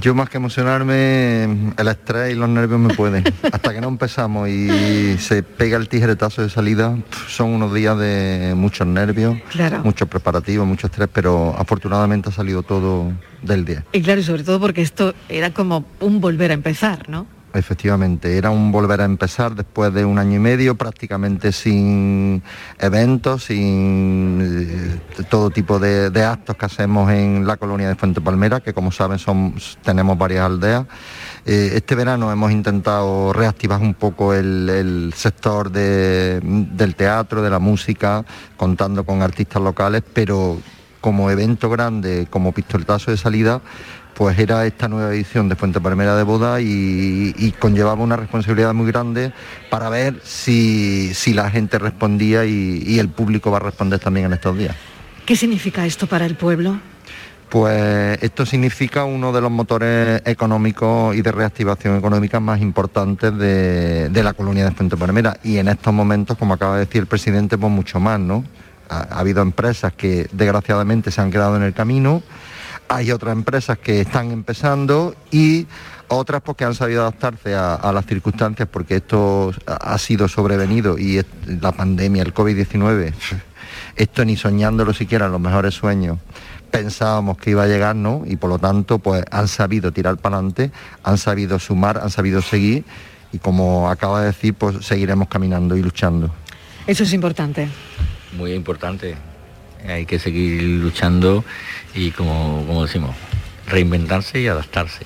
Yo 0.00 0.14
más 0.14 0.28
que 0.28 0.38
emocionarme, 0.38 1.44
el 1.76 1.88
estrés 1.88 2.32
y 2.32 2.36
los 2.36 2.48
nervios 2.48 2.80
me 2.80 2.94
pueden. 2.94 3.24
Hasta 3.52 3.72
que 3.72 3.80
no 3.80 3.88
empezamos 3.88 4.48
y 4.48 5.16
se 5.18 5.42
pega 5.42 5.76
el 5.76 5.88
tijeretazo 5.88 6.42
de 6.42 6.50
salida, 6.50 6.96
son 7.28 7.50
unos 7.50 7.72
días 7.74 7.98
de 7.98 8.54
muchos 8.56 8.86
nervios, 8.86 9.36
Claro. 9.50 9.80
muchos 9.84 10.08
preparativos, 10.08 10.66
mucho 10.66 10.86
estrés, 10.86 11.08
pero 11.12 11.54
afortunadamente 11.58 12.28
ha 12.30 12.32
salido 12.32 12.62
todo 12.62 13.12
del 13.42 13.64
10. 13.64 13.82
Y 13.92 14.02
claro, 14.02 14.20
y 14.20 14.24
sobre 14.24 14.44
todo 14.44 14.60
porque 14.60 14.82
esto 14.82 15.14
era 15.28 15.50
como 15.52 15.84
un 16.00 16.20
volver 16.20 16.50
a 16.50 16.54
empezar, 16.54 17.08
¿no? 17.08 17.26
Efectivamente, 17.54 18.38
era 18.38 18.50
un 18.50 18.72
volver 18.72 19.02
a 19.02 19.04
empezar 19.04 19.54
después 19.54 19.92
de 19.92 20.06
un 20.06 20.18
año 20.18 20.36
y 20.36 20.38
medio 20.38 20.74
prácticamente 20.74 21.52
sin 21.52 22.42
eventos, 22.78 23.44
sin 23.44 24.38
eh, 24.40 25.24
todo 25.28 25.50
tipo 25.50 25.78
de, 25.78 26.24
actos 26.24 26.56
que 26.56 26.64
hacemos 26.64 27.10
en 27.10 27.46
la 27.46 27.58
colonia 27.58 27.88
de 27.88 27.94
Fuente 27.94 28.22
Palmera, 28.22 28.60
que 28.60 28.72
como 28.72 28.90
saben 28.90 29.18
son, 29.18 29.54
tenemos 29.84 30.16
varias 30.16 30.46
aldeas. 30.46 30.86
Eh, 31.44 31.72
este 31.74 31.94
verano 31.94 32.32
hemos 32.32 32.52
intentado 32.52 33.32
reactivar 33.34 33.82
un 33.82 33.94
poco 33.94 34.32
el, 34.32 35.12
sector 35.14 35.70
de- 35.70 36.40
del 36.42 36.94
teatro, 36.94 37.42
de 37.42 37.50
la 37.50 37.58
música, 37.58 38.24
contando 38.56 39.04
con 39.04 39.20
artistas 39.20 39.60
locales, 39.60 40.02
pero 40.14 40.58
como 41.02 41.30
evento 41.30 41.68
grande, 41.68 42.26
como 42.30 42.52
pistoletazo 42.52 43.10
de 43.10 43.18
salida, 43.18 43.60
pues 44.14 44.38
era 44.38 44.64
esta 44.64 44.88
nueva 44.88 45.12
edición 45.12 45.48
de 45.48 45.56
Fuente 45.56 45.80
Palmera 45.80 46.16
de 46.16 46.22
Boda 46.22 46.60
y, 46.60 47.34
y 47.36 47.52
conllevaba 47.52 48.02
una 48.02 48.16
responsabilidad 48.16 48.72
muy 48.72 48.86
grande 48.86 49.32
para 49.68 49.90
ver 49.90 50.20
si, 50.22 51.12
si 51.12 51.34
la 51.34 51.50
gente 51.50 51.78
respondía 51.78 52.46
y, 52.46 52.82
y 52.86 52.98
el 52.98 53.08
público 53.08 53.50
va 53.50 53.58
a 53.58 53.60
responder 53.60 53.98
también 53.98 54.26
en 54.26 54.32
estos 54.34 54.56
días. 54.56 54.76
¿Qué 55.26 55.36
significa 55.36 55.84
esto 55.84 56.06
para 56.06 56.24
el 56.24 56.36
pueblo? 56.36 56.78
Pues 57.48 58.22
esto 58.22 58.46
significa 58.46 59.04
uno 59.04 59.32
de 59.32 59.40
los 59.40 59.50
motores 59.50 60.22
económicos 60.24 61.14
y 61.14 61.20
de 61.20 61.32
reactivación 61.32 61.98
económica 61.98 62.40
más 62.40 62.60
importantes 62.60 63.36
de, 63.36 64.08
de 64.08 64.22
la 64.22 64.32
colonia 64.32 64.64
de 64.64 64.70
Fuente 64.70 64.96
Palmera 64.96 65.36
y 65.42 65.58
en 65.58 65.68
estos 65.68 65.92
momentos, 65.92 66.38
como 66.38 66.54
acaba 66.54 66.74
de 66.74 66.86
decir 66.86 67.02
el 67.02 67.06
presidente, 67.06 67.58
pues 67.58 67.70
mucho 67.70 68.00
más, 68.00 68.18
¿no? 68.18 68.44
Ha, 68.88 69.14
ha 69.14 69.20
habido 69.20 69.42
empresas 69.42 69.92
que 69.92 70.28
desgraciadamente 70.32 71.10
se 71.10 71.20
han 71.20 71.30
quedado 71.30 71.56
en 71.56 71.62
el 71.62 71.74
camino, 71.74 72.22
hay 72.88 73.10
otras 73.10 73.32
empresas 73.32 73.78
que 73.78 74.02
están 74.02 74.30
empezando 74.30 75.14
y 75.30 75.66
otras 76.08 76.42
porque 76.42 76.64
han 76.64 76.74
sabido 76.74 77.02
adaptarse 77.02 77.54
a, 77.54 77.90
las 77.92 78.04
circunstancias 78.04 78.68
porque 78.70 78.96
esto 78.96 79.52
ha 79.66 79.96
sido 79.96 80.28
sobrevenido 80.28 80.98
y 80.98 81.22
la 81.46 81.72
pandemia, 81.72 82.22
el 82.22 82.34
COVID-19, 82.34 83.14
esto 83.96 84.24
ni 84.24 84.36
soñándolo 84.36 84.92
siquiera 84.92 85.26
en 85.26 85.32
los 85.32 85.40
mejores 85.40 85.74
sueños 85.74 86.18
pensábamos 86.70 87.36
que 87.36 87.50
iba 87.50 87.64
a 87.64 87.66
llegar, 87.66 87.94
¿no? 87.94 88.22
Y 88.26 88.36
por 88.36 88.48
lo 88.48 88.58
tanto, 88.58 88.98
pues 88.98 89.24
han 89.30 89.46
sabido 89.46 89.92
tirar 89.92 90.16
para 90.16 90.36
adelante, 90.36 90.70
han 91.04 91.18
sabido 91.18 91.58
sumar, 91.58 91.98
han 91.98 92.08
sabido 92.08 92.40
seguir 92.40 92.84
y 93.30 93.38
como 93.38 93.90
acaba 93.90 94.20
de 94.20 94.28
decir, 94.28 94.54
pues 94.54 94.84
seguiremos 94.84 95.28
caminando 95.28 95.76
y 95.76 95.82
luchando. 95.82 96.30
Eso 96.86 97.02
es 97.02 97.12
importante. 97.12 97.68
Muy 98.32 98.52
importante. 98.52 99.14
Hay 99.86 100.06
que 100.06 100.18
seguir 100.18 100.62
luchando 100.62 101.44
y 101.94 102.10
como, 102.12 102.64
como 102.66 102.86
decimos, 102.86 103.14
reinventarse 103.66 104.40
y 104.40 104.46
adaptarse. 104.46 105.04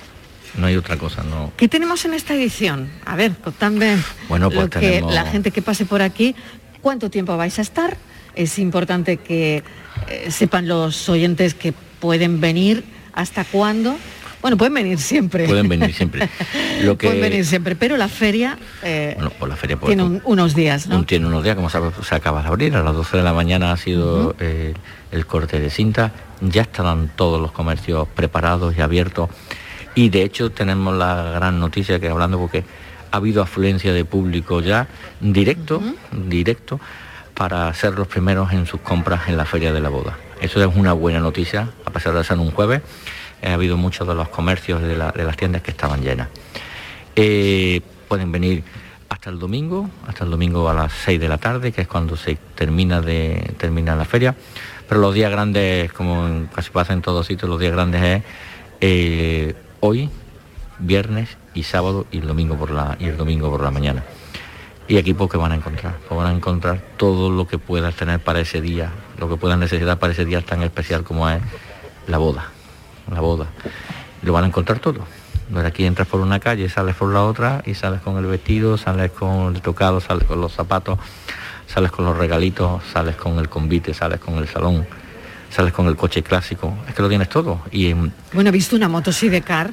No 0.57 0.67
hay 0.67 0.77
otra 0.77 0.97
cosa, 0.97 1.23
no. 1.23 1.53
¿Qué 1.57 1.69
tenemos 1.69 2.05
en 2.05 2.15
esta 2.15 2.35
edición? 2.35 2.91
A 3.05 3.17
ver, 3.17 3.33
contadme 3.37 3.97
Bueno, 4.29 4.49
pues 4.51 4.61
lo 4.61 4.71
que 4.71 4.79
tenemos- 4.81 5.15
la 5.15 5.25
gente 5.27 5.51
que 5.51 5.61
pase 5.63 5.85
por 5.87 6.03
aquí, 6.03 6.35
¿cuánto 6.81 7.11
tiempo 7.11 7.37
vais 7.37 7.59
a 7.59 7.63
estar? 7.63 7.97
Es 8.35 8.59
importante 8.59 9.17
que 9.19 9.63
eh, 10.09 10.31
sepan 10.31 10.69
los 10.69 11.09
oyentes 11.09 11.55
que 11.55 11.73
pueden 12.01 12.41
venir, 12.41 12.85
hasta 13.15 13.45
cuándo. 13.45 13.97
Bueno, 14.47 14.59
pueden 14.59 14.75
venir 14.75 14.99
siempre. 15.01 15.49
Pueden 15.49 15.69
venir 15.69 15.93
siempre. 15.93 16.29
Lo 16.85 16.97
que 16.99 17.09
Pueden 17.09 17.21
venir 17.21 17.45
siempre, 17.45 17.75
pero 17.75 17.97
la 17.97 18.07
feria 18.07 18.57
eh, 18.85 19.15
bueno, 19.17 19.31
por 19.31 19.49
la 19.49 19.57
feria 19.57 19.77
pues, 19.77 19.89
tiene 19.89 20.05
un- 20.05 20.23
unos 20.25 20.55
días, 20.55 20.87
¿no? 20.87 21.05
Tiene 21.05 21.27
unos 21.27 21.43
días, 21.43 21.57
como 21.57 21.69
sabe, 21.69 21.91
se 22.09 22.15
acaba 22.15 22.43
de 22.43 22.47
abrir, 22.47 22.77
a 22.77 22.85
las 22.85 22.95
12 22.95 23.17
de 23.17 23.23
la 23.25 23.33
mañana 23.33 23.73
ha 23.73 23.77
sido 23.77 24.37
eh, 24.39 24.73
el 25.11 25.27
corte 25.27 25.59
de 25.59 25.69
cinta, 25.69 26.13
ya 26.41 26.63
estarán 26.63 27.11
todos 27.17 27.41
los 27.43 27.51
comercios 27.51 28.07
preparados 28.15 28.77
y 28.79 28.83
abiertos 28.83 29.31
y 29.97 30.11
de 30.11 30.23
hecho 30.23 30.51
tenemos 30.53 30.95
la 30.97 31.25
gran 31.35 31.59
noticia 31.59 31.99
que 31.99 32.09
hablando 32.09 32.39
porque 32.39 32.63
ha 33.11 33.17
habido 33.17 33.43
afluencia 33.43 33.93
de 33.93 34.05
público 34.05 34.61
ya 34.61 34.87
directo, 35.21 35.83
directo, 36.13 36.79
para 37.35 37.75
ser 37.75 37.95
los 37.95 38.07
primeros 38.07 38.53
en 38.53 38.65
sus 38.67 38.81
compras 38.81 39.23
en 39.29 39.37
la 39.39 39.45
feria 39.45 39.73
de 39.73 39.81
la 39.81 39.89
boda. 39.89 40.17
Eso 40.41 40.63
es 40.63 40.77
una 40.77 40.93
buena 40.93 41.19
noticia, 41.19 41.71
a 41.85 41.91
pesar 41.91 42.15
de 42.15 42.23
ser 42.23 42.39
un 42.39 42.53
jueves, 42.53 42.83
ha 43.43 43.53
habido 43.55 43.77
muchos 43.77 44.07
de 44.07 44.15
los 44.15 44.29
comercios 44.29 44.83
de, 44.83 44.97
la- 44.97 45.13
de 45.13 45.25
las 45.25 45.37
tiendas 45.37 45.63
que 45.63 45.71
estaban 45.71 46.03
llenas. 46.03 46.29
Eh, 47.15 47.81
pueden 48.09 48.31
venir 48.33 48.63
hasta 49.09 49.31
el 49.31 49.39
domingo, 49.39 49.89
hasta 50.07 50.25
el 50.25 50.31
domingo 50.31 50.69
a 50.69 50.75
las 50.75 50.93
6 51.05 51.21
de 51.21 51.29
la 51.29 51.39
tarde, 51.39 51.73
que 51.73 51.83
es 51.83 51.89
cuando 51.89 52.17
se 52.17 52.37
termina 52.55 53.01
de 53.01 53.55
termina 53.59 53.95
la 53.97 54.05
feria. 54.05 54.35
Pero 54.89 55.01
los 55.01 55.15
días 55.15 55.31
grandes, 55.31 55.93
como 55.93 56.47
casi 56.55 56.71
pasa 56.71 56.93
en 56.93 57.03
todos 57.03 57.27
sitios, 57.27 57.49
los 57.49 57.59
días 57.61 57.73
grandes 57.73 58.03
es 58.03 58.23
eh, 58.81 59.55
hoy, 59.81 60.11
viernes 60.79 61.37
y 61.55 61.63
sábado 61.63 62.07
y 62.13 62.19
el 62.19 62.27
domingo 62.27 62.57
por 62.57 62.71
la 63.63 63.71
mañana. 63.71 64.05
Y 64.89 64.99
aquí 64.99 65.15
pues 65.15 65.29
que 65.31 65.37
van 65.37 65.51
a 65.51 65.57
encontrar, 65.57 65.97
pues 66.09 66.17
van 66.17 66.29
a 66.33 66.37
encontrar 66.37 66.81
todo 66.97 67.31
lo 67.31 67.49
que 67.49 67.59
puedas 67.59 67.95
tener 67.97 68.21
para 68.21 68.39
ese 68.41 68.61
día, 68.61 68.93
lo 69.19 69.29
que 69.29 69.37
puedan 69.37 69.59
necesitar 69.59 69.99
para 69.99 70.13
ese 70.13 70.25
día 70.25 70.41
tan 70.43 70.63
especial 70.63 71.03
como 71.03 71.29
es 71.29 71.41
la 72.07 72.19
boda, 72.19 72.51
la 73.11 73.21
boda. 73.21 73.47
Lo 74.23 74.33
van 74.33 74.45
a 74.45 74.47
encontrar 74.49 74.79
todo. 74.79 75.01
De 75.49 75.65
aquí 75.65 75.85
entras 75.85 76.09
por 76.09 76.21
una 76.21 76.41
calle, 76.41 76.69
sales 76.69 76.97
por 76.97 77.13
la 77.13 77.23
otra 77.23 77.63
y 77.65 77.75
sales 77.75 78.01
con 78.01 78.17
el 78.17 78.27
vestido, 78.27 78.77
sales 78.77 79.13
con 79.13 79.55
el 79.55 79.63
tocado, 79.63 80.01
sales 80.01 80.25
con 80.25 80.41
los 80.41 80.53
zapatos, 80.53 80.99
sales 81.69 81.93
con 81.93 82.05
los 82.05 82.17
regalitos, 82.17 82.83
sales 82.93 83.15
con 83.15 83.39
el 83.39 83.49
convite, 83.49 83.95
sales 83.95 84.19
con 84.19 84.39
el 84.39 84.49
salón, 84.49 84.87
sales 85.51 85.73
con 85.73 85.87
el 85.87 85.95
coche 85.97 86.23
clásico. 86.23 86.75
Es 86.89 86.95
que 86.95 87.03
lo 87.03 87.09
tienes 87.09 87.29
todo. 87.29 87.61
Y 87.71 87.91
em, 87.91 88.11
Bueno, 88.33 88.49
he 88.49 88.53
visto 88.53 88.75
una 88.75 88.89
motosidecar. 88.89 89.71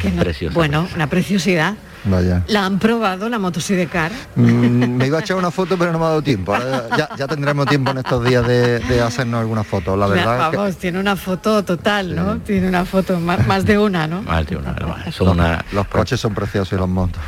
Que 0.00 0.10
no- 0.10 0.22
Preciosa. 0.22 0.54
Bueno, 0.54 0.88
una 0.94 1.06
preciosidad. 1.08 1.74
Vaya. 2.04 2.42
¿La 2.48 2.64
han 2.64 2.78
probado 2.78 3.28
la 3.28 3.38
motosidecar? 3.38 4.10
Mm, 4.34 4.96
me 4.96 5.06
iba 5.06 5.18
a 5.18 5.20
echar 5.20 5.36
una 5.36 5.50
foto, 5.50 5.76
pero 5.76 5.92
no 5.92 5.98
me 5.98 6.04
ha 6.06 6.08
dado 6.08 6.22
tiempo. 6.22 6.54
Ahora 6.54 6.88
ya, 6.96 7.08
ya 7.16 7.26
tendremos 7.28 7.66
tiempo 7.66 7.90
en 7.90 7.98
estos 7.98 8.24
días 8.24 8.46
de, 8.46 8.78
de 8.78 9.02
hacernos 9.02 9.40
algunas 9.40 9.66
fotos. 9.66 9.98
La 9.98 10.06
verdad 10.06 10.50
Vamos, 10.52 10.76
tiene 10.78 10.98
una 10.98 11.14
foto 11.16 11.62
total, 11.62 12.14
¿no? 12.16 12.38
Tiene 12.38 12.68
una 12.68 12.86
foto, 12.86 13.20
más, 13.20 13.46
más 13.46 13.66
de 13.66 13.78
una, 13.78 14.06
¿no? 14.06 14.22
más 14.22 14.46
de 14.46 14.56
una, 14.56 14.74
son 15.12 15.28
una- 15.28 15.62
los 15.72 15.86
coches 15.88 16.18
son 16.18 16.32
preciosos 16.34 16.72
y 16.72 16.76
los 16.76 16.88
motos. 16.88 17.20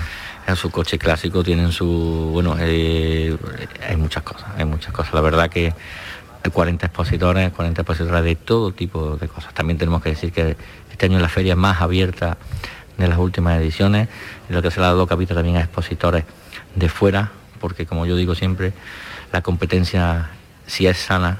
En 0.46 0.56
su 0.56 0.70
coche 0.70 0.98
clásico 0.98 1.44
tienen 1.44 1.70
su... 1.70 2.30
Bueno, 2.32 2.56
eh, 2.58 3.36
hay 3.88 3.96
muchas 3.96 4.22
cosas, 4.24 4.46
hay 4.56 4.64
muchas 4.64 4.92
cosas. 4.92 5.12
La 5.14 5.20
verdad 5.20 5.48
que 5.50 5.72
hay 6.44 6.50
40 6.50 6.86
expositores, 6.86 7.52
40 7.52 7.82
expositores 7.82 8.24
de 8.24 8.34
todo 8.36 8.72
tipo 8.72 9.16
de 9.16 9.28
cosas. 9.28 9.54
También 9.54 9.78
tenemos 9.78 10.02
que 10.02 10.08
decir 10.10 10.32
que 10.32 10.56
este 10.92 11.06
año 11.06 11.16
es 11.16 11.22
la 11.22 11.28
feria 11.28 11.56
más 11.56 11.80
abierta 11.80 12.36
de 12.96 13.08
las 13.08 13.18
últimas 13.18 13.58
ediciones, 13.60 14.08
en 14.48 14.54
lo 14.54 14.62
que 14.62 14.70
se 14.70 14.78
le 14.80 14.86
ha 14.86 14.88
dado 14.90 15.06
capítulo 15.06 15.38
también 15.38 15.56
a 15.56 15.60
expositores 15.60 16.24
de 16.74 16.88
fuera, 16.88 17.30
porque 17.60 17.86
como 17.86 18.06
yo 18.06 18.16
digo 18.16 18.34
siempre, 18.34 18.72
la 19.32 19.42
competencia, 19.42 20.30
si 20.66 20.86
es 20.86 20.98
sana, 20.98 21.38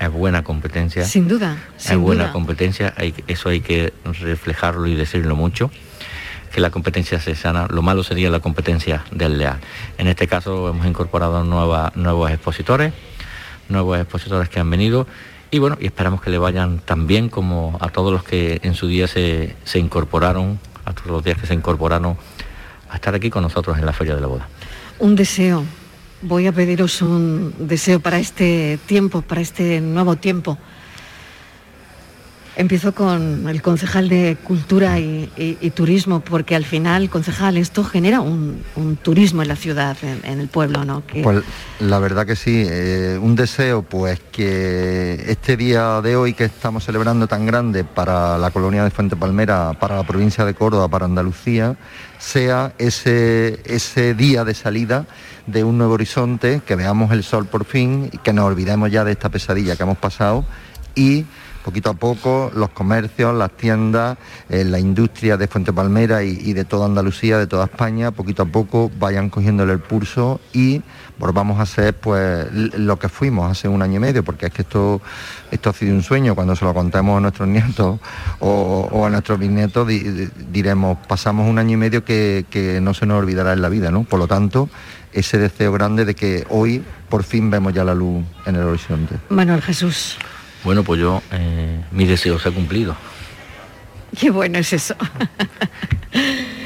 es 0.00 0.10
buena 0.10 0.42
competencia. 0.42 1.04
Sin 1.04 1.28
duda, 1.28 1.56
es 1.76 1.84
sin 1.84 2.02
buena 2.02 2.24
duda. 2.24 2.32
competencia, 2.32 2.94
hay, 2.96 3.14
eso 3.28 3.48
hay 3.50 3.60
que 3.60 3.92
reflejarlo 4.20 4.86
y 4.86 4.94
decirlo 4.94 5.36
mucho, 5.36 5.70
que 6.52 6.60
la 6.60 6.70
competencia 6.70 7.20
se 7.20 7.34
sana, 7.34 7.66
lo 7.68 7.82
malo 7.82 8.02
sería 8.02 8.30
la 8.30 8.40
competencia 8.40 9.04
desleal. 9.10 9.58
En 9.98 10.06
este 10.06 10.26
caso 10.26 10.68
hemos 10.70 10.86
incorporado 10.86 11.44
nueva- 11.44 11.92
nuevos 11.94 12.30
expositores, 12.30 12.92
nuevos 13.68 13.98
expositores 13.98 14.48
que 14.48 14.60
han 14.60 14.70
venido 14.70 15.06
y 15.50 15.58
bueno, 15.58 15.76
y 15.80 15.86
esperamos 15.86 16.20
que 16.20 16.30
le 16.30 16.38
vayan 16.38 16.78
tan 16.78 17.06
bien 17.06 17.28
como 17.28 17.76
a 17.80 17.88
todos 17.88 18.12
los 18.12 18.24
que 18.24 18.60
en 18.62 18.74
su 18.74 18.88
día 18.88 19.06
se, 19.06 19.56
se 19.64 19.78
incorporaron, 19.78 20.58
a 20.84 20.92
todos 20.92 21.08
los 21.08 21.24
días 21.24 21.38
que 21.38 21.46
se 21.46 21.54
incorporaron 21.54 22.16
a 22.90 22.94
estar 22.94 23.14
aquí 23.14 23.30
con 23.30 23.42
nosotros 23.42 23.78
en 23.78 23.86
la 23.86 23.92
Feria 23.92 24.14
de 24.14 24.20
la 24.20 24.26
Boda. 24.26 24.48
Un 24.98 25.14
deseo. 25.14 25.64
Voy 26.22 26.46
a 26.46 26.52
pediros 26.52 27.02
un 27.02 27.54
deseo 27.58 28.00
para 28.00 28.18
este 28.18 28.78
tiempo, 28.86 29.22
para 29.22 29.40
este 29.40 29.80
nuevo 29.80 30.16
tiempo. 30.16 30.58
Empiezo 32.58 32.94
con 32.94 33.46
el 33.50 33.60
concejal 33.60 34.08
de 34.08 34.38
Cultura 34.42 34.98
y, 34.98 35.70
Turismo, 35.74 36.20
porque 36.20 36.56
al 36.56 36.64
final, 36.64 37.10
concejal, 37.10 37.58
esto 37.58 37.84
genera 37.84 38.22
un, 38.22 38.64
turismo 39.02 39.42
en 39.42 39.48
la 39.48 39.56
ciudad, 39.56 39.94
en, 40.02 40.40
el 40.40 40.48
pueblo, 40.48 40.82
¿no? 40.86 41.02
Pues 41.22 41.42
la 41.80 41.98
verdad 41.98 42.24
que 42.24 42.34
sí, 42.34 42.64
eh, 42.66 43.18
un 43.20 43.36
deseo 43.36 43.82
pues 43.82 44.20
que 44.32 45.22
este 45.28 45.58
día 45.58 46.00
de 46.00 46.16
hoy 46.16 46.32
que 46.32 46.44
estamos 46.44 46.84
celebrando 46.84 47.26
tan 47.26 47.44
grande 47.44 47.84
para 47.84 48.38
la 48.38 48.50
colonia 48.50 48.84
de 48.84 48.90
Fuente 48.90 49.16
Palmera, 49.16 49.74
para 49.78 49.96
la 49.96 50.04
provincia 50.04 50.46
de 50.46 50.54
Córdoba, 50.54 50.88
para 50.88 51.04
Andalucía, 51.04 51.76
sea 52.18 52.72
ese, 52.78 53.60
ese 53.66 54.14
día 54.14 54.44
de 54.44 54.54
salida 54.54 55.04
de 55.46 55.62
un 55.62 55.76
nuevo 55.76 55.92
horizonte, 55.92 56.62
que 56.66 56.74
veamos 56.74 57.12
el 57.12 57.22
sol 57.22 57.44
por 57.44 57.66
fin 57.66 58.10
que 58.22 58.32
nos 58.32 58.46
olvidemos 58.46 58.90
ya 58.90 59.04
de 59.04 59.12
esta 59.12 59.28
pesadilla 59.28 59.76
que 59.76 59.82
hemos 59.82 59.98
pasado 59.98 60.46
y 60.94 61.26
poquito 61.66 61.90
a 61.90 61.94
poco 61.94 62.52
los 62.54 62.70
comercios, 62.70 63.34
las 63.34 63.50
tiendas, 63.50 64.16
eh, 64.48 64.62
la 64.64 64.78
industria 64.78 65.36
de 65.36 65.48
Fuente 65.48 65.72
Palmera 65.72 66.22
y, 66.22 66.52
de 66.52 66.64
toda 66.64 66.86
Andalucía, 66.86 67.38
de 67.38 67.48
toda 67.48 67.64
España, 67.64 68.12
poquito 68.12 68.44
a 68.44 68.46
poco 68.46 68.88
vayan 69.00 69.30
cogiéndole 69.30 69.72
el 69.72 69.80
pulso 69.80 70.40
y 70.52 70.80
volvamos 71.18 71.58
a 71.58 71.66
ser 71.66 71.94
pues 71.94 72.46
lo 72.52 73.00
que 73.00 73.08
fuimos 73.08 73.50
hace 73.50 73.66
un 73.66 73.82
año 73.82 73.96
y 73.96 73.98
medio, 73.98 74.22
porque 74.22 74.46
es 74.46 74.52
que 74.52 74.62
esto, 74.62 75.00
esto 75.50 75.70
ha 75.70 75.72
sido 75.72 75.92
un 75.92 76.04
sueño, 76.04 76.36
cuando 76.36 76.54
se 76.54 76.64
lo 76.64 76.72
contemos 76.72 77.18
a 77.18 77.20
nuestros 77.20 77.48
nietos 77.48 77.98
o, 78.38 79.04
a 79.04 79.10
nuestros 79.10 79.36
bisnietos 79.40 79.88
di- 79.88 79.98
di- 80.04 80.28
diremos, 80.52 80.98
pasamos 81.08 81.50
un 81.50 81.58
año 81.58 81.72
y 81.72 81.76
medio 81.78 82.04
que, 82.04 82.46
que 82.48 82.80
no 82.80 82.94
se 82.94 83.06
nos 83.06 83.18
olvidará 83.18 83.52
en 83.54 83.60
la 83.62 83.68
vida, 83.68 83.90
¿no? 83.90 84.04
Por 84.04 84.20
lo 84.20 84.28
tanto, 84.28 84.68
ese 85.12 85.38
deseo 85.38 85.72
grande 85.72 86.04
de 86.04 86.14
que 86.14 86.46
hoy 86.48 86.84
por 87.08 87.24
fin 87.24 87.50
vemos 87.50 87.72
ya 87.72 87.82
la 87.82 87.94
luz 87.94 88.22
en 88.44 88.54
el 88.54 88.62
horizonte. 88.62 89.16
Manuel 89.30 89.62
Jesús, 89.62 90.16
Bueno, 90.66 90.82
pues 90.82 91.00
yo, 91.00 91.22
eh, 91.32 91.80
mi 91.92 92.04
deseo 92.06 92.38
se 92.40 92.48
ha 92.48 92.52
cumplido. 92.52 92.94
qué 94.20 94.30
bueno 94.30 94.58
es 94.58 94.72
eso. 94.74 94.94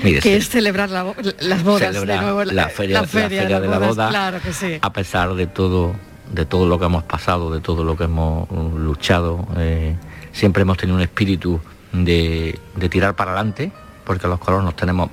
Que 0.02 0.36
es 0.36 0.48
celebrar 0.48 0.88
la 0.88 1.04
las 1.40 1.62
bodas 1.62 1.88
Celebrar 1.94 2.18
de 2.20 2.24
nuevo. 2.24 2.44
la 2.44 2.68
feria- 2.70 3.02
la 3.02 3.06
feria 3.06 3.46
las 3.46 3.60
de 3.60 3.68
la 3.68 3.78
boda. 3.78 4.08
Claro 4.08 4.40
que 4.40 4.50
sí. 4.54 4.78
a 4.80 4.92
pesar 4.94 5.34
de 5.34 5.46
todo 5.46 5.94
de 6.32 6.46
todo 6.46 6.66
lo 6.66 6.78
que 6.78 6.86
hemos 6.86 7.02
pasado 7.04 7.52
de 7.52 7.60
todo 7.60 7.84
lo 7.84 7.96
que 7.98 8.04
hemos 8.04 8.48
luchado 8.50 9.46
eh, 9.58 9.94
siempre 10.32 10.62
hemos 10.62 10.78
tenido 10.78 10.96
un 10.96 11.02
espíritu 11.02 11.60
de, 11.92 12.58
de 12.76 12.88
tirar 12.88 13.14
para 13.14 13.32
adelante 13.32 13.70
porque 14.04 14.26
los 14.26 14.38
colonos 14.38 14.74
tenemos 14.74 15.10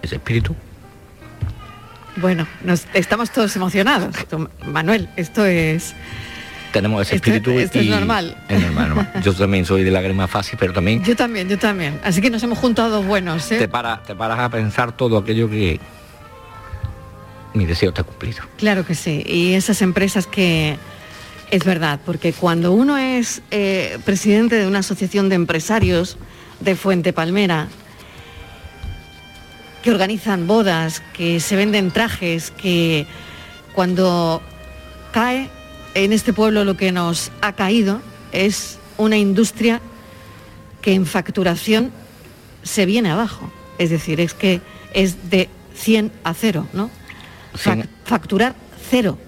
ese 0.00 0.14
espíritu 0.14 0.54
Bueno, 2.16 2.46
nos- 2.64 2.86
estamos 2.94 3.30
todos 3.32 3.54
emocionados. 3.56 4.14
Manuel, 4.66 5.10
esto 5.16 5.44
es... 5.44 5.94
tenemos 6.72 7.02
ese 7.02 7.16
espíritu 7.16 7.50
esto 7.52 7.78
es 7.78 7.86
y- 7.86 7.88
normal. 7.90 8.36
es 8.48 8.60
normal, 8.60 8.88
normal. 8.88 9.12
yo 9.22 9.32
también 9.34 9.64
soy 9.64 9.84
de 9.84 9.90
lágrima 9.90 10.26
fácil 10.26 10.56
pero 10.58 10.72
también 10.72 11.04
Yo 11.04 11.14
también, 11.14 11.48
yo 11.48 11.58
también. 11.58 12.00
Así 12.02 12.20
que 12.20 12.30
nos 12.30 12.42
hemos 12.42 12.58
juntado 12.58 12.90
dos 12.90 13.06
buenos, 13.06 13.50
¿eh? 13.52 13.58
te, 13.58 13.68
para, 13.68 14.02
te 14.02 14.14
paras 14.14 14.38
a 14.40 14.48
pensar 14.50 14.96
todo 14.96 15.18
aquello 15.18 15.48
que 15.48 15.78
mi 17.54 17.66
deseo 17.66 17.90
está 17.90 18.02
cumplido 18.02 18.42
Claro 18.56 18.84
que 18.86 18.94
sí. 18.94 19.22
Y 19.26 19.52
esas 19.54 19.82
empresas 19.82 20.26
que... 20.26 20.76
Es 21.50 21.64
verdad, 21.64 22.00
porque 22.06 22.32
cuando 22.32 22.72
uno 22.72 22.96
es 22.96 23.42
eh, 23.50 23.98
presidente 24.06 24.54
de 24.56 24.66
una 24.66 24.78
asociación 24.78 25.28
de 25.28 25.34
empresarios 25.34 26.16
de 26.60 26.74
Fuente 26.76 27.12
Palmera, 27.12 27.68
que 29.82 29.90
organizan 29.90 30.46
bodas, 30.46 31.02
que 31.12 31.40
se 31.40 31.56
venden 31.56 31.90
trajes, 31.90 32.52
que 32.52 33.06
cuando 33.74 34.40
cae 35.12 35.50
en 35.94 36.12
este 36.12 36.32
pueblo 36.32 36.64
lo 36.64 36.76
que 36.76 36.92
nos 36.92 37.30
ha 37.40 37.52
caído 37.54 38.00
es 38.32 38.78
una 38.98 39.16
industria 39.16 39.80
que 40.80 40.94
en 40.94 41.06
facturación 41.06 41.90
se 42.62 42.86
viene 42.86 43.10
abajo. 43.10 43.50
Es 43.78 43.90
decir, 43.90 44.20
es 44.20 44.34
que 44.34 44.60
es 44.94 45.30
de 45.30 45.48
100 45.74 46.12
a 46.24 46.34
0, 46.34 46.66
¿no? 46.72 46.90
Fac- 47.54 47.86
facturar 48.04 48.54
cero. 48.90 49.18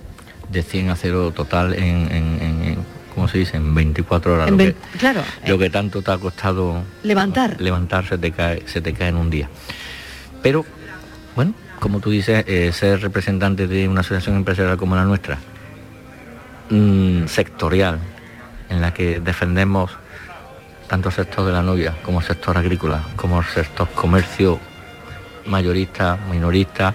de 0.50 0.62
100 0.62 0.90
a 0.90 0.96
0 0.96 1.32
total 1.32 1.74
en, 1.74 2.10
en, 2.12 2.76
¿cómo 3.14 3.28
se 3.28 3.38
dice? 3.38 3.56
En 3.56 3.74
24 3.74 4.34
horas 4.34 4.48
En 4.48 4.52
lo 4.52 4.58
que- 4.58 4.74
claro, 4.98 5.22
lo 5.46 5.58
que 5.58 5.70
tanto 5.70 6.02
te 6.02 6.10
ha 6.12 6.18
costado 6.18 6.82
levantar. 7.02 7.60
levantar 7.60 8.06
se 8.06 8.18
te 8.18 8.30
cae, 8.30 8.62
se 8.66 8.80
te 8.80 8.92
cae 8.92 9.08
en 9.08 9.16
un 9.16 9.30
día. 9.30 9.48
Pero, 10.42 10.64
bueno, 11.34 11.54
como 11.80 12.00
tú 12.00 12.10
dices, 12.10 12.44
eh, 12.46 12.70
ser 12.72 13.00
representante 13.00 13.66
de 13.66 13.88
una 13.88 14.00
asociación 14.02 14.36
empresarial 14.36 14.76
como 14.76 14.96
la 14.96 15.04
nuestra, 15.04 15.38
mm, 16.70 17.26
sectorial, 17.26 17.98
en 18.68 18.80
la 18.80 18.92
que 18.92 19.20
defendemos 19.20 19.90
tanto 20.88 21.08
el 21.08 21.14
sector 21.14 21.46
de 21.46 21.52
la 21.52 21.62
novia 21.62 21.94
como 22.02 22.20
el 22.20 22.26
sector 22.26 22.56
agrícola, 22.56 23.02
como 23.16 23.38
el 23.38 23.44
sector 23.46 23.88
comercio 23.94 24.58
mayorista, 25.46 26.18
minorista, 26.30 26.94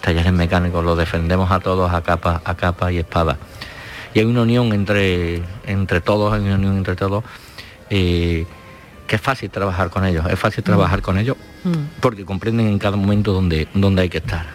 talleres 0.00 0.32
mecánicos, 0.32 0.84
los 0.84 0.98
defendemos 0.98 1.50
a 1.50 1.60
todos 1.60 1.92
a 1.92 2.02
capa, 2.02 2.42
a 2.44 2.54
capa 2.54 2.92
y 2.92 2.98
espada. 2.98 3.38
Y 4.14 4.18
hay 4.18 4.24
una 4.26 4.42
unión 4.42 4.72
entre, 4.72 5.42
entre 5.64 6.00
todos, 6.00 6.32
hay 6.32 6.40
una 6.40 6.56
unión 6.56 6.76
entre 6.76 6.96
todos, 6.96 7.24
eh, 7.88 8.46
que 9.06 9.16
es 9.16 9.22
fácil 9.22 9.50
trabajar 9.50 9.90
con 9.90 10.04
ellos, 10.04 10.26
es 10.30 10.38
fácil 10.38 10.64
trabajar 10.64 11.02
con 11.02 11.18
ellos 11.18 11.36
porque 12.00 12.24
comprenden 12.24 12.66
en 12.66 12.78
cada 12.78 12.96
momento 12.96 13.32
donde, 13.32 13.68
donde 13.74 14.02
hay 14.02 14.08
que 14.08 14.18
estar. 14.18 14.46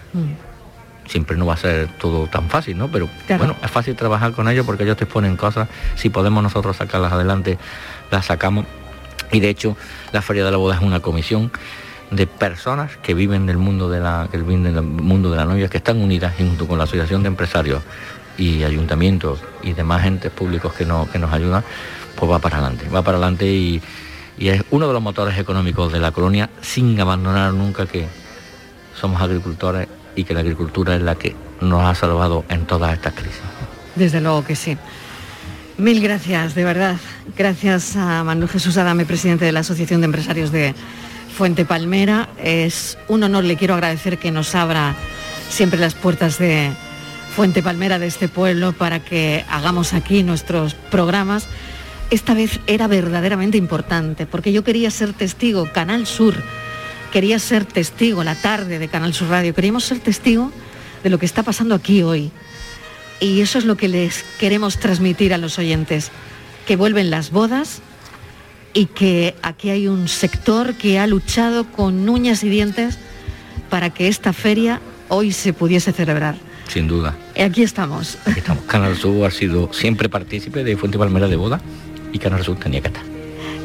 Siempre 1.08 1.38
no 1.38 1.46
va 1.46 1.54
a 1.54 1.58
ser 1.58 1.88
todo 1.98 2.28
tan 2.28 2.50
fácil, 2.50 2.78
¿no? 2.78 2.90
Pero 2.90 3.10
Claro. 3.26 3.46
bueno, 3.46 3.56
es 3.64 3.72
fácil 3.72 3.96
trabajar 3.96 4.34
con 4.34 4.48
ellos 4.50 4.66
porque 4.66 4.84
ellos 4.84 4.98
te 4.98 5.06
exponen 5.06 5.38
cosas, 5.38 5.68
si 5.96 6.10
podemos 6.10 6.44
nosotros 6.44 6.76
sacarlas 6.78 7.12
adelante, 7.14 7.58
las 8.12 8.26
sacamos. 8.26 8.66
Y 9.32 9.40
de 9.40 9.50
hecho, 9.50 9.76
la 10.12 10.22
Feria 10.22 10.46
de 10.46 10.52
la 10.52 10.58
Boda 10.58 10.76
es 10.76 10.82
una 10.82 11.00
comisión 11.00 11.52
de 12.12 12.28
personas 12.28 12.96
que 12.98 13.14
viven 13.14 13.46
del 13.46 13.58
mundo 13.58 13.90
de 13.90 14.00
la, 14.00 14.28
que 14.32 14.38
viven 14.38 14.64
del 14.64 14.82
mundo 14.82 15.30
de 15.32 15.38
la 15.38 15.46
novia, 15.46 15.68
que 15.68 15.78
están 15.78 15.98
unidas 16.02 16.34
junto 16.38 16.66
con 16.68 16.78
la 16.78 16.86
Asociación 16.86 17.22
de 17.24 17.28
Empresarios 17.28 17.82
y 18.38 18.64
ayuntamientos 18.64 19.40
y 19.64 19.74
demás 19.74 20.06
entes 20.06 20.32
públicos 20.32 20.72
que, 20.74 20.86
no, 20.86 21.10
que 21.12 21.20
nos 21.20 21.34
ayudan, 21.34 21.64
pues 22.16 22.32
va 22.32 22.40
para 22.40 22.58
adelante, 22.60 22.88
va 22.88 23.02
para 23.02 23.18
adelante 23.18 23.46
y, 23.48 23.82
y 24.38 24.48
es 24.50 24.64
uno 24.70 24.88
de 24.88 24.94
los 24.94 25.02
motores 25.02 25.38
económicos 25.38 25.92
de 25.92 26.00
la 26.00 26.12
colonia 26.12 26.50
sin 26.62 27.00
abandonar 27.02 27.52
nunca 27.54 27.86
que 27.88 28.08
somos 28.96 29.22
agricultores 29.22 29.88
y 30.18 30.24
que 30.24 30.34
la 30.34 30.42
agricultura 30.42 30.96
es 30.96 31.02
la 31.02 31.16
que 31.16 31.36
nos 31.62 31.86
ha 31.86 31.96
salvado 31.96 32.44
en 32.50 32.66
todas 32.66 32.94
estas 32.94 33.14
crisis. 33.14 33.40
Desde 33.96 34.20
luego 34.20 34.44
que 34.44 34.56
sí. 34.56 34.78
Mil 35.78 36.02
gracias, 36.02 36.56
de 36.56 36.64
verdad. 36.64 36.98
Gracias 37.38 37.96
a 37.96 38.24
Manuel 38.24 38.50
Jesús 38.50 38.78
Adame, 38.78 39.06
presidente 39.06 39.46
de 39.46 39.52
la 39.52 39.60
Asociación 39.60 40.02
de 40.02 40.06
Empresarios 40.06 40.52
de 40.52 40.74
Fuente 41.38 41.66
Palmera. 41.66 42.30
Es 42.44 42.98
un 43.08 43.24
honor, 43.24 43.44
le 43.44 43.58
quiero 43.58 43.76
agradecer 43.76 44.18
que 44.18 44.32
nos 44.32 44.56
abra 44.56 44.96
siempre 45.50 45.80
las 45.80 45.94
puertas 45.94 46.40
de 46.40 46.72
Fuente 47.36 47.62
Palmera, 47.62 48.00
de 48.00 48.08
este 48.08 48.28
pueblo, 48.28 48.74
para 48.74 49.00
que 49.00 49.46
hagamos 49.52 49.94
aquí 49.94 50.24
nuestros 50.24 50.74
programas. 50.74 51.46
Esta 52.10 52.34
vez 52.34 52.60
era 52.66 52.88
verdaderamente 52.88 53.60
importante, 53.60 54.26
porque 54.26 54.52
yo 54.52 54.64
quería 54.64 54.90
ser 54.90 55.14
testigo, 55.14 55.72
Canal 55.72 56.08
Sur, 56.08 56.42
quería 57.18 57.40
ser 57.40 57.66
testigo, 57.66 58.24
la 58.24 58.36
tarde 58.36 58.78
de 58.78 58.90
Canal 58.90 59.12
Sur 59.12 59.30
Radio, 59.30 59.56
queríamos 59.56 59.86
ser 59.86 59.98
testigo 59.98 60.52
de 61.04 61.10
lo 61.10 61.18
que 61.18 61.26
está 61.26 61.42
pasando 61.42 61.74
aquí 61.74 62.04
hoy. 62.04 62.30
Y 63.20 63.42
eso 63.42 63.58
es 63.58 63.66
lo 63.66 63.76
que 63.76 63.88
les 63.88 64.24
queremos 64.40 64.78
transmitir 64.78 65.34
a 65.34 65.40
los 65.40 65.58
oyentes, 65.58 66.12
que 66.68 66.76
vuelven 66.76 67.10
las 67.10 67.32
bodas 67.32 67.82
y 68.76 68.86
que 68.86 69.34
aquí 69.42 69.72
hay 69.72 69.88
un 69.88 70.08
sector 70.08 70.76
que 70.76 71.00
ha 71.00 71.08
luchado 71.08 71.64
con 71.72 72.08
uñas 72.08 72.44
y 72.44 72.50
dientes 72.50 73.00
para 73.72 73.90
que 73.90 74.10
esta 74.10 74.32
feria 74.32 74.80
hoy 75.10 75.32
se 75.32 75.54
pudiese 75.54 75.94
celebrar. 75.94 76.36
Sin 76.68 76.88
duda. 76.88 77.18
Y 77.36 77.42
aquí 77.42 77.64
estamos. 77.64 78.20
Aquí 78.28 78.42
estamos. 78.42 78.64
Canal 78.66 78.96
Sur 78.96 79.26
ha 79.26 79.32
sido 79.32 79.74
siempre 79.74 80.08
partícipe 80.08 80.64
de 80.64 80.78
Fuente 80.78 81.00
Palmera 81.00 81.28
de 81.28 81.36
Boda 81.36 81.62
y 82.14 82.20
Canal 82.20 82.44
Sur 82.44 82.60
tenía 82.60 82.82
que 82.82 82.90
estar. 82.90 83.17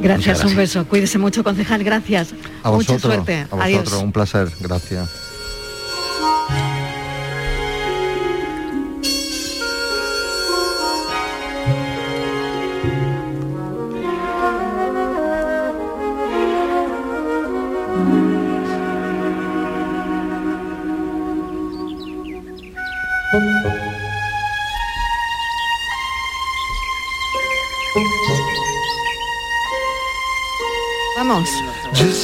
Gracias, 0.03 0.45
un 0.45 0.57
beso. 0.57 0.85
Cuídese 0.87 1.19
mucho, 1.19 1.43
concejal. 1.45 1.83
Gracias. 1.85 2.33
A 2.63 2.71
Mucha 2.71 2.93
vosotros, 2.93 3.01
suerte. 3.03 3.47
a 3.51 3.55
vosotros, 3.55 3.63
Adiós. 3.65 3.93
un 4.03 4.13
placer, 4.13 4.49
gracias. 4.61 5.09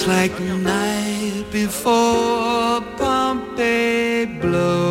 Like 0.08 0.40
night 0.40 1.44
before 1.52 2.80
Pompeii 2.96 4.24
blows. 4.40 4.87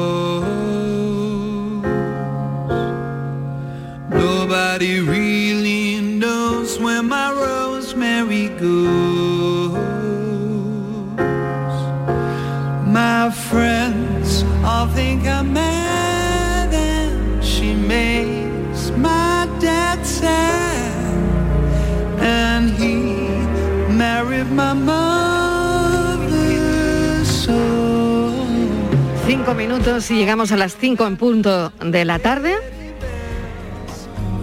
Cinco 29.48 29.60
minutos 29.60 30.12
y 30.12 30.16
llegamos 30.18 30.52
a 30.52 30.58
las 30.58 30.76
cinco 30.76 31.08
en 31.08 31.16
punto 31.16 31.72
de 31.82 32.04
la 32.04 32.20
tarde. 32.20 32.54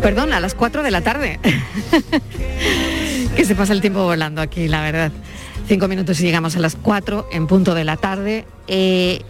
Perdón, 0.00 0.32
a 0.32 0.40
las 0.40 0.54
cuatro 0.54 0.82
de 0.82 0.90
la 0.90 1.02
tarde. 1.02 1.38
que 3.36 3.44
se 3.44 3.54
pasa 3.54 3.74
el 3.74 3.82
tiempo 3.82 4.02
volando 4.02 4.40
aquí, 4.40 4.66
la 4.66 4.80
verdad. 4.80 5.12
Cinco 5.68 5.88
minutos 5.88 6.18
y 6.20 6.22
llegamos 6.22 6.56
a 6.56 6.60
las 6.60 6.74
cuatro 6.74 7.28
en 7.32 7.46
punto 7.46 7.74
de 7.74 7.84
la 7.84 7.98
tarde. 7.98 8.46
Eh, 8.66 9.20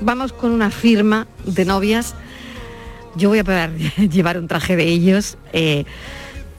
vamos 0.00 0.32
con 0.32 0.52
una 0.52 0.70
firma 0.70 1.26
de 1.44 1.66
novias. 1.66 2.14
Yo 3.14 3.28
voy 3.28 3.40
a 3.40 3.44
poder 3.44 3.76
llevar 4.10 4.38
un 4.38 4.48
traje 4.48 4.74
de 4.74 4.84
ellos. 4.84 5.36
eh, 5.52 5.84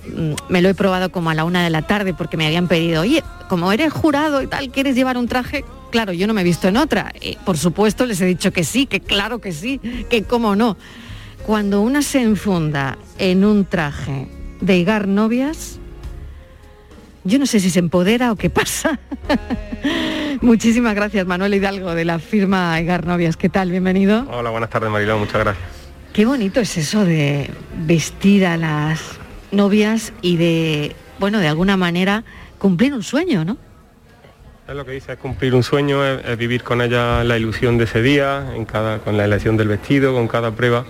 mm, 0.08 0.34
me 0.50 0.62
lo 0.62 0.70
he 0.70 0.76
probado 0.76 1.12
como 1.12 1.32
a 1.32 1.34
la 1.34 1.46
una 1.46 1.64
de 1.64 1.72
la 1.72 1.82
tarde 1.82 2.14
porque 2.14 2.38
me 2.38 2.46
habían 2.46 2.68
pedido, 2.68 3.02
oye, 3.02 3.24
como 3.50 3.72
eres 3.72 3.91
jurado 3.91 4.43
y 4.43 4.48
tal, 4.48 4.70
¿quieres 4.70 4.93
llevar 4.93 5.18
un 5.18 5.28
traje? 5.28 5.66
Claro, 5.96 6.12
yo 6.12 6.28
no 6.28 6.34
me 6.34 6.41
he 6.41 6.43
visto 6.43 6.68
en 6.68 6.76
otra. 6.76 7.14
Eh, 7.22 7.38
por 7.46 7.58
supuesto 7.58 8.06
les 8.06 8.20
he 8.20 8.26
dicho 8.26 8.52
que 8.52 8.66
sí, 8.66 8.86
que 8.86 9.00
claro 9.00 9.39
que 9.39 9.54
sí, 9.54 9.80
que 10.10 10.24
cómo 10.24 10.54
no. 10.54 10.76
Cuando 11.46 11.80
una 11.80 12.02
se 12.02 12.22
enfunda 12.22 12.98
en 13.18 13.46
un 13.46 13.64
traje 13.64 14.28
de 14.60 14.78
higar 14.78 15.08
novias, 15.08 15.80
yo 17.24 17.39
no 17.39 17.46
sé 17.46 17.62
si 17.62 17.70
se 17.70 17.80
empodera 17.80 18.34
o 18.34 18.36
qué 18.36 18.50
pasa. 18.50 19.00
Muchísimas 20.41 20.96
gracias, 20.96 21.26
Manuel 21.26 21.54
Hidalgo, 21.54 21.96
de 21.96 22.04
la 22.04 22.20
firma 22.20 22.78
Higar 22.78 23.08
Novias. 23.08 23.38
¿Qué 23.38 23.48
tal? 23.48 23.72
Bienvenido. 23.72 24.28
Hola, 24.30 24.50
buenas 24.50 24.70
tardes 24.70 24.91
Mariló, 24.91 25.18
muchas 25.18 25.46
gracias. 25.46 25.66
Qué 26.12 26.26
bonito 26.26 26.60
es 26.60 26.76
eso 26.76 27.06
de 27.06 27.50
vestir 27.88 28.46
a 28.46 28.58
las 28.58 29.00
novias 29.54 30.12
y 30.22 30.36
de, 30.36 30.93
bueno, 31.20 31.39
de 31.39 31.48
alguna 31.48 31.78
manera 31.78 32.26
cumplir 32.60 32.93
un 32.93 33.02
sueño, 33.02 33.46
¿no? 33.46 33.58
Lo 34.74 34.84
que 34.84 34.93
dice, 34.93 35.13
es 35.13 35.20
cumplir 35.20 35.53
un 35.53 35.61
sueño, 35.61 36.03
es, 36.03 36.38
vivir 36.38 36.63
con 36.63 36.82
ella 36.82 37.24
la 37.24 37.38
ilusión 37.38 37.78
de 37.78 37.84
ese 37.84 38.01
día, 38.01 38.43
con 39.03 39.16
la 39.16 39.26
elección 39.26 39.57
del 39.57 39.68
vestido, 39.68 40.13
con 40.13 40.28
cada 40.28 40.51
prueba. 40.51 40.86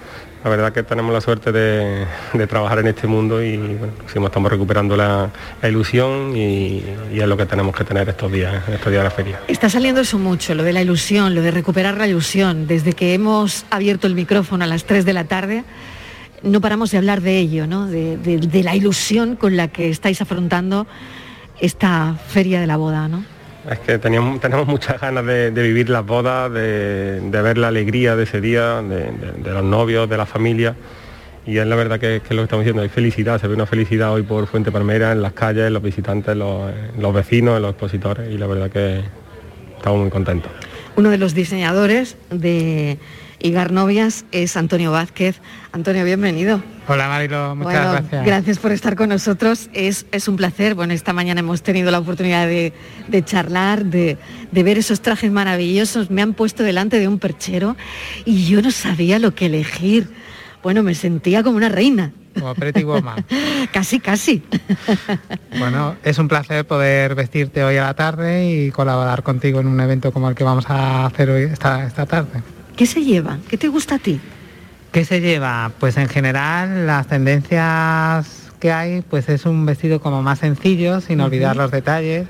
La 0.45 0.49
verdad 0.49 0.71
que 0.71 0.83
tenemos 0.83 1.11
la 1.11 1.19
suerte 1.21 1.51
de, 1.51 2.05
trabajar 2.47 2.79
en 2.79 2.87
este 2.87 3.05
mundo 3.05 3.43
y 3.43 3.57
bueno, 3.57 3.93
sí, 4.07 4.17
estamos 4.23 4.49
recuperando 4.49 4.95
la, 4.95 5.29
ilusión 5.63 6.37
y, 6.37 6.83
es 7.13 7.27
lo 7.27 7.35
que 7.35 7.45
tenemos 7.45 7.75
que 7.75 7.83
tener 7.83 8.07
estos 8.07 8.31
días, 8.31 8.55
estos 8.69 8.91
días 8.91 9.03
de 9.03 9.09
la 9.09 9.11
feria. 9.11 9.39
Está 9.47 9.69
saliendo 9.69 10.01
eso 10.01 10.17
mucho, 10.19 10.55
lo 10.55 10.63
de 10.63 10.71
la 10.71 10.81
ilusión, 10.81 11.35
lo 11.35 11.41
de 11.41 11.51
recuperar 11.51 11.97
la 11.97 12.07
ilusión. 12.07 12.67
Desde 12.67 12.93
que 12.93 13.13
hemos 13.13 13.65
abierto 13.71 14.07
el 14.07 14.15
micrófono 14.15 14.63
a 14.63 14.67
las 14.67 14.85
3 14.85 15.03
de 15.03 15.13
la 15.13 15.25
tarde, 15.25 15.63
no 16.43 16.61
paramos 16.61 16.91
de 16.91 16.97
hablar 16.99 17.21
de 17.21 17.39
ello, 17.39 17.67
¿no? 17.67 17.87
De, 17.87 18.15
de- 18.17 18.37
de 18.37 18.63
la 18.63 18.75
ilusión 18.75 19.35
con 19.35 19.57
la 19.57 19.67
que 19.67 19.89
estáis 19.89 20.21
afrontando 20.21 20.87
esta 21.59 22.15
feria 22.27 22.61
de 22.61 22.67
la 22.67 22.77
boda, 22.77 23.07
¿no? 23.07 23.34
Es 23.69 23.79
que 23.79 23.97
teníamos, 23.97 24.39
tenemos 24.39 24.67
muchas 24.67 25.01
ganas 25.01 25.25
de, 25.25 25.49
vivir 25.51 25.89
las 25.89 26.05
bodas, 26.05 26.51
de, 26.51 27.19
ver 27.31 27.57
la 27.57 27.69
alegría 27.69 28.15
de 28.15 28.23
ese 28.23 28.39
día, 28.39 28.81
de, 28.81 29.51
los 29.51 29.63
novios, 29.63 30.07
de 30.09 30.17
la 30.17 30.25
familia. 30.25 30.75
Y 31.47 31.57
es 31.57 31.67
la 31.67 31.75
verdad 31.75 31.99
que, 31.99 32.17
es 32.17 32.29
lo 32.31 32.37
que 32.37 32.43
estamos 32.43 32.63
diciendo, 32.63 32.81
hay 32.81 32.89
felicidad, 32.89 33.39
se 33.39 33.47
ve 33.47 33.53
una 33.53 33.65
felicidad 33.65 34.11
hoy 34.11 34.23
por 34.23 34.47
Fuente 34.47 34.71
Palmera, 34.71 35.11
en 35.11 35.21
las 35.21 35.33
calles, 35.33 35.67
en 35.67 35.73
los 35.73 35.83
visitantes, 35.83 36.35
los, 36.35 36.71
en 36.71 37.01
los 37.01 37.13
vecinos, 37.13 37.57
en 37.57 37.61
los 37.63 37.71
expositores, 37.71 38.31
y 38.31 38.37
la 38.37 38.47
verdad 38.47 38.69
que 38.69 39.01
estamos 39.77 39.99
muy 39.99 40.09
contentos. 40.09 40.51
Uno 40.95 41.09
de 41.09 41.17
los 41.17 41.35
diseñadores 41.35 42.17
de 42.31 42.97
Higar 43.45 43.71
Novias 43.71 44.25
es 44.31 44.57
Antonio 44.57 44.91
Vázquez. 44.91 45.39
Antonio, 45.71 46.03
bienvenido. 46.03 46.63
Hola 46.87 47.07
Marilo, 47.07 47.55
muchas 47.55 48.01
Bueno, 48.09 48.25
gracias. 48.25 48.57
por 48.57 48.71
estar 48.71 48.95
con 48.95 49.09
nosotros. 49.09 49.69
Es, 49.73 50.07
es 50.11 50.27
un 50.27 50.35
placer. 50.35 50.73
Bueno, 50.73 50.93
esta 50.93 51.13
mañana 51.13 51.41
hemos 51.41 51.61
tenido 51.61 51.91
la 51.91 51.99
oportunidad 51.99 52.47
de, 52.47 52.73
de 53.07 53.23
charlar, 53.23 53.85
de, 53.85 54.17
de 54.51 54.63
ver 54.63 54.79
esos 54.79 55.01
trajes 55.01 55.31
maravillosos. 55.31 56.09
Me 56.09 56.23
han 56.23 56.33
puesto 56.33 56.63
delante 56.63 56.97
de 56.97 57.07
un 57.07 57.19
perchero 57.19 57.75
y 58.25 58.45
yo 58.47 58.63
no 58.63 58.71
sabía 58.71 59.19
lo 59.19 59.35
que 59.35 59.45
elegir. 59.45 60.09
Bueno, 60.63 60.81
me 60.81 60.95
sentía 60.95 61.43
como 61.43 61.57
una 61.57 61.69
reina. 61.69 62.13
Como 62.39 62.55
Pretty 62.55 62.83
Woman. 62.83 63.23
casi, 63.71 63.99
casi. 63.99 64.41
Bueno, 65.59 65.97
es 66.03 66.17
un 66.17 66.27
placer 66.27 66.65
poder 66.65 67.13
vestirte 67.13 67.63
hoy 67.63 67.77
a 67.77 67.83
la 67.83 67.93
tarde 67.93 68.49
y 68.49 68.71
colaborar 68.71 69.21
contigo 69.21 69.59
en 69.59 69.67
un 69.67 69.79
evento 69.79 70.11
como 70.11 70.29
el 70.29 70.35
que 70.35 70.43
vamos 70.43 70.65
a 70.67 71.05
hacer 71.05 71.29
hoy 71.29 71.43
esta, 71.43 71.85
esta 71.85 72.07
tarde. 72.07 72.41
¿Qué 72.75 72.85
se 72.85 73.03
lleva? 73.03 73.37
¿Qué 73.47 73.57
te 73.57 73.69
gusta 73.69 73.95
a 73.95 73.99
ti? 73.99 74.19
¿Qué 74.91 75.05
se 75.05 75.21
lleva? 75.21 75.71
Pues 75.79 75.95
en 75.97 76.09
general 76.09 76.85
las 76.87 77.07
tendencias 77.07 78.51
que 78.59 78.71
hay, 78.71 79.01
pues 79.01 79.29
es 79.29 79.45
un 79.45 79.65
vestido 79.65 80.01
como 80.01 80.21
más 80.21 80.39
sencillo, 80.39 80.99
sin 80.99 81.21
olvidar 81.21 81.55
los 81.55 81.71
detalles, 81.71 82.27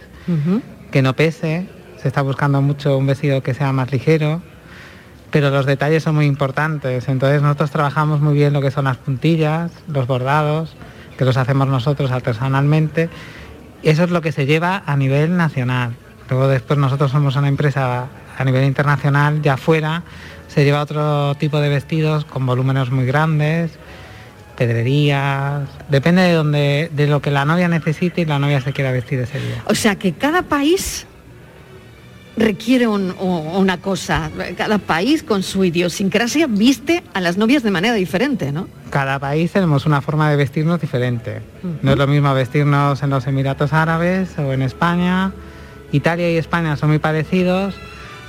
que 0.92 1.02
no 1.02 1.16
pese. 1.16 1.68
Se 2.02 2.08
está 2.08 2.22
buscando 2.22 2.62
mucho 2.62 2.98
un 2.98 3.08
vestido 3.08 3.42
que 3.42 3.56
sea 3.56 3.72
más 3.72 3.92
ligero, 3.92 4.44
pero 5.32 5.50
los 5.50 5.66
detalles 5.66 6.04
son 6.04 6.16
muy 6.16 6.26
importantes. 6.28 7.08
Entonces 7.08 7.42
nosotros 7.42 7.72
trabajamos 7.72 8.22
muy 8.22 8.36
bien 8.36 8.54
lo 8.54 8.62
que 8.62 8.70
son 8.70 8.86
las 8.86 8.98
puntillas, 8.98 9.72
los 9.88 10.06
bordados, 10.06 10.76
que 11.18 11.26
los 11.26 11.38
hacemos 11.38 11.68
nosotros 11.68 12.12
artesanalmente. 12.12 13.10
Eso 13.82 14.04
es 14.04 14.12
lo 14.12 14.22
que 14.22 14.32
se 14.32 14.46
lleva 14.46 14.84
a 14.86 14.96
nivel 14.96 15.38
nacional. 15.38 15.96
Luego 16.30 16.48
después 16.48 16.78
nosotros 16.78 17.12
somos 17.12 17.36
una 17.36 17.48
empresa 17.48 18.08
a 18.38 18.44
nivel 18.44 18.66
internacional, 18.66 19.42
ya 19.42 19.54
afuera 19.54 20.04
se 20.56 20.64
lleva 20.64 20.82
otro 20.82 21.36
tipo 21.36 21.60
de 21.60 21.70
vestidos 21.70 22.26
con 22.26 22.46
volúmenes 22.46 22.90
muy 22.90 23.06
grandes, 23.06 23.72
pedrerías, 24.58 25.68
depende 25.90 26.22
de 26.24 26.34
donde, 26.34 26.90
de 26.94 27.08
lo 27.08 27.22
que 27.22 27.30
la 27.30 27.44
novia 27.46 27.68
necesite 27.68 28.22
y 28.22 28.26
la 28.26 28.40
novia 28.40 28.62
se 28.62 28.72
quiera 28.74 28.92
vestir 28.92 29.20
ese 29.20 29.38
día. 29.40 29.62
O 29.68 29.76
sea 29.76 29.96
que 29.98 30.14
cada 30.14 30.44
país 30.44 31.06
requiere 32.38 32.88
un- 32.88 33.14
una 33.20 33.78
cosa. 33.78 34.30
Cada 34.58 34.78
país 34.78 35.24
con 35.24 35.42
su 35.44 35.64
idiosincrasia 35.64 36.48
viste 36.48 37.04
a 37.14 37.22
las 37.22 37.38
novias 37.38 37.64
de 37.64 37.72
manera 37.72 37.94
diferente, 37.96 38.52
¿no? 38.52 38.68
Cada 38.90 39.20
país 39.20 39.52
tenemos 39.52 39.86
una 39.86 40.02
forma 40.02 40.30
de 40.30 40.36
vestirnos 40.36 40.80
diferente. 40.82 41.42
No 41.82 41.92
es 41.92 41.98
lo 41.98 42.08
mismo 42.08 42.34
vestirnos 42.34 43.04
en 43.04 43.10
los 43.10 43.26
Emiratos 43.28 43.72
Árabes 43.74 44.38
o 44.38 44.52
en 44.54 44.62
España. 44.62 45.32
Italia 45.92 46.30
y 46.32 46.38
España 46.38 46.76
son 46.76 46.90
muy 46.90 47.00
parecidos. 47.00 47.76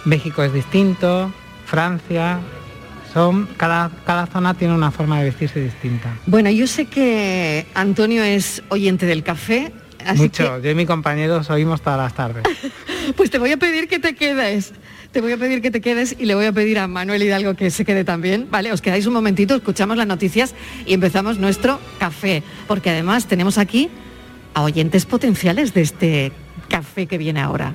México 0.05 0.43
es 0.45 0.53
distinto. 0.53 1.33
Francia. 1.67 2.41
Son, 3.13 3.47
cada, 3.57 3.91
cada 4.05 4.27
zona 4.27 4.55
tiene 4.55 4.75
una 4.75 4.91
forma 4.91 5.19
de 5.19 5.25
vestirse 5.25 5.61
distinta. 5.61 6.17
Bueno, 6.27 6.51
yo 6.51 6.67
sé 6.67 6.87
que 6.87 7.67
Antonio 7.75 8.23
es 8.23 8.63
oyente 8.69 9.07
del 9.07 9.23
café, 9.23 9.73
así 10.05 10.23
Mucho. 10.23 10.61
Yo 10.61 10.71
y 10.71 10.75
mi 10.75 10.87
compañero 10.87 11.39
os 11.39 11.51
oímos 11.51 11.81
todas 11.81 11.99
las 11.99 12.15
tardes. 12.15 12.45
pues 13.17 13.31
te 13.31 13.39
voy 13.39 13.53
a 13.53 13.57
pedir 13.57 13.89
que 13.89 13.99
te 13.99 14.15
quedes. 14.15 14.73
Te 15.13 15.23
voy 15.23 15.33
a 15.33 15.39
pedir 15.39 15.63
que 15.63 15.71
te 15.71 15.81
quedes 15.81 16.15
y 16.19 16.27
le 16.27 16.35
voy 16.35 16.45
a 16.45 16.53
pedir 16.53 16.79
a 16.79 16.89
Manuel 16.89 17.23
Hidalgo 17.23 17.55
que 17.55 17.71
se 17.71 17.87
quede 17.87 18.05
también. 18.05 18.49
Vale, 18.51 18.71
os 18.73 18.83
quedáis 18.83 19.07
un 19.07 19.15
momentito, 19.15 19.55
escuchamos 19.55 19.97
las 19.97 20.07
noticias 20.07 20.55
y 20.85 20.93
empezamos 20.93 21.39
nuestro 21.39 21.81
café. 21.99 22.43
Porque 22.67 22.91
además 22.91 23.27
tenemos 23.27 23.57
aquí 23.57 23.89
a 24.53 24.63
oyentes 24.63 25.07
potenciales 25.07 25.73
de 25.73 25.81
este 25.81 26.33
café 26.69 27.07
que 27.07 27.17
viene 27.17 27.41
ahora. 27.41 27.75